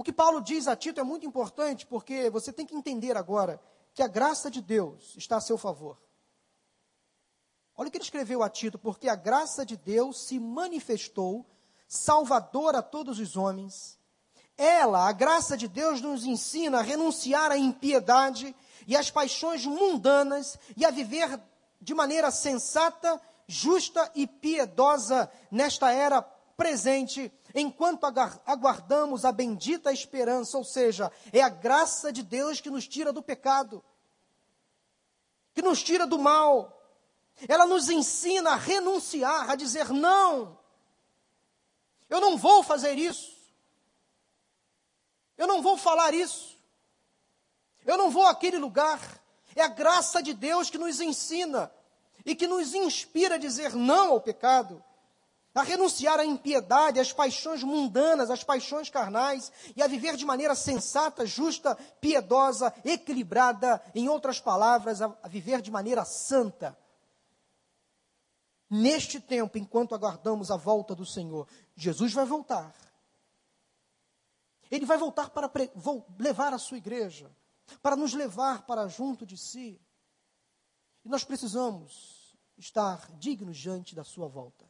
O 0.00 0.02
que 0.02 0.14
Paulo 0.14 0.40
diz 0.40 0.66
a 0.66 0.74
Tito 0.74 0.98
é 0.98 1.02
muito 1.02 1.26
importante, 1.26 1.84
porque 1.84 2.30
você 2.30 2.50
tem 2.50 2.64
que 2.64 2.74
entender 2.74 3.18
agora 3.18 3.60
que 3.92 4.02
a 4.02 4.06
graça 4.06 4.50
de 4.50 4.62
Deus 4.62 5.14
está 5.14 5.36
a 5.36 5.42
seu 5.42 5.58
favor. 5.58 6.00
Olha 7.76 7.88
o 7.88 7.90
que 7.90 7.98
ele 7.98 8.04
escreveu 8.04 8.42
a 8.42 8.48
Tito, 8.48 8.78
porque 8.78 9.10
a 9.10 9.14
graça 9.14 9.62
de 9.62 9.76
Deus 9.76 10.22
se 10.22 10.40
manifestou, 10.40 11.44
salvador 11.86 12.74
a 12.74 12.80
todos 12.80 13.18
os 13.18 13.36
homens. 13.36 13.98
Ela, 14.56 15.06
a 15.06 15.12
graça 15.12 15.54
de 15.54 15.68
Deus, 15.68 16.00
nos 16.00 16.24
ensina 16.24 16.78
a 16.78 16.82
renunciar 16.82 17.52
à 17.52 17.58
impiedade 17.58 18.56
e 18.86 18.96
às 18.96 19.10
paixões 19.10 19.66
mundanas 19.66 20.58
e 20.78 20.86
a 20.86 20.90
viver 20.90 21.38
de 21.78 21.92
maneira 21.92 22.30
sensata 22.30 23.20
justa 23.46 24.10
e 24.14 24.26
piedosa 24.26 25.30
nesta 25.50 25.92
era 25.92 26.26
presente, 26.60 27.32
enquanto 27.54 28.04
aguardamos 28.44 29.24
a 29.24 29.32
bendita 29.32 29.90
esperança, 29.90 30.58
ou 30.58 30.62
seja, 30.62 31.10
é 31.32 31.40
a 31.40 31.48
graça 31.48 32.12
de 32.12 32.22
Deus 32.22 32.60
que 32.60 32.68
nos 32.68 32.86
tira 32.86 33.14
do 33.14 33.22
pecado, 33.22 33.82
que 35.54 35.62
nos 35.62 35.82
tira 35.82 36.06
do 36.06 36.18
mal. 36.18 36.78
Ela 37.48 37.64
nos 37.64 37.88
ensina 37.88 38.50
a 38.50 38.56
renunciar, 38.56 39.48
a 39.48 39.54
dizer 39.54 39.88
não. 39.88 40.58
Eu 42.10 42.20
não 42.20 42.36
vou 42.36 42.62
fazer 42.62 42.98
isso. 42.98 43.34
Eu 45.38 45.46
não 45.46 45.62
vou 45.62 45.78
falar 45.78 46.12
isso. 46.12 46.58
Eu 47.86 47.96
não 47.96 48.10
vou 48.10 48.26
àquele 48.26 48.58
lugar. 48.58 49.00
É 49.56 49.62
a 49.62 49.68
graça 49.68 50.22
de 50.22 50.34
Deus 50.34 50.68
que 50.68 50.76
nos 50.76 51.00
ensina 51.00 51.72
e 52.22 52.34
que 52.34 52.46
nos 52.46 52.74
inspira 52.74 53.36
a 53.36 53.38
dizer 53.38 53.74
não 53.74 54.10
ao 54.10 54.20
pecado. 54.20 54.84
A 55.54 55.62
renunciar 55.62 56.20
à 56.20 56.24
impiedade, 56.24 57.00
às 57.00 57.12
paixões 57.12 57.62
mundanas, 57.62 58.30
às 58.30 58.44
paixões 58.44 58.88
carnais, 58.88 59.50
e 59.74 59.82
a 59.82 59.88
viver 59.88 60.16
de 60.16 60.24
maneira 60.24 60.54
sensata, 60.54 61.26
justa, 61.26 61.74
piedosa, 62.00 62.72
equilibrada, 62.84 63.82
em 63.94 64.08
outras 64.08 64.38
palavras, 64.40 65.02
a, 65.02 65.08
viver 65.28 65.60
de 65.60 65.70
maneira 65.70 66.04
santa. 66.04 66.78
Neste 68.68 69.18
tempo, 69.18 69.58
enquanto 69.58 69.94
aguardamos 69.94 70.52
a 70.52 70.56
volta 70.56 70.94
do 70.94 71.04
Senhor, 71.04 71.48
Jesus 71.74 72.12
vai 72.12 72.24
voltar. 72.24 72.72
Ele 74.70 74.86
vai 74.86 74.96
voltar 74.96 75.30
para 75.30 75.50
levar 76.16 76.54
a 76.54 76.58
sua 76.58 76.78
igreja, 76.78 77.28
para 77.82 77.96
nos 77.96 78.14
levar 78.14 78.62
para 78.66 78.86
junto 78.86 79.26
de 79.26 79.36
si. 79.36 79.80
E 81.04 81.08
nós 81.08 81.24
precisamos 81.24 82.36
estar 82.56 83.10
dignos 83.16 83.58
diante 83.58 83.96
da 83.96 84.04
sua 84.04 84.28
volta. 84.28 84.69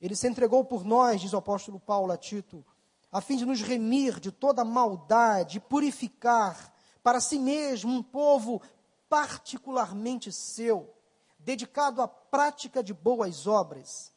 Ele 0.00 0.14
se 0.14 0.28
entregou 0.28 0.64
por 0.64 0.84
nós, 0.84 1.20
diz 1.20 1.32
o 1.32 1.36
apóstolo 1.36 1.80
Paulo 1.80 2.12
a 2.12 2.16
Tito, 2.16 2.64
a 3.10 3.20
fim 3.20 3.36
de 3.36 3.46
nos 3.46 3.62
remir 3.62 4.18
de 4.18 4.32
toda 4.32 4.64
maldade, 4.64 5.60
purificar 5.60 6.72
para 7.02 7.20
si 7.20 7.38
mesmo 7.38 7.92
um 7.92 8.02
povo 8.02 8.60
particularmente 9.08 10.32
seu, 10.32 10.92
dedicado 11.38 12.02
à 12.02 12.08
prática 12.08 12.82
de 12.82 12.92
boas 12.92 13.46
obras. 13.46 14.12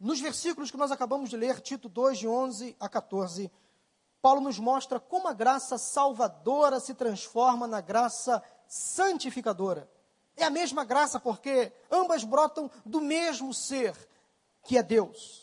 Nos 0.00 0.20
versículos 0.20 0.70
que 0.70 0.76
nós 0.76 0.90
acabamos 0.90 1.28
de 1.30 1.36
ler, 1.36 1.60
Tito 1.60 1.88
2, 1.88 2.18
de 2.18 2.26
11 2.26 2.76
a 2.80 2.88
14, 2.88 3.52
Paulo 4.22 4.40
nos 4.40 4.58
mostra 4.58 4.98
como 4.98 5.28
a 5.28 5.32
graça 5.32 5.76
salvadora 5.76 6.80
se 6.80 6.94
transforma 6.94 7.66
na 7.66 7.80
graça 7.80 8.42
santificadora. 8.66 9.90
É 10.36 10.44
a 10.44 10.50
mesma 10.50 10.84
graça 10.84 11.20
porque 11.20 11.72
ambas 11.90 12.24
brotam 12.24 12.70
do 12.86 13.00
mesmo 13.00 13.52
ser, 13.52 13.94
que 14.62 14.78
é 14.78 14.82
Deus. 14.82 15.42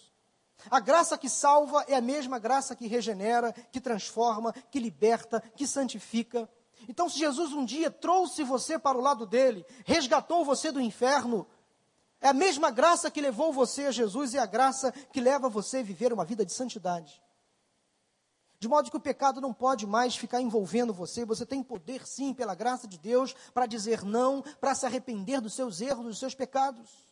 A 0.69 0.79
graça 0.79 1.17
que 1.17 1.29
salva 1.29 1.85
é 1.87 1.95
a 1.95 2.01
mesma 2.01 2.37
graça 2.37 2.75
que 2.75 2.87
regenera, 2.87 3.53
que 3.71 3.79
transforma, 3.79 4.53
que 4.69 4.79
liberta, 4.79 5.41
que 5.55 5.65
santifica. 5.65 6.49
Então, 6.87 7.07
se 7.09 7.19
Jesus 7.19 7.53
um 7.53 7.63
dia 7.63 7.89
trouxe 7.89 8.43
você 8.43 8.77
para 8.77 8.97
o 8.97 9.01
lado 9.01 9.25
dele, 9.25 9.65
resgatou 9.85 10.43
você 10.43 10.71
do 10.71 10.81
inferno, 10.81 11.47
é 12.21 12.27
a 12.27 12.33
mesma 12.33 12.69
graça 12.69 13.09
que 13.09 13.21
levou 13.21 13.53
você 13.53 13.85
a 13.85 13.91
Jesus 13.91 14.33
e 14.33 14.37
é 14.37 14.41
a 14.41 14.45
graça 14.45 14.91
que 14.91 15.21
leva 15.21 15.47
você 15.47 15.77
a 15.77 15.83
viver 15.83 16.11
uma 16.11 16.25
vida 16.25 16.45
de 16.45 16.51
santidade. 16.51 17.21
De 18.59 18.67
modo 18.67 18.91
que 18.91 18.97
o 18.97 18.99
pecado 18.99 19.39
não 19.39 19.53
pode 19.53 19.87
mais 19.87 20.17
ficar 20.17 20.41
envolvendo 20.41 20.93
você, 20.93 21.23
você 21.23 21.45
tem 21.45 21.63
poder, 21.63 22.05
sim, 22.05 22.33
pela 22.33 22.53
graça 22.53 22.85
de 22.85 22.97
Deus, 22.97 23.33
para 23.53 23.65
dizer 23.65 24.03
não, 24.03 24.41
para 24.59 24.75
se 24.75 24.85
arrepender 24.85 25.39
dos 25.39 25.53
seus 25.53 25.79
erros, 25.79 26.05
dos 26.05 26.19
seus 26.19 26.35
pecados. 26.35 27.08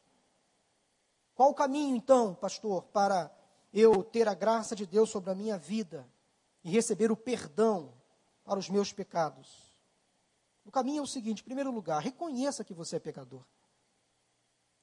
Qual 1.38 1.52
o 1.52 1.54
caminho, 1.54 1.96
então, 1.96 2.34
pastor, 2.34 2.82
para 2.86 3.32
eu 3.72 4.04
ter 4.04 4.28
a 4.28 4.34
graça 4.34 4.76
de 4.76 4.88
Deus 4.88 5.12
sobre 5.12 5.30
a 5.30 5.36
minha 5.36 5.56
vida 5.56 6.10
e 6.64 6.72
receber 6.72 7.12
o 7.12 7.16
perdão 7.16 7.94
para 8.44 8.58
os 8.58 8.68
meus 8.72 8.92
pecados? 8.92 9.72
O 10.66 10.72
caminho 10.72 11.02
é 11.02 11.04
o 11.04 11.08
seguinte: 11.08 11.42
em 11.42 11.46
primeiro 11.46 11.70
lugar, 11.70 12.02
reconheça 12.02 12.64
que 12.64 12.74
você 12.74 12.96
é 12.96 13.00
pecador. 13.00 13.46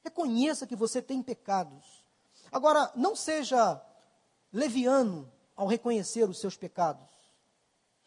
Reconheça 0.05 0.65
que 0.65 0.77
você 0.77 1.03
tem 1.03 1.21
pecados. 1.25 2.05
Agora, 2.53 2.89
não 2.95 3.17
seja 3.17 3.85
leviano 4.53 5.29
ao 5.57 5.67
reconhecer 5.67 6.23
os 6.31 6.39
seus 6.39 6.57
pecados. 6.57 7.11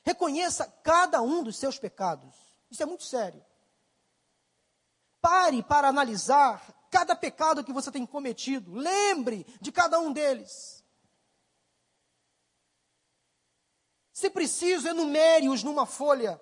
Reconheça 0.03 0.65
cada 0.83 1.21
um 1.21 1.43
dos 1.43 1.57
seus 1.57 1.77
pecados. 1.77 2.33
Isso 2.71 2.81
é 2.81 2.85
muito 2.85 3.03
sério. 3.03 3.43
Pare 5.19 5.61
para 5.63 5.89
analisar 5.89 6.76
cada 6.89 7.15
pecado 7.15 7.63
que 7.63 7.73
você 7.73 7.91
tem 7.91 8.05
cometido. 8.05 8.73
Lembre 8.73 9.45
de 9.61 9.71
cada 9.71 9.99
um 9.99 10.11
deles. 10.11 10.83
Se 14.11 14.29
preciso, 14.29 14.87
enumere-os 14.87 15.63
numa 15.63 15.85
folha. 15.85 16.41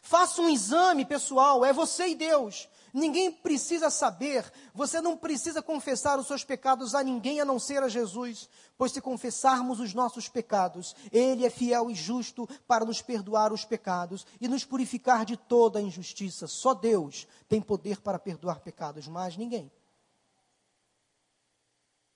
Faça 0.00 0.40
um 0.40 0.48
exame 0.48 1.04
pessoal, 1.04 1.64
é 1.64 1.72
você 1.72 2.08
e 2.08 2.14
Deus. 2.14 2.68
Ninguém 2.92 3.32
precisa 3.32 3.88
saber, 3.88 4.52
você 4.74 5.00
não 5.00 5.16
precisa 5.16 5.62
confessar 5.62 6.18
os 6.18 6.26
seus 6.26 6.44
pecados 6.44 6.94
a 6.94 7.02
ninguém 7.02 7.40
a 7.40 7.44
não 7.44 7.58
ser 7.58 7.82
a 7.82 7.88
Jesus, 7.88 8.50
pois 8.76 8.92
se 8.92 9.00
confessarmos 9.00 9.80
os 9.80 9.94
nossos 9.94 10.28
pecados, 10.28 10.94
Ele 11.10 11.46
é 11.46 11.50
fiel 11.50 11.90
e 11.90 11.94
justo 11.94 12.46
para 12.66 12.84
nos 12.84 13.00
perdoar 13.00 13.50
os 13.50 13.64
pecados 13.64 14.26
e 14.38 14.46
nos 14.46 14.62
purificar 14.64 15.24
de 15.24 15.38
toda 15.38 15.78
a 15.78 15.82
injustiça. 15.82 16.46
Só 16.46 16.74
Deus 16.74 17.26
tem 17.48 17.62
poder 17.62 18.02
para 18.02 18.18
perdoar 18.18 18.60
pecados, 18.60 19.08
mais 19.08 19.38
ninguém. 19.38 19.72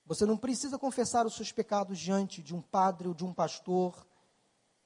Você 0.05 0.27
não 0.27 0.37
precisa 0.37 0.79
confessar 0.79 1.25
os 1.25 1.35
seus 1.35 1.51
pecados 1.51 1.99
diante 1.99 2.43
de 2.43 2.55
um 2.55 2.61
padre 2.61 3.09
ou 3.09 3.15
de 3.15 3.25
um 3.25 3.33
pastor, 3.33 4.07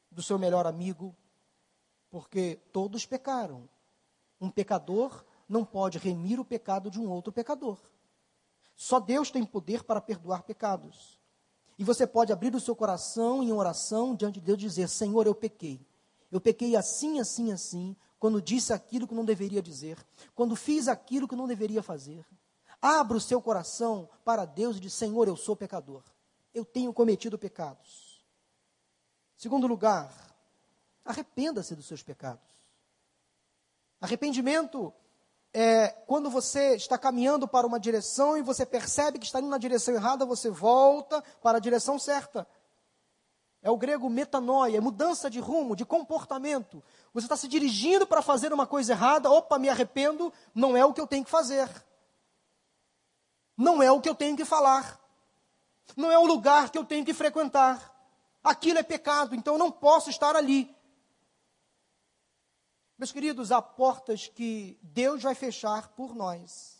do 0.08 0.22
seu 0.22 0.38
melhor 0.38 0.66
amigo, 0.66 1.16
porque 2.08 2.60
todos 2.72 3.04
pecaram. 3.04 3.68
Um 4.40 4.50
pecador 4.50 5.24
não 5.50 5.64
pode 5.64 5.98
remir 5.98 6.38
o 6.38 6.44
pecado 6.44 6.88
de 6.90 7.00
um 7.00 7.10
outro 7.10 7.32
pecador. 7.32 7.76
Só 8.76 9.00
Deus 9.00 9.30
tem 9.30 9.44
poder 9.44 9.82
para 9.82 10.00
perdoar 10.00 10.44
pecados. 10.44 11.18
E 11.76 11.82
você 11.82 12.06
pode 12.06 12.32
abrir 12.32 12.54
o 12.54 12.60
seu 12.60 12.76
coração 12.76 13.42
em 13.42 13.52
oração 13.52 14.14
diante 14.14 14.34
de 14.34 14.46
Deus 14.46 14.58
e 14.58 14.60
dizer: 14.60 14.88
Senhor, 14.88 15.26
eu 15.26 15.34
pequei. 15.34 15.84
Eu 16.30 16.40
pequei 16.40 16.76
assim, 16.76 17.18
assim, 17.18 17.50
assim, 17.50 17.96
quando 18.18 18.40
disse 18.40 18.72
aquilo 18.72 19.08
que 19.08 19.14
não 19.14 19.24
deveria 19.24 19.60
dizer, 19.60 19.98
quando 20.34 20.54
fiz 20.54 20.86
aquilo 20.86 21.26
que 21.26 21.34
não 21.34 21.48
deveria 21.48 21.82
fazer. 21.82 22.24
Abra 22.80 23.16
o 23.16 23.20
seu 23.20 23.42
coração 23.42 24.08
para 24.24 24.44
Deus 24.44 24.76
e 24.76 24.80
diz: 24.80 24.94
Senhor, 24.94 25.26
eu 25.26 25.36
sou 25.36 25.56
pecador. 25.56 26.04
Eu 26.54 26.64
tenho 26.64 26.92
cometido 26.92 27.38
pecados. 27.38 28.24
Segundo 29.36 29.66
lugar, 29.66 30.12
arrependa-se 31.04 31.74
dos 31.74 31.86
seus 31.86 32.02
pecados. 32.02 32.48
Arrependimento 34.00 34.94
é, 35.52 35.88
quando 36.06 36.30
você 36.30 36.76
está 36.76 36.96
caminhando 36.96 37.48
para 37.48 37.66
uma 37.66 37.80
direção 37.80 38.36
e 38.36 38.42
você 38.42 38.64
percebe 38.64 39.18
que 39.18 39.26
está 39.26 39.40
indo 39.40 39.48
na 39.48 39.58
direção 39.58 39.94
errada, 39.94 40.24
você 40.24 40.48
volta 40.48 41.22
para 41.42 41.58
a 41.58 41.60
direção 41.60 41.98
certa. 41.98 42.46
É 43.62 43.70
o 43.70 43.76
grego 43.76 44.08
metanoia, 44.08 44.78
é 44.78 44.80
mudança 44.80 45.28
de 45.28 45.38
rumo, 45.40 45.76
de 45.76 45.84
comportamento. 45.84 46.82
Você 47.12 47.26
está 47.26 47.36
se 47.36 47.48
dirigindo 47.48 48.06
para 48.06 48.22
fazer 48.22 48.52
uma 48.52 48.66
coisa 48.66 48.92
errada, 48.92 49.30
opa, 49.30 49.58
me 49.58 49.68
arrependo, 49.68 50.32
não 50.54 50.76
é 50.76 50.84
o 50.84 50.94
que 50.94 51.00
eu 51.00 51.06
tenho 51.06 51.24
que 51.24 51.30
fazer. 51.30 51.68
Não 53.56 53.82
é 53.82 53.90
o 53.90 54.00
que 54.00 54.08
eu 54.08 54.14
tenho 54.14 54.36
que 54.36 54.44
falar. 54.44 54.98
Não 55.96 56.10
é 56.10 56.18
o 56.18 56.24
lugar 56.24 56.70
que 56.70 56.78
eu 56.78 56.84
tenho 56.84 57.04
que 57.04 57.12
frequentar. 57.12 57.94
Aquilo 58.42 58.78
é 58.78 58.82
pecado, 58.82 59.34
então 59.34 59.54
eu 59.54 59.58
não 59.58 59.70
posso 59.70 60.08
estar 60.08 60.34
ali. 60.36 60.74
Meus 63.00 63.12
queridos, 63.12 63.50
há 63.50 63.62
portas 63.62 64.28
que 64.28 64.78
Deus 64.82 65.22
vai 65.22 65.34
fechar 65.34 65.88
por 65.88 66.14
nós. 66.14 66.76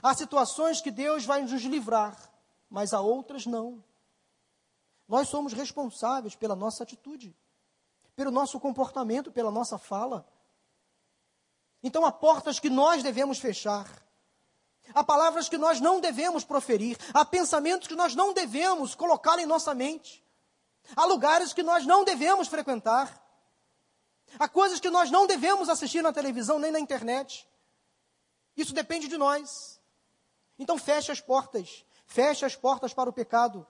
Há 0.00 0.14
situações 0.14 0.80
que 0.80 0.92
Deus 0.92 1.24
vai 1.24 1.42
nos 1.42 1.62
livrar, 1.62 2.16
mas 2.70 2.94
há 2.94 3.00
outras 3.00 3.44
não. 3.44 3.82
Nós 5.08 5.28
somos 5.28 5.52
responsáveis 5.52 6.36
pela 6.36 6.54
nossa 6.54 6.84
atitude, 6.84 7.36
pelo 8.14 8.30
nosso 8.30 8.60
comportamento, 8.60 9.32
pela 9.32 9.50
nossa 9.50 9.78
fala. 9.78 10.24
Então 11.82 12.06
há 12.06 12.12
portas 12.12 12.60
que 12.60 12.70
nós 12.70 13.02
devemos 13.02 13.40
fechar. 13.40 13.90
Há 14.94 15.02
palavras 15.02 15.48
que 15.48 15.58
nós 15.58 15.80
não 15.80 16.00
devemos 16.00 16.44
proferir. 16.44 16.96
Há 17.12 17.24
pensamentos 17.24 17.88
que 17.88 17.96
nós 17.96 18.14
não 18.14 18.32
devemos 18.32 18.94
colocar 18.94 19.40
em 19.40 19.46
nossa 19.46 19.74
mente. 19.74 20.24
Há 20.94 21.04
lugares 21.04 21.52
que 21.52 21.64
nós 21.64 21.84
não 21.84 22.04
devemos 22.04 22.46
frequentar. 22.46 23.25
Há 24.38 24.48
coisas 24.48 24.80
que 24.80 24.90
nós 24.90 25.10
não 25.10 25.26
devemos 25.26 25.68
assistir 25.68 26.02
na 26.02 26.12
televisão 26.12 26.58
nem 26.58 26.70
na 26.70 26.80
internet. 26.80 27.48
Isso 28.56 28.72
depende 28.72 29.08
de 29.08 29.16
nós. 29.16 29.80
Então 30.58 30.78
feche 30.78 31.12
as 31.12 31.20
portas. 31.20 31.84
Feche 32.06 32.44
as 32.44 32.54
portas 32.56 32.94
para 32.94 33.10
o 33.10 33.12
pecado. 33.12 33.66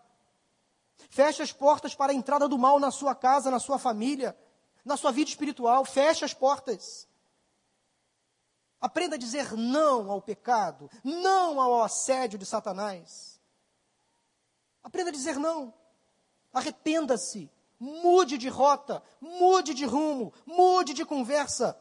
Feche 1.11 1.43
as 1.43 1.53
portas 1.53 1.95
para 1.95 2.13
a 2.13 2.15
entrada 2.15 2.49
do 2.49 2.59
mal 2.59 2.79
na 2.79 2.91
sua 2.91 3.15
casa, 3.15 3.51
na 3.51 3.59
sua 3.59 3.79
família, 3.79 4.37
na 4.85 4.97
sua 4.97 5.13
vida 5.13 5.31
espiritual. 5.31 5.85
Feche 5.85 6.25
as 6.25 6.35
portas. 6.35 7.09
Aprenda 8.81 9.17
a 9.17 9.19
dizer 9.19 9.53
não 9.53 10.11
ao 10.11 10.21
pecado, 10.21 10.91
não 11.03 11.61
ao 11.61 11.83
assédio 11.83 12.39
de 12.39 12.47
Satanás. 12.47 13.41
Aprenda 14.83 15.11
a 15.11 15.13
dizer 15.13 15.39
não. 15.39 15.75
Arrependa-se. 16.53 17.51
Mude 17.79 18.39
de 18.39 18.49
rota, 18.49 19.03
mude 19.21 19.75
de 19.75 19.85
rumo, 19.85 20.33
mude 20.47 20.95
de 20.95 21.05
conversa. 21.05 21.79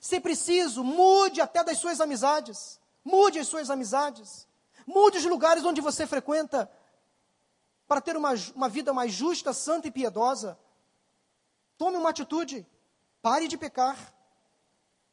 Se 0.00 0.20
preciso, 0.20 0.84
mude 0.84 1.40
até 1.40 1.62
das 1.64 1.78
suas 1.78 2.00
amizades. 2.00 2.80
Mude 3.04 3.38
as 3.38 3.48
suas 3.48 3.70
amizades. 3.70 4.46
Mude 4.86 5.18
os 5.18 5.24
lugares 5.24 5.64
onde 5.64 5.80
você 5.80 6.06
frequenta 6.06 6.70
para 7.86 8.00
ter 8.00 8.16
uma, 8.16 8.32
uma 8.54 8.68
vida 8.68 8.92
mais 8.92 9.12
justa, 9.12 9.52
santa 9.52 9.88
e 9.88 9.90
piedosa. 9.90 10.58
Tome 11.78 11.96
uma 11.96 12.10
atitude. 12.10 12.66
Pare 13.20 13.48
de 13.48 13.56
pecar 13.56 13.96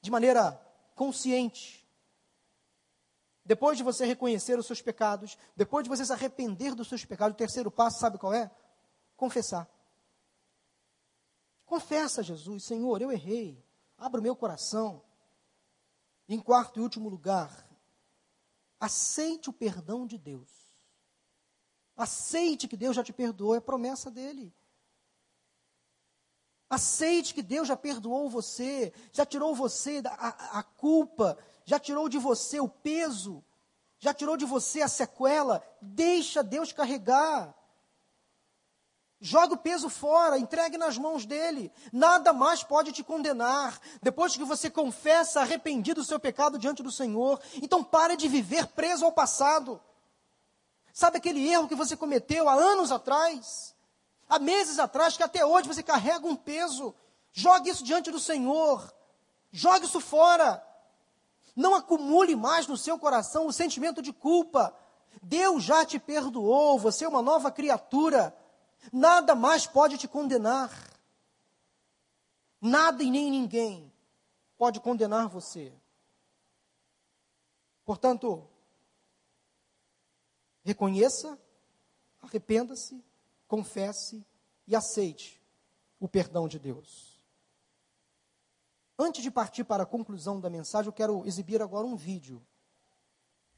de 0.01 0.09
maneira 0.09 0.59
consciente. 0.95 1.87
depois 3.45 3.77
de 3.77 3.83
você 3.83 4.05
reconhecer 4.05 4.59
os 4.59 4.67
seus 4.67 4.79
pecados, 4.79 5.35
depois 5.55 5.83
de 5.83 5.89
você 5.89 6.05
se 6.05 6.13
arrepender 6.13 6.75
dos 6.75 6.87
seus 6.87 7.03
pecados, 7.03 7.33
o 7.33 7.37
terceiro 7.37 7.71
passo, 7.71 7.99
sabe 7.99 8.19
qual 8.19 8.31
é? 8.31 8.51
Confessar. 9.17 9.67
Confessa, 11.69 12.23
Jesus, 12.23 12.63
Senhor, 12.63 12.99
eu 12.99 13.11
errei. 13.11 13.63
Abra 13.95 14.19
o 14.19 14.23
meu 14.23 14.35
coração. 14.35 15.03
Em 16.27 16.39
quarto 16.39 16.79
e 16.79 16.81
último 16.81 17.07
lugar, 17.07 17.69
aceite 18.79 19.51
o 19.51 19.53
perdão 19.53 20.07
de 20.07 20.17
Deus. 20.17 20.49
Aceite 21.95 22.67
que 22.67 22.75
Deus 22.75 22.95
já 22.95 23.03
te 23.03 23.13
perdoou, 23.13 23.53
é 23.53 23.59
promessa 23.59 24.09
dele. 24.09 24.51
Aceite 26.67 27.35
que 27.35 27.43
Deus 27.43 27.67
já 27.67 27.77
perdoou 27.77 28.31
você, 28.31 28.91
já 29.11 29.23
tirou 29.23 29.53
você 29.53 30.01
da, 30.01 30.11
a, 30.11 30.59
a 30.59 30.63
culpa, 30.63 31.37
já 31.65 31.77
tirou 31.77 32.09
de 32.09 32.17
você 32.17 32.59
o 32.59 32.67
peso, 32.67 33.43
já 33.99 34.11
tirou 34.11 34.35
de 34.35 34.45
você 34.45 34.81
a 34.81 34.87
sequela. 34.87 35.63
Deixa 35.79 36.41
Deus 36.41 36.71
carregar. 36.71 37.55
Joga 39.21 39.55
o 39.55 39.57
peso 39.57 39.89
fora, 39.89 40.37
entregue 40.37 40.77
nas 40.77 40.97
mãos 40.97 41.25
dele. 41.25 41.71
Nada 41.91 42.31
mais 42.31 42.63
pode 42.63 42.91
te 42.91 43.03
condenar. 43.03 43.79
Depois 44.01 44.35
que 44.35 44.43
você 44.43 44.69
confessa 44.69 45.41
arrependido 45.41 46.01
do 46.01 46.07
seu 46.07 46.19
pecado 46.19 46.57
diante 46.57 46.81
do 46.81 46.91
Senhor, 46.91 47.41
então 47.61 47.83
pare 47.83 48.15
de 48.15 48.27
viver 48.27 48.67
preso 48.67 49.03
ao 49.03 49.11
passado. 49.11 49.81
Sabe 50.93 51.17
aquele 51.17 51.47
erro 51.47 51.67
que 51.67 51.75
você 51.75 51.97
cometeu 51.97 52.47
há 52.47 52.53
anos 52.53 52.91
atrás? 52.91 53.75
há 54.29 54.37
meses 54.37 54.77
atrás, 54.77 55.17
que 55.17 55.23
até 55.23 55.43
hoje 55.43 55.67
você 55.67 55.81
carrega 55.81 56.27
um 56.27 56.35
peso. 56.35 56.93
Jogue 57.33 57.71
isso 57.71 57.83
diante 57.83 58.11
do 58.11 58.19
Senhor. 58.19 58.93
Jogue 59.51 59.85
isso 59.85 59.99
fora. 59.99 60.63
Não 61.55 61.73
acumule 61.73 62.35
mais 62.35 62.67
no 62.67 62.77
seu 62.77 62.99
coração 62.99 63.47
o 63.47 63.53
sentimento 63.53 64.01
de 64.01 64.13
culpa. 64.13 64.73
Deus 65.23 65.63
já 65.63 65.83
te 65.83 65.97
perdoou, 65.97 66.77
você 66.77 67.03
é 67.03 67.09
uma 67.09 67.21
nova 67.21 67.51
criatura. 67.51 68.35
Nada 68.91 69.35
mais 69.35 69.67
pode 69.67 69.97
te 69.97 70.07
condenar. 70.07 70.71
Nada 72.61 73.03
e 73.03 73.09
nem 73.09 73.29
ninguém 73.31 73.91
pode 74.57 74.79
condenar 74.79 75.27
você. 75.27 75.73
Portanto, 77.85 78.47
reconheça, 80.63 81.39
arrependa-se 82.21 83.03
confesse 83.49 84.23
e 84.67 84.75
aceite 84.75 85.41
o 85.99 86.07
perdão 86.07 86.47
de 86.47 86.59
Deus. 86.59 87.19
Antes 88.97 89.23
de 89.23 89.31
partir 89.31 89.63
para 89.63 89.83
a 89.83 89.87
conclusão 89.87 90.39
da 90.39 90.49
mensagem, 90.49 90.87
eu 90.87 90.93
quero 90.93 91.25
exibir 91.25 91.61
agora 91.61 91.87
um 91.87 91.95
vídeo. 91.95 92.45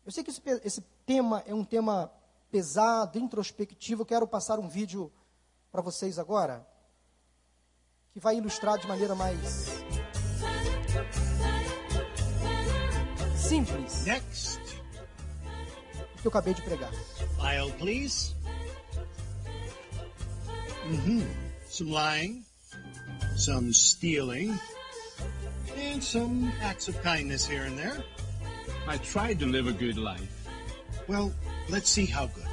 Eu 0.05 0.11
sei 0.11 0.24
que 0.24 0.32
esse, 0.32 0.41
esse 0.63 0.82
tema 1.05 1.43
é 1.45 1.53
um 1.53 1.65
tema 1.65 2.11
pesado, 2.52 3.18
introspectivo. 3.18 4.02
Eu 4.02 4.06
quero 4.06 4.28
passar 4.28 4.60
um 4.60 4.68
vídeo 4.68 5.12
para 5.72 5.82
vocês 5.82 6.20
agora, 6.20 6.68
que 8.12 8.20
vai 8.20 8.36
ilustrar 8.36 8.78
de 8.78 8.88
maneira 8.88 9.16
mais 9.16 9.70
simples. 13.36 14.06
Next. 14.06 14.60
O 16.16 16.22
que 16.22 16.28
eu 16.28 16.30
acabei 16.30 16.54
de 16.54 16.62
pregar. 16.62 16.91
File, 17.39 17.72
please. 17.80 18.36
Mm-hmm. 20.86 21.26
Some 21.68 21.91
lying, 21.91 22.45
some 23.38 23.74
stealing, 23.74 24.60
and 25.78 26.04
some 26.04 26.52
acts 26.62 26.89
of 26.89 27.02
kindness 27.02 27.45
here 27.45 27.64
and 27.64 27.78
there. 27.78 28.04
I 28.88 28.97
tried 28.97 29.39
to 29.39 29.45
live 29.45 29.68
a 29.68 29.72
good 29.72 29.97
life. 29.97 30.47
Well, 31.08 31.32
let's 31.72 31.89
see 31.89 32.05
how 32.05 32.28
good. 32.28 32.45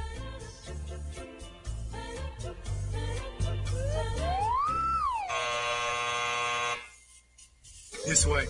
This 8.07 8.25
way. 8.25 8.45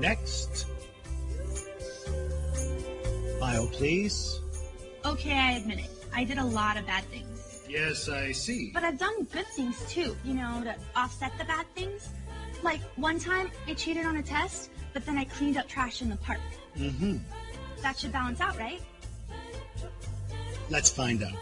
Next. 0.00 0.66
File, 3.38 3.68
please. 3.68 4.40
Okay, 5.04 5.32
I 5.32 5.52
admit 5.52 5.78
it. 5.78 5.90
I 6.12 6.24
did 6.24 6.38
a 6.38 6.44
lot 6.44 6.76
of 6.76 6.86
bad 6.86 7.04
things. 7.04 7.62
Yes, 7.68 8.08
I 8.08 8.32
see. 8.32 8.70
But 8.72 8.84
I've 8.84 8.98
done 8.98 9.24
good 9.32 9.46
things 9.54 9.76
too, 9.88 10.16
you 10.24 10.34
know, 10.34 10.62
to 10.64 10.74
offset 10.96 11.32
the 11.38 11.44
bad 11.44 11.66
things. 11.74 12.08
Like 12.66 12.82
one 12.96 13.20
time 13.20 13.48
I 13.68 13.74
cheated 13.74 14.04
on 14.06 14.16
a 14.16 14.22
test, 14.24 14.70
but 14.92 15.06
then 15.06 15.16
I 15.16 15.22
cleaned 15.22 15.56
up 15.56 15.68
trash 15.68 16.02
in 16.02 16.10
the 16.10 16.16
park. 16.16 16.40
Mm-hmm. 16.76 17.18
That 17.80 17.96
should 17.96 18.10
balance 18.10 18.40
out, 18.40 18.58
right? 18.58 18.82
Let's 20.68 20.90
find 20.90 21.22
out. 21.22 21.32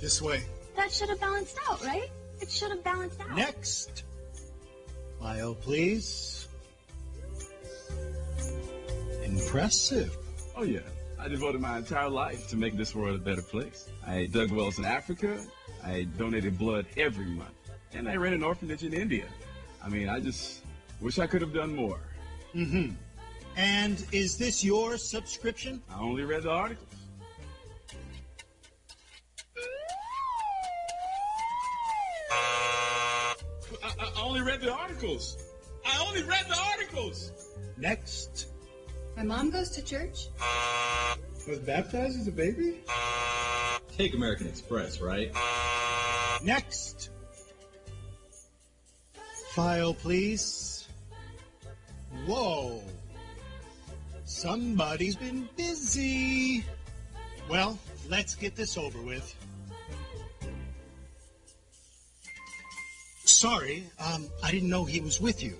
This 0.00 0.22
way. 0.22 0.42
That 0.76 0.90
should 0.90 1.10
have 1.10 1.20
balanced 1.20 1.58
out, 1.68 1.84
right? 1.84 2.10
It 2.40 2.50
should 2.50 2.70
have 2.70 2.82
balanced 2.82 3.20
out. 3.20 3.36
Next. 3.36 4.04
File, 5.20 5.56
please. 5.56 6.48
Impressive. 9.24 10.16
Oh, 10.56 10.62
yeah. 10.62 10.80
I 11.20 11.26
devoted 11.26 11.60
my 11.60 11.78
entire 11.78 12.08
life 12.08 12.48
to 12.48 12.56
make 12.56 12.76
this 12.76 12.94
world 12.94 13.16
a 13.16 13.18
better 13.18 13.42
place. 13.42 13.88
I 14.06 14.26
dug 14.26 14.52
wells 14.52 14.78
in 14.78 14.84
Africa. 14.84 15.40
I 15.84 16.06
donated 16.16 16.56
blood 16.56 16.86
every 16.96 17.26
month. 17.26 17.50
And 17.92 18.08
I 18.08 18.16
ran 18.16 18.32
an 18.32 18.42
orphanage 18.42 18.84
in 18.84 18.94
India. 18.94 19.24
I 19.82 19.88
mean, 19.88 20.08
I 20.08 20.20
just 20.20 20.62
wish 21.00 21.18
I 21.18 21.26
could 21.26 21.40
have 21.40 21.52
done 21.52 21.74
more. 21.74 21.98
Mm-hmm. 22.54 22.94
And 23.56 24.06
is 24.12 24.38
this 24.38 24.62
your 24.62 24.96
subscription? 24.96 25.82
I 25.90 25.98
only 25.98 26.24
read 26.24 26.44
the 26.44 26.50
articles. 26.50 26.88
I, 33.82 33.94
I 33.98 34.22
only 34.22 34.42
read 34.42 34.60
the 34.60 34.72
articles. 34.72 35.36
I 35.84 36.06
only 36.06 36.22
read 36.22 36.46
the 36.48 36.58
articles. 36.72 37.32
Next. 37.76 38.48
My 39.18 39.24
mom 39.24 39.50
goes 39.50 39.70
to 39.70 39.82
church. 39.82 40.28
Was 41.48 41.58
baptized 41.58 42.20
as 42.20 42.28
a 42.28 42.30
baby? 42.30 42.78
Take 43.96 44.14
American 44.14 44.46
Express, 44.46 45.00
right? 45.00 45.32
Next. 46.44 47.10
File, 49.54 49.92
please. 49.92 50.86
Whoa. 52.26 52.80
Somebody's 54.24 55.16
been 55.16 55.48
busy. 55.56 56.64
Well, 57.50 57.76
let's 58.08 58.36
get 58.36 58.54
this 58.54 58.78
over 58.78 59.02
with. 59.02 59.34
Sorry, 63.24 63.82
um, 63.98 64.28
I 64.44 64.52
didn't 64.52 64.68
know 64.68 64.84
he 64.84 65.00
was 65.00 65.20
with 65.20 65.42
you. 65.42 65.56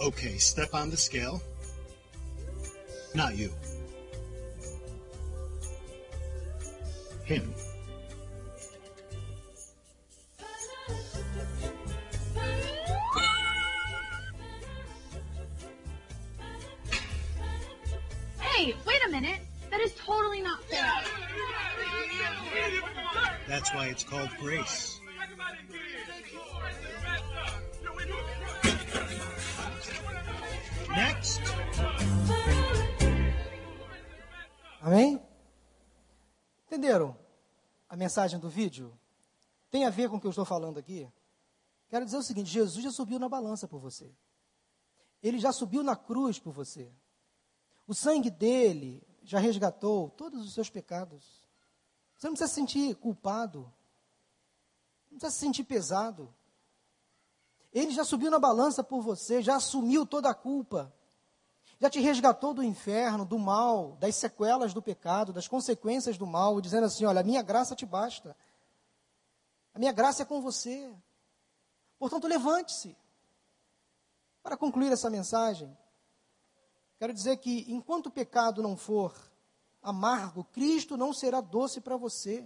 Okay, 0.00 0.36
step 0.36 0.74
on 0.74 0.90
the 0.90 0.96
scale. 0.96 1.42
Not 3.14 3.36
you. 3.36 3.50
Him. 7.24 7.52
Hey, 18.38 18.74
wait 18.86 19.00
a 19.06 19.10
minute. 19.10 19.40
That 19.70 19.80
is 19.80 19.94
totally 19.94 20.42
not 20.42 20.62
fair. 20.64 20.92
That's 23.48 23.72
why 23.74 23.86
it's 23.86 24.04
called 24.04 24.30
grace. 24.38 24.95
Amém? 34.86 35.20
Entenderam 36.64 37.18
a 37.88 37.96
mensagem 37.96 38.38
do 38.38 38.48
vídeo? 38.48 38.96
Tem 39.68 39.84
a 39.84 39.90
ver 39.90 40.08
com 40.08 40.14
o 40.14 40.20
que 40.20 40.28
eu 40.28 40.30
estou 40.30 40.44
falando 40.44 40.78
aqui? 40.78 41.12
Quero 41.88 42.04
dizer 42.04 42.18
o 42.18 42.22
seguinte: 42.22 42.48
Jesus 42.48 42.84
já 42.84 42.92
subiu 42.92 43.18
na 43.18 43.28
balança 43.28 43.66
por 43.66 43.80
você. 43.80 44.08
Ele 45.20 45.40
já 45.40 45.50
subiu 45.50 45.82
na 45.82 45.96
cruz 45.96 46.38
por 46.38 46.52
você. 46.52 46.88
O 47.84 47.94
sangue 47.94 48.30
dele 48.30 49.02
já 49.24 49.40
resgatou 49.40 50.10
todos 50.10 50.46
os 50.46 50.54
seus 50.54 50.70
pecados. 50.70 51.42
Você 52.16 52.28
não 52.28 52.34
precisa 52.34 52.48
se 52.48 52.54
sentir 52.54 52.94
culpado. 52.94 53.62
Não 55.10 55.18
precisa 55.18 55.32
se 55.32 55.40
sentir 55.40 55.64
pesado. 55.64 56.32
Ele 57.72 57.90
já 57.90 58.04
subiu 58.04 58.30
na 58.30 58.38
balança 58.38 58.84
por 58.84 59.02
você, 59.02 59.42
já 59.42 59.56
assumiu 59.56 60.06
toda 60.06 60.30
a 60.30 60.34
culpa. 60.34 60.94
Já 61.78 61.90
te 61.90 62.00
resgatou 62.00 62.54
do 62.54 62.62
inferno, 62.62 63.24
do 63.24 63.38
mal, 63.38 63.96
das 64.00 64.16
sequelas 64.16 64.72
do 64.72 64.80
pecado, 64.80 65.32
das 65.32 65.46
consequências 65.46 66.16
do 66.16 66.26
mal, 66.26 66.60
dizendo 66.60 66.86
assim: 66.86 67.04
olha, 67.04 67.20
a 67.20 67.24
minha 67.24 67.42
graça 67.42 67.74
te 67.74 67.84
basta. 67.84 68.36
A 69.74 69.78
minha 69.78 69.92
graça 69.92 70.22
é 70.22 70.24
com 70.24 70.40
você. 70.40 70.90
Portanto, 71.98 72.26
levante-se. 72.26 72.96
Para 74.42 74.56
concluir 74.56 74.92
essa 74.92 75.10
mensagem, 75.10 75.76
quero 76.98 77.12
dizer 77.12 77.36
que 77.38 77.66
enquanto 77.68 78.06
o 78.06 78.10
pecado 78.10 78.62
não 78.62 78.76
for 78.76 79.14
amargo, 79.82 80.44
Cristo 80.44 80.96
não 80.96 81.12
será 81.12 81.40
doce 81.40 81.80
para 81.80 81.96
você. 81.96 82.44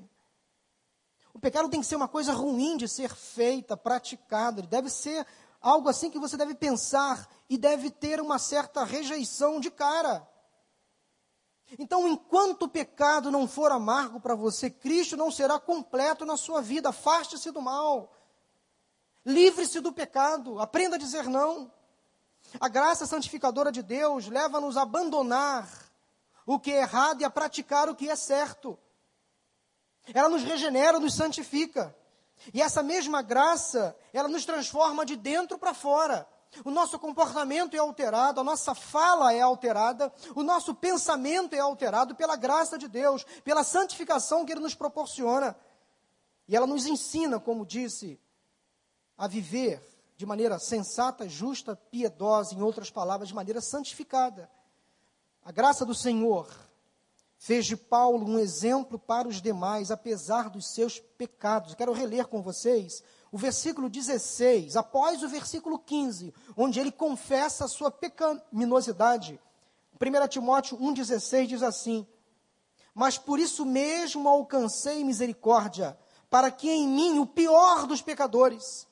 O 1.32 1.38
pecado 1.38 1.68
tem 1.68 1.80
que 1.80 1.86
ser 1.86 1.96
uma 1.96 2.08
coisa 2.08 2.32
ruim 2.32 2.76
de 2.76 2.88
ser 2.88 3.14
feita, 3.14 3.76
praticada. 3.76 4.60
Ele 4.60 4.66
deve 4.66 4.90
ser 4.90 5.24
algo 5.60 5.88
assim 5.88 6.10
que 6.10 6.18
você 6.18 6.36
deve 6.36 6.54
pensar 6.54 7.28
e 7.48 7.58
deve 7.58 7.90
ter 7.90 8.20
uma 8.20 8.38
certa 8.38 8.84
rejeição 8.84 9.60
de 9.60 9.70
cara. 9.70 10.26
Então, 11.78 12.08
enquanto 12.08 12.62
o 12.62 12.68
pecado 12.68 13.30
não 13.30 13.46
for 13.46 13.70
amargo 13.70 14.20
para 14.20 14.34
você, 14.34 14.68
Cristo 14.68 15.16
não 15.16 15.30
será 15.30 15.58
completo 15.58 16.24
na 16.24 16.36
sua 16.36 16.60
vida. 16.60 16.88
Afaste-se 16.88 17.50
do 17.50 17.62
mal. 17.62 18.12
Livre-se 19.24 19.80
do 19.80 19.92
pecado. 19.92 20.58
Aprenda 20.58 20.96
a 20.96 20.98
dizer 20.98 21.28
não. 21.28 21.70
A 22.58 22.68
graça 22.68 23.06
santificadora 23.06 23.70
de 23.70 23.82
Deus 23.82 24.26
leva-nos 24.26 24.76
a 24.76 24.82
abandonar 24.82 25.68
o 26.44 26.58
que 26.58 26.72
é 26.72 26.80
errado 26.80 27.20
e 27.20 27.24
a 27.24 27.30
praticar 27.30 27.88
o 27.88 27.94
que 27.94 28.08
é 28.10 28.16
certo. 28.16 28.76
Ela 30.12 30.28
nos 30.28 30.42
regenera, 30.42 30.98
nos 30.98 31.14
santifica. 31.14 31.94
E 32.52 32.62
essa 32.62 32.82
mesma 32.82 33.22
graça, 33.22 33.96
ela 34.12 34.28
nos 34.28 34.44
transforma 34.44 35.04
de 35.04 35.16
dentro 35.16 35.58
para 35.58 35.74
fora. 35.74 36.26
O 36.64 36.70
nosso 36.70 36.98
comportamento 36.98 37.74
é 37.74 37.78
alterado, 37.78 38.40
a 38.40 38.44
nossa 38.44 38.74
fala 38.74 39.32
é 39.32 39.40
alterada, 39.40 40.12
o 40.34 40.42
nosso 40.42 40.74
pensamento 40.74 41.54
é 41.54 41.60
alterado 41.60 42.14
pela 42.14 42.34
graça 42.34 42.76
de 42.76 42.88
Deus, 42.88 43.24
pela 43.44 43.62
santificação 43.62 44.44
que 44.44 44.52
Ele 44.52 44.60
nos 44.60 44.74
proporciona. 44.74 45.56
E 46.48 46.56
ela 46.56 46.66
nos 46.66 46.86
ensina, 46.86 47.38
como 47.38 47.64
disse, 47.64 48.18
a 49.16 49.28
viver 49.28 49.80
de 50.16 50.26
maneira 50.26 50.58
sensata, 50.58 51.28
justa, 51.28 51.76
piedosa, 51.76 52.54
em 52.54 52.60
outras 52.60 52.90
palavras, 52.90 53.28
de 53.28 53.34
maneira 53.34 53.60
santificada. 53.60 54.50
A 55.44 55.52
graça 55.52 55.86
do 55.86 55.94
Senhor 55.94 56.48
fez 57.40 57.64
de 57.64 57.74
Paulo 57.74 58.30
um 58.30 58.38
exemplo 58.38 58.98
para 58.98 59.26
os 59.26 59.40
demais, 59.40 59.90
apesar 59.90 60.50
dos 60.50 60.74
seus 60.74 61.00
pecados. 61.00 61.74
quero 61.74 61.94
reler 61.94 62.26
com 62.26 62.42
vocês 62.42 63.02
o 63.32 63.38
versículo 63.38 63.88
16, 63.88 64.76
após 64.76 65.22
o 65.22 65.28
versículo 65.28 65.78
15, 65.78 66.34
onde 66.54 66.78
ele 66.78 66.92
confessa 66.92 67.64
a 67.64 67.68
sua 67.68 67.90
pecaminosidade. 67.90 69.40
1 69.98 70.28
Timóteo 70.28 70.76
1,16 70.76 71.46
diz 71.46 71.62
assim: 71.62 72.06
Mas 72.94 73.16
por 73.16 73.38
isso 73.38 73.64
mesmo 73.64 74.28
alcancei 74.28 75.02
misericórdia, 75.02 75.98
para 76.28 76.50
que 76.50 76.68
em 76.68 76.86
mim, 76.86 77.20
o 77.20 77.26
pior 77.26 77.86
dos 77.86 78.02
pecadores, 78.02 78.86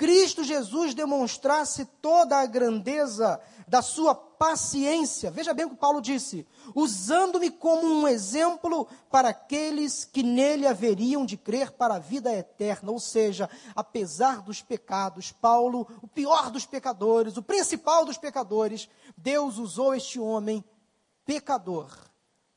Cristo 0.00 0.42
Jesus 0.42 0.94
demonstrasse 0.94 1.84
toda 2.00 2.38
a 2.38 2.46
grandeza 2.46 3.38
da 3.68 3.82
sua 3.82 4.14
paciência. 4.14 5.30
Veja 5.30 5.52
bem 5.52 5.66
o 5.66 5.68
que 5.68 5.76
Paulo 5.76 6.00
disse: 6.00 6.46
usando-me 6.74 7.50
como 7.50 7.86
um 7.86 8.08
exemplo 8.08 8.88
para 9.10 9.28
aqueles 9.28 10.06
que 10.06 10.22
nele 10.22 10.66
haveriam 10.66 11.26
de 11.26 11.36
crer 11.36 11.72
para 11.72 11.96
a 11.96 11.98
vida 11.98 12.32
eterna. 12.32 12.90
Ou 12.90 12.98
seja, 12.98 13.50
apesar 13.76 14.40
dos 14.40 14.62
pecados, 14.62 15.32
Paulo, 15.32 15.86
o 16.00 16.08
pior 16.08 16.50
dos 16.50 16.64
pecadores, 16.64 17.36
o 17.36 17.42
principal 17.42 18.06
dos 18.06 18.16
pecadores, 18.16 18.88
Deus 19.18 19.58
usou 19.58 19.94
este 19.94 20.18
homem 20.18 20.64
pecador 21.26 21.94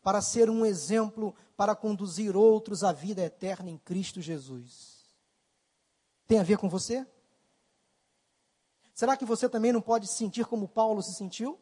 para 0.01 0.21
ser 0.21 0.49
um 0.49 0.65
exemplo 0.65 1.35
para 1.57 1.75
conduzir 1.75 2.37
outros 2.37 2.85
à 2.85 2.93
vida 2.93 3.21
eterna 3.21 3.69
em 3.69 3.77
Cristo 3.77 4.21
Jesus. 4.21 4.93
Tem 6.25 6.39
a 6.39 6.43
ver 6.43 6.57
com 6.57 6.69
você? 6.69 7.05
Será 8.93 9.17
que 9.17 9.25
você 9.25 9.49
também 9.49 9.71
não 9.71 9.81
pode 9.81 10.07
se 10.07 10.15
sentir 10.15 10.45
como 10.45 10.67
Paulo 10.67 11.01
se 11.01 11.13
sentiu? 11.15 11.59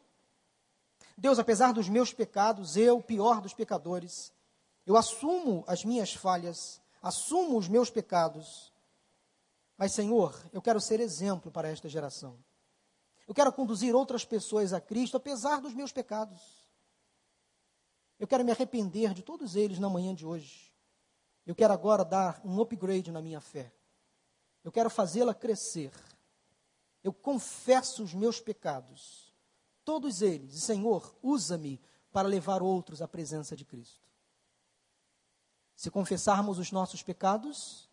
Deus, 1.16 1.38
apesar 1.38 1.72
dos 1.72 1.88
meus 1.88 2.12
pecados, 2.12 2.76
eu, 2.76 3.00
pior 3.00 3.40
dos 3.40 3.54
pecadores, 3.54 4.32
eu 4.86 4.96
assumo 4.96 5.64
as 5.66 5.84
minhas 5.84 6.12
falhas, 6.12 6.80
assumo 7.00 7.56
os 7.56 7.68
meus 7.68 7.90
pecados. 7.90 8.72
Mas, 9.78 9.92
Senhor, 9.92 10.38
eu 10.52 10.60
quero 10.60 10.80
ser 10.80 11.00
exemplo 11.00 11.50
para 11.50 11.68
esta 11.68 11.88
geração. 11.88 12.38
Eu 13.26 13.34
quero 13.34 13.52
conduzir 13.52 13.94
outras 13.94 14.24
pessoas 14.24 14.72
a 14.72 14.80
Cristo, 14.80 15.16
apesar 15.16 15.60
dos 15.60 15.74
meus 15.74 15.92
pecados. 15.92 16.40
Eu 18.18 18.26
quero 18.26 18.44
me 18.44 18.52
arrepender 18.52 19.14
de 19.14 19.22
todos 19.22 19.56
eles 19.56 19.78
na 19.78 19.88
manhã 19.88 20.14
de 20.14 20.26
hoje. 20.26 20.72
Eu 21.46 21.54
quero 21.54 21.72
agora 21.72 22.04
dar 22.04 22.40
um 22.44 22.60
upgrade 22.60 23.10
na 23.10 23.22
minha 23.22 23.40
fé. 23.40 23.72
Eu 24.62 24.70
quero 24.70 24.90
fazê-la 24.90 25.34
crescer 25.34 25.92
eu 27.02 27.12
confesso 27.12 28.02
os 28.02 28.14
meus 28.14 28.40
pecados, 28.40 29.32
todos 29.84 30.22
eles, 30.22 30.54
e 30.54 30.60
Senhor, 30.60 31.14
usa-me 31.22 31.80
para 32.12 32.28
levar 32.28 32.62
outros 32.62 33.02
à 33.02 33.08
presença 33.08 33.56
de 33.56 33.64
Cristo. 33.64 34.06
Se 35.74 35.90
confessarmos 35.90 36.58
os 36.58 36.70
nossos 36.70 37.02
pecados, 37.02 37.88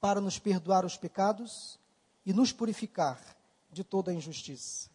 para 0.00 0.20
nos 0.20 0.38
perdoar 0.38 0.84
os 0.86 0.96
pecados 0.96 1.78
e 2.24 2.32
nos 2.32 2.52
purificar 2.52 3.20
de 3.70 3.84
toda 3.84 4.10
a 4.10 4.14
injustiça. 4.14 4.88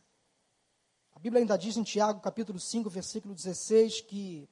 A 1.13 1.19
Bíblia 1.19 1.41
ainda 1.41 1.57
diz 1.57 1.77
em 1.77 1.83
Tiago, 1.83 2.19
capítulo 2.19 2.59
5, 2.59 2.89
versículo 2.89 3.35
16, 3.35 4.01
que 4.01 4.49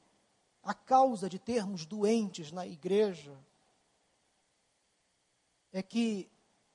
a 0.62 0.74
causa 0.74 1.28
de 1.28 1.40
termos 1.40 1.86
doentes 1.86 2.52
na 2.52 2.66
igreja 2.66 3.36
é 5.74 5.82
que 5.82 6.30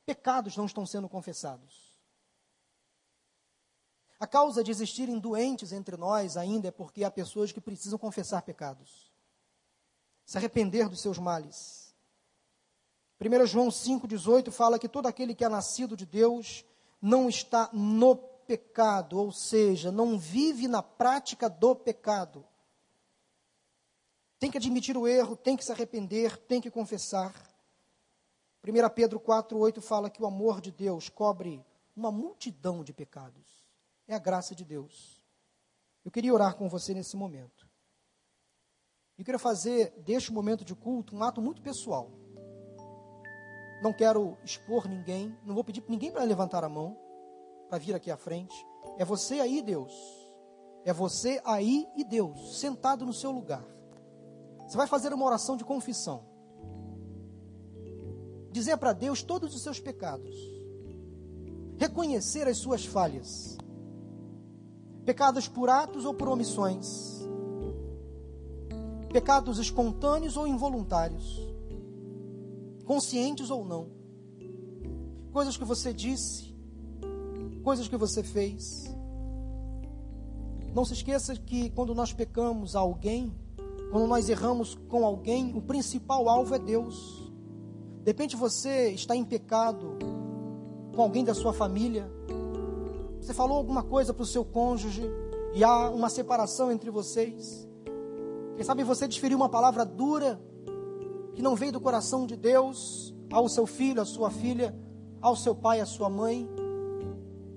pecados 0.08 0.56
não 0.56 0.64
estão 0.64 0.86
sendo 0.86 1.06
confessados. 1.06 1.94
A 4.18 4.26
causa 4.26 4.64
de 4.64 4.70
existirem 4.70 5.18
doentes 5.18 5.70
entre 5.70 5.98
nós 5.98 6.34
ainda 6.34 6.68
é 6.68 6.70
porque 6.70 7.04
há 7.04 7.10
pessoas 7.10 7.52
que 7.52 7.60
precisam 7.60 7.98
confessar 7.98 8.40
pecados, 8.40 9.12
se 10.24 10.38
arrepender 10.38 10.88
dos 10.88 11.02
seus 11.02 11.18
males. 11.18 11.94
1 13.20 13.46
João 13.46 13.68
5,18 13.68 14.50
fala 14.50 14.78
que 14.78 14.88
todo 14.88 15.04
aquele 15.04 15.34
que 15.34 15.44
é 15.44 15.48
nascido 15.48 15.94
de 15.94 16.06
Deus 16.06 16.64
não 17.02 17.28
está 17.28 17.68
no 17.74 18.16
pecado, 18.16 19.18
ou 19.18 19.30
seja, 19.30 19.92
não 19.92 20.18
vive 20.18 20.66
na 20.68 20.82
prática 20.82 21.50
do 21.50 21.76
pecado. 21.76 22.46
Tem 24.38 24.50
que 24.50 24.56
admitir 24.56 24.96
o 24.96 25.06
erro, 25.06 25.36
tem 25.36 25.54
que 25.54 25.64
se 25.66 25.70
arrepender, 25.70 26.38
tem 26.38 26.62
que 26.62 26.70
confessar. 26.70 27.47
1 28.68 28.90
Pedro 28.90 29.18
4,8 29.18 29.80
fala 29.80 30.10
que 30.10 30.22
o 30.22 30.26
amor 30.26 30.60
de 30.60 30.70
Deus 30.70 31.08
cobre 31.08 31.64
uma 31.96 32.12
multidão 32.12 32.84
de 32.84 32.92
pecados. 32.92 33.66
É 34.06 34.14
a 34.14 34.18
graça 34.18 34.54
de 34.54 34.62
Deus. 34.62 35.24
Eu 36.04 36.10
queria 36.10 36.34
orar 36.34 36.54
com 36.54 36.68
você 36.68 36.92
nesse 36.92 37.16
momento. 37.16 37.66
Eu 39.16 39.24
queria 39.24 39.38
fazer 39.38 39.90
deste 40.00 40.30
momento 40.30 40.66
de 40.66 40.74
culto 40.74 41.16
um 41.16 41.22
ato 41.22 41.40
muito 41.40 41.62
pessoal. 41.62 42.10
Não 43.82 43.90
quero 43.90 44.36
expor 44.44 44.86
ninguém, 44.86 45.34
não 45.46 45.54
vou 45.54 45.64
pedir 45.64 45.82
ninguém 45.88 46.12
para 46.12 46.22
levantar 46.24 46.62
a 46.62 46.68
mão, 46.68 46.94
para 47.70 47.78
vir 47.78 47.94
aqui 47.94 48.10
à 48.10 48.18
frente. 48.18 48.54
É 48.98 49.04
você 49.04 49.40
aí, 49.40 49.62
Deus. 49.62 49.94
É 50.84 50.92
você 50.92 51.40
aí 51.42 51.88
e 51.96 52.04
Deus, 52.04 52.58
sentado 52.58 53.06
no 53.06 53.14
seu 53.14 53.30
lugar. 53.30 53.64
Você 54.66 54.76
vai 54.76 54.86
fazer 54.86 55.14
uma 55.14 55.24
oração 55.24 55.56
de 55.56 55.64
confissão 55.64 56.37
dizer 58.50 58.76
para 58.76 58.92
Deus 58.92 59.22
todos 59.22 59.54
os 59.54 59.62
seus 59.62 59.78
pecados, 59.80 60.36
reconhecer 61.76 62.46
as 62.48 62.58
suas 62.58 62.84
falhas, 62.84 63.56
pecados 65.04 65.48
por 65.48 65.70
atos 65.70 66.04
ou 66.04 66.14
por 66.14 66.28
omissões, 66.28 67.26
pecados 69.12 69.58
espontâneos 69.58 70.36
ou 70.36 70.46
involuntários, 70.46 71.40
conscientes 72.84 73.50
ou 73.50 73.64
não, 73.64 73.88
coisas 75.32 75.56
que 75.56 75.64
você 75.64 75.92
disse, 75.92 76.54
coisas 77.62 77.88
que 77.88 77.96
você 77.96 78.22
fez. 78.22 78.84
Não 80.74 80.84
se 80.84 80.94
esqueça 80.94 81.34
que 81.36 81.70
quando 81.70 81.94
nós 81.94 82.12
pecamos 82.12 82.76
a 82.76 82.80
alguém, 82.80 83.34
quando 83.90 84.06
nós 84.06 84.28
erramos 84.28 84.74
com 84.88 85.04
alguém, 85.04 85.54
o 85.56 85.62
principal 85.62 86.28
alvo 86.28 86.54
é 86.54 86.58
Deus. 86.58 87.27
De 88.02 88.10
repente 88.10 88.36
você 88.36 88.90
está 88.90 89.14
em 89.14 89.24
pecado 89.24 89.98
com 90.94 91.02
alguém 91.02 91.24
da 91.24 91.34
sua 91.34 91.52
família. 91.52 92.10
Você 93.20 93.34
falou 93.34 93.56
alguma 93.56 93.82
coisa 93.82 94.14
para 94.14 94.22
o 94.22 94.26
seu 94.26 94.44
cônjuge 94.44 95.02
e 95.54 95.62
há 95.62 95.90
uma 95.90 96.08
separação 96.08 96.72
entre 96.72 96.90
vocês. 96.90 97.68
Quem 98.56 98.64
sabe 98.64 98.82
você 98.82 99.06
desferiu 99.06 99.36
uma 99.36 99.48
palavra 99.48 99.84
dura 99.84 100.40
que 101.34 101.42
não 101.42 101.54
veio 101.54 101.72
do 101.72 101.80
coração 101.80 102.26
de 102.26 102.36
Deus 102.36 103.14
ao 103.32 103.48
seu 103.48 103.66
filho, 103.66 104.02
à 104.02 104.04
sua 104.04 104.30
filha, 104.30 104.74
ao 105.20 105.36
seu 105.36 105.54
pai, 105.54 105.80
à 105.80 105.86
sua 105.86 106.08
mãe. 106.08 106.48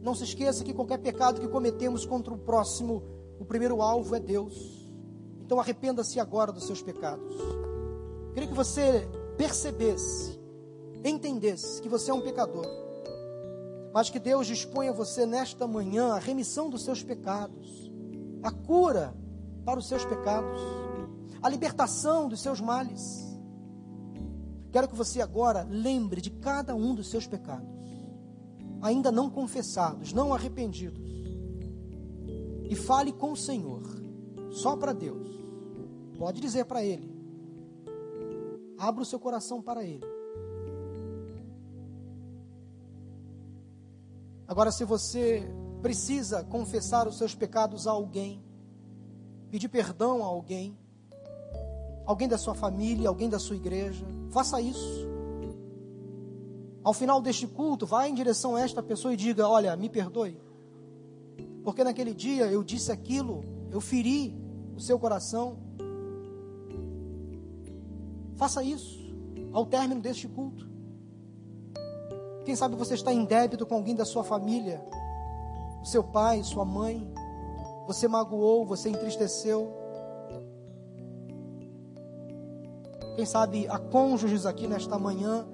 Não 0.02 0.14
se 0.14 0.24
esqueça 0.24 0.64
que 0.64 0.74
qualquer 0.74 1.00
pecado 1.00 1.42
que 1.42 1.48
cometemos 1.48 2.06
contra 2.06 2.34
o 2.34 2.38
próximo, 2.38 3.04
o 3.40 3.46
primeiro 3.46 3.82
alvo 3.82 4.16
é 4.16 4.20
Deus. 4.20 4.92
Então 5.44 5.60
arrependa-se 5.60 6.20
agora 6.20 6.52
dos 6.52 6.66
seus 6.66 6.82
pecados. 6.82 7.36
Queria 8.34 8.48
que 8.48 8.56
você 8.56 9.08
percebesse, 9.38 10.40
entendesse 11.04 11.82
que 11.82 11.90
você 11.90 12.12
é 12.12 12.14
um 12.14 12.22
pecador, 12.22 12.66
mas 13.94 14.10
que 14.10 14.20
Deus 14.20 14.48
dispõe 14.48 14.88
a 14.88 14.94
você 14.94 15.26
nesta 15.26 15.68
manhã 15.68 16.14
a 16.14 16.20
remissão 16.20 16.70
dos 16.70 16.84
seus 16.84 17.04
pecados, 17.04 17.92
a 18.42 18.52
cura 18.52 19.14
para 19.66 19.80
os 19.80 19.88
seus 19.88 20.06
pecados, 20.06 20.62
a 21.42 21.50
libertação 21.50 22.28
dos 22.28 22.42
seus 22.42 22.62
males. 22.62 23.30
Quero 24.72 24.88
que 24.88 24.96
você 24.96 25.22
agora 25.22 25.68
lembre 25.70 26.22
de 26.22 26.30
cada 26.30 26.74
um 26.74 26.96
dos 26.96 27.10
seus 27.10 27.28
pecados, 27.28 27.68
ainda 28.82 29.12
não 29.12 29.30
confessados, 29.30 30.14
não 30.14 30.34
arrependidos, 30.34 31.12
e 32.70 32.76
fale 32.76 33.12
com 33.12 33.34
o 33.34 33.38
Senhor, 33.38 33.84
só 34.52 34.78
para 34.78 34.94
Deus. 34.94 35.28
Pode 36.18 36.40
dizer 36.40 36.66
para 36.66 36.84
Ele. 36.84 37.11
Abra 38.82 39.04
o 39.04 39.06
seu 39.06 39.20
coração 39.20 39.62
para 39.62 39.84
Ele. 39.84 40.04
Agora, 44.48 44.72
se 44.72 44.84
você 44.84 45.48
precisa 45.84 46.44
confessar 46.44 47.08
os 47.08 47.16
seus 47.16 47.36
pecados 47.36 47.86
a 47.86 47.92
alguém, 47.92 48.44
pedir 49.52 49.70
perdão 49.70 50.24
a 50.24 50.26
alguém, 50.26 50.76
alguém 52.08 52.28
da 52.28 52.40
sua 52.40 52.56
família, 52.56 53.08
alguém 53.08 53.30
da 53.30 53.38
sua 53.38 53.56
igreja, 53.56 54.04
faça 54.32 54.60
isso. 54.60 55.08
Ao 56.84 56.92
final 56.92 57.22
deste 57.22 57.46
culto, 57.46 57.86
vá 57.86 58.08
em 58.08 58.16
direção 58.16 58.56
a 58.56 58.62
esta 58.62 58.82
pessoa 58.82 59.14
e 59.14 59.18
diga: 59.18 59.48
Olha, 59.48 59.76
me 59.76 59.90
perdoe, 59.90 60.42
porque 61.64 61.84
naquele 61.84 62.16
dia 62.16 62.48
eu 62.48 62.64
disse 62.64 62.92
aquilo, 62.92 63.44
eu 63.70 63.80
feri 63.80 64.36
o 64.76 64.80
seu 64.82 64.98
coração. 64.98 65.60
Faça 68.42 68.64
isso 68.64 69.00
ao 69.54 69.68
término 69.68 70.02
deste 70.02 70.28
culto. 70.28 70.68
Quem 72.44 72.56
sabe 72.56 72.76
você 72.76 72.96
está 72.96 73.14
em 73.14 73.24
débito 73.24 73.68
com 73.68 73.76
alguém 73.76 73.94
da 73.94 74.04
sua 74.04 74.24
família, 74.24 74.84
seu 75.84 76.04
pai, 76.04 76.42
sua 76.42 76.66
mãe, 76.66 77.08
você 77.86 78.08
magoou, 78.08 78.66
você 78.66 78.90
entristeceu. 78.90 79.72
Quem 83.16 83.28
sabe 83.28 83.68
há 83.68 83.78
cônjuges 83.78 84.48
aqui 84.48 84.66
nesta 84.66 84.98
manhã 84.98 85.46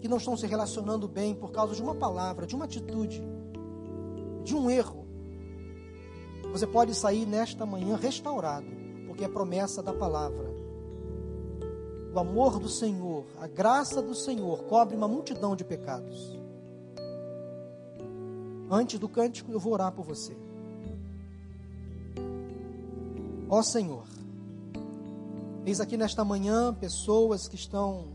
que 0.00 0.08
não 0.08 0.16
estão 0.16 0.38
se 0.38 0.46
relacionando 0.46 1.06
bem 1.06 1.34
por 1.34 1.52
causa 1.52 1.74
de 1.74 1.82
uma 1.82 1.94
palavra, 1.94 2.46
de 2.46 2.56
uma 2.56 2.64
atitude, 2.64 3.22
de 4.42 4.56
um 4.56 4.70
erro. 4.70 5.04
Você 6.50 6.66
pode 6.66 6.94
sair 6.94 7.26
nesta 7.26 7.66
manhã 7.66 7.94
restaurado, 7.94 8.68
porque 9.06 9.22
é 9.22 9.28
promessa 9.28 9.82
da 9.82 9.92
palavra. 9.92 10.53
O 12.14 12.20
amor 12.20 12.60
do 12.60 12.68
Senhor, 12.68 13.24
a 13.40 13.48
graça 13.48 14.00
do 14.00 14.14
Senhor 14.14 14.62
cobre 14.66 14.96
uma 14.96 15.08
multidão 15.08 15.56
de 15.56 15.64
pecados. 15.64 16.38
Antes 18.70 19.00
do 19.00 19.08
cântico, 19.08 19.50
eu 19.50 19.58
vou 19.58 19.72
orar 19.72 19.90
por 19.90 20.04
você. 20.04 20.36
Ó 23.48 23.60
Senhor, 23.62 24.06
eis 25.66 25.80
aqui 25.80 25.96
nesta 25.96 26.24
manhã 26.24 26.72
pessoas 26.72 27.48
que 27.48 27.56
estão 27.56 28.12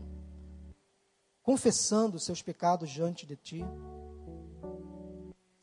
confessando 1.42 2.18
seus 2.18 2.40
pecados 2.40 2.88
diante 2.88 3.26
de 3.26 3.36
Ti, 3.36 3.64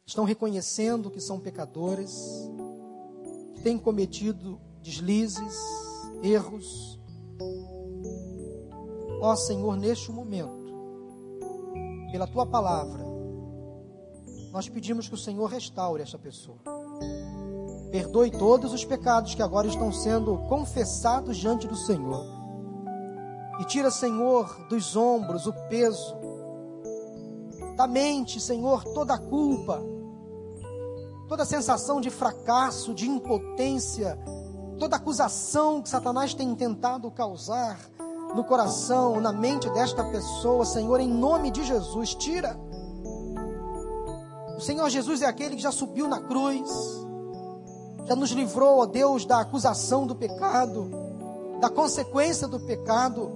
estão 0.05 0.25
reconhecendo 0.25 1.09
que 1.09 1.19
são 1.19 1.39
pecadores, 1.39 2.15
que 3.55 3.63
têm 3.63 3.79
cometido 3.79 4.61
deslizes, 4.83 5.57
erros, 6.21 6.99
Ó 9.19 9.35
Senhor, 9.35 9.75
neste 9.75 10.11
momento, 10.11 10.73
pela 12.11 12.27
tua 12.27 12.45
palavra, 12.45 13.05
nós 14.51 14.69
pedimos 14.69 15.07
que 15.07 15.15
o 15.15 15.17
Senhor 15.17 15.45
restaure 15.47 16.01
esta 16.01 16.17
pessoa. 16.17 16.57
Perdoe 17.91 18.31
todos 18.31 18.73
os 18.73 18.85
pecados 18.85 19.33
que 19.33 19.41
agora 19.41 19.67
estão 19.67 19.91
sendo 19.91 20.37
confessados 20.49 21.37
diante 21.37 21.67
do 21.67 21.75
Senhor. 21.75 22.25
E 23.59 23.65
tira, 23.65 23.89
Senhor, 23.89 24.67
dos 24.67 24.95
ombros 24.95 25.47
o 25.47 25.53
peso, 25.69 26.15
da 27.75 27.87
mente, 27.87 28.39
Senhor, 28.39 28.83
toda 28.83 29.13
a 29.13 29.17
culpa, 29.17 29.81
toda 31.27 31.43
a 31.43 31.45
sensação 31.45 31.99
de 31.99 32.09
fracasso, 32.09 32.93
de 32.93 33.07
impotência, 33.07 34.17
toda 34.79 34.95
acusação 34.95 35.81
que 35.81 35.89
Satanás 35.89 36.33
tem 36.33 36.53
tentado 36.55 37.09
causar 37.11 37.79
no 38.37 38.43
coração, 38.43 39.19
na 39.19 39.33
mente 39.33 39.67
desta 39.71 40.03
pessoa, 40.03 40.63
Senhor, 40.63 40.99
em 40.99 41.07
nome 41.07 41.49
de 41.49 41.63
Jesus, 41.63 42.13
tira. 42.13 42.55
O 44.55 44.61
Senhor 44.61 44.87
Jesus 44.91 45.23
é 45.23 45.25
aquele 45.25 45.55
que 45.55 45.61
já 45.61 45.71
subiu 45.71 46.07
na 46.07 46.21
cruz, 46.21 46.69
já 48.05 48.15
nos 48.15 48.29
livrou, 48.29 48.77
ó 48.77 48.85
Deus, 48.85 49.25
da 49.25 49.39
acusação 49.39 50.05
do 50.05 50.15
pecado, 50.15 50.87
da 51.59 51.67
consequência 51.67 52.47
do 52.47 52.59
pecado. 52.59 53.31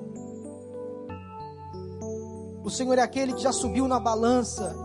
O 2.64 2.70
Senhor 2.70 2.96
é 3.00 3.02
aquele 3.02 3.34
que 3.34 3.42
já 3.42 3.52
subiu 3.52 3.88
na 3.88 4.00
balança 4.00 4.76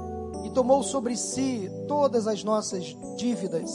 e 0.46 0.50
tomou 0.50 0.82
sobre 0.82 1.14
si 1.14 1.70
todas 1.86 2.26
as 2.26 2.42
nossas 2.42 2.96
dívidas, 3.18 3.70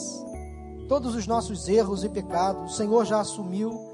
todos 0.88 1.14
os 1.14 1.24
nossos 1.24 1.68
erros 1.68 2.02
e 2.02 2.08
pecados. 2.08 2.72
O 2.72 2.76
Senhor 2.76 3.04
já 3.04 3.20
assumiu. 3.20 3.91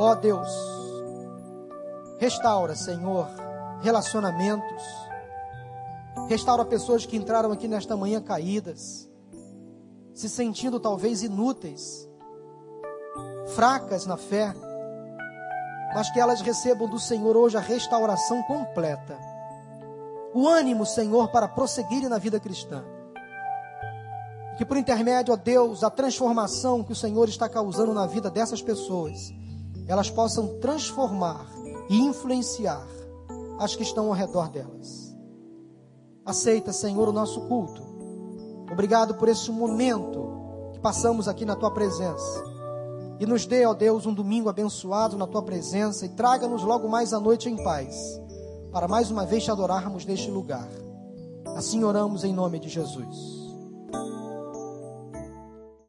Ó 0.00 0.12
oh 0.12 0.14
Deus, 0.14 0.48
restaura, 2.18 2.74
Senhor, 2.74 3.28
relacionamentos. 3.82 4.82
Restaura 6.26 6.64
pessoas 6.64 7.04
que 7.04 7.18
entraram 7.18 7.52
aqui 7.52 7.68
nesta 7.68 7.94
manhã 7.98 8.18
caídas, 8.18 9.06
se 10.14 10.26
sentindo 10.26 10.80
talvez 10.80 11.22
inúteis, 11.22 12.08
fracas 13.54 14.06
na 14.06 14.16
fé, 14.16 14.54
mas 15.94 16.10
que 16.10 16.18
elas 16.18 16.40
recebam 16.40 16.88
do 16.88 16.98
Senhor 16.98 17.36
hoje 17.36 17.58
a 17.58 17.60
restauração 17.60 18.42
completa. 18.44 19.18
O 20.32 20.48
ânimo, 20.48 20.86
Senhor, 20.86 21.28
para 21.28 21.46
prosseguirem 21.46 22.08
na 22.08 22.16
vida 22.16 22.40
cristã. 22.40 22.82
Que 24.56 24.64
por 24.64 24.78
intermédio, 24.78 25.34
ó 25.34 25.36
Deus, 25.36 25.84
a 25.84 25.90
transformação 25.90 26.82
que 26.82 26.92
o 26.92 26.96
Senhor 26.96 27.28
está 27.28 27.50
causando 27.50 27.92
na 27.92 28.06
vida 28.06 28.30
dessas 28.30 28.62
pessoas, 28.62 29.30
elas 29.86 30.10
possam 30.10 30.58
transformar 30.60 31.46
e 31.88 31.98
influenciar 31.98 32.86
as 33.58 33.74
que 33.74 33.82
estão 33.82 34.06
ao 34.06 34.12
redor 34.12 34.48
delas. 34.48 35.14
Aceita, 36.24 36.72
Senhor, 36.72 37.08
o 37.08 37.12
nosso 37.12 37.40
culto. 37.42 37.82
Obrigado 38.70 39.14
por 39.14 39.28
esse 39.28 39.50
momento 39.50 40.70
que 40.72 40.78
passamos 40.78 41.26
aqui 41.26 41.44
na 41.44 41.56
tua 41.56 41.70
presença. 41.70 42.44
E 43.18 43.26
nos 43.26 43.44
dê, 43.44 43.66
ó 43.66 43.74
Deus, 43.74 44.06
um 44.06 44.14
domingo 44.14 44.48
abençoado 44.48 45.16
na 45.16 45.26
tua 45.26 45.42
presença 45.42 46.06
e 46.06 46.10
traga-nos 46.10 46.62
logo 46.62 46.88
mais 46.88 47.12
à 47.12 47.20
noite 47.20 47.50
em 47.50 47.62
paz, 47.62 48.20
para 48.72 48.88
mais 48.88 49.10
uma 49.10 49.26
vez 49.26 49.44
te 49.44 49.50
adorarmos 49.50 50.06
neste 50.06 50.30
lugar. 50.30 50.68
Assim 51.56 51.84
oramos 51.84 52.24
em 52.24 52.32
nome 52.32 52.58
de 52.58 52.68
Jesus. 52.68 53.40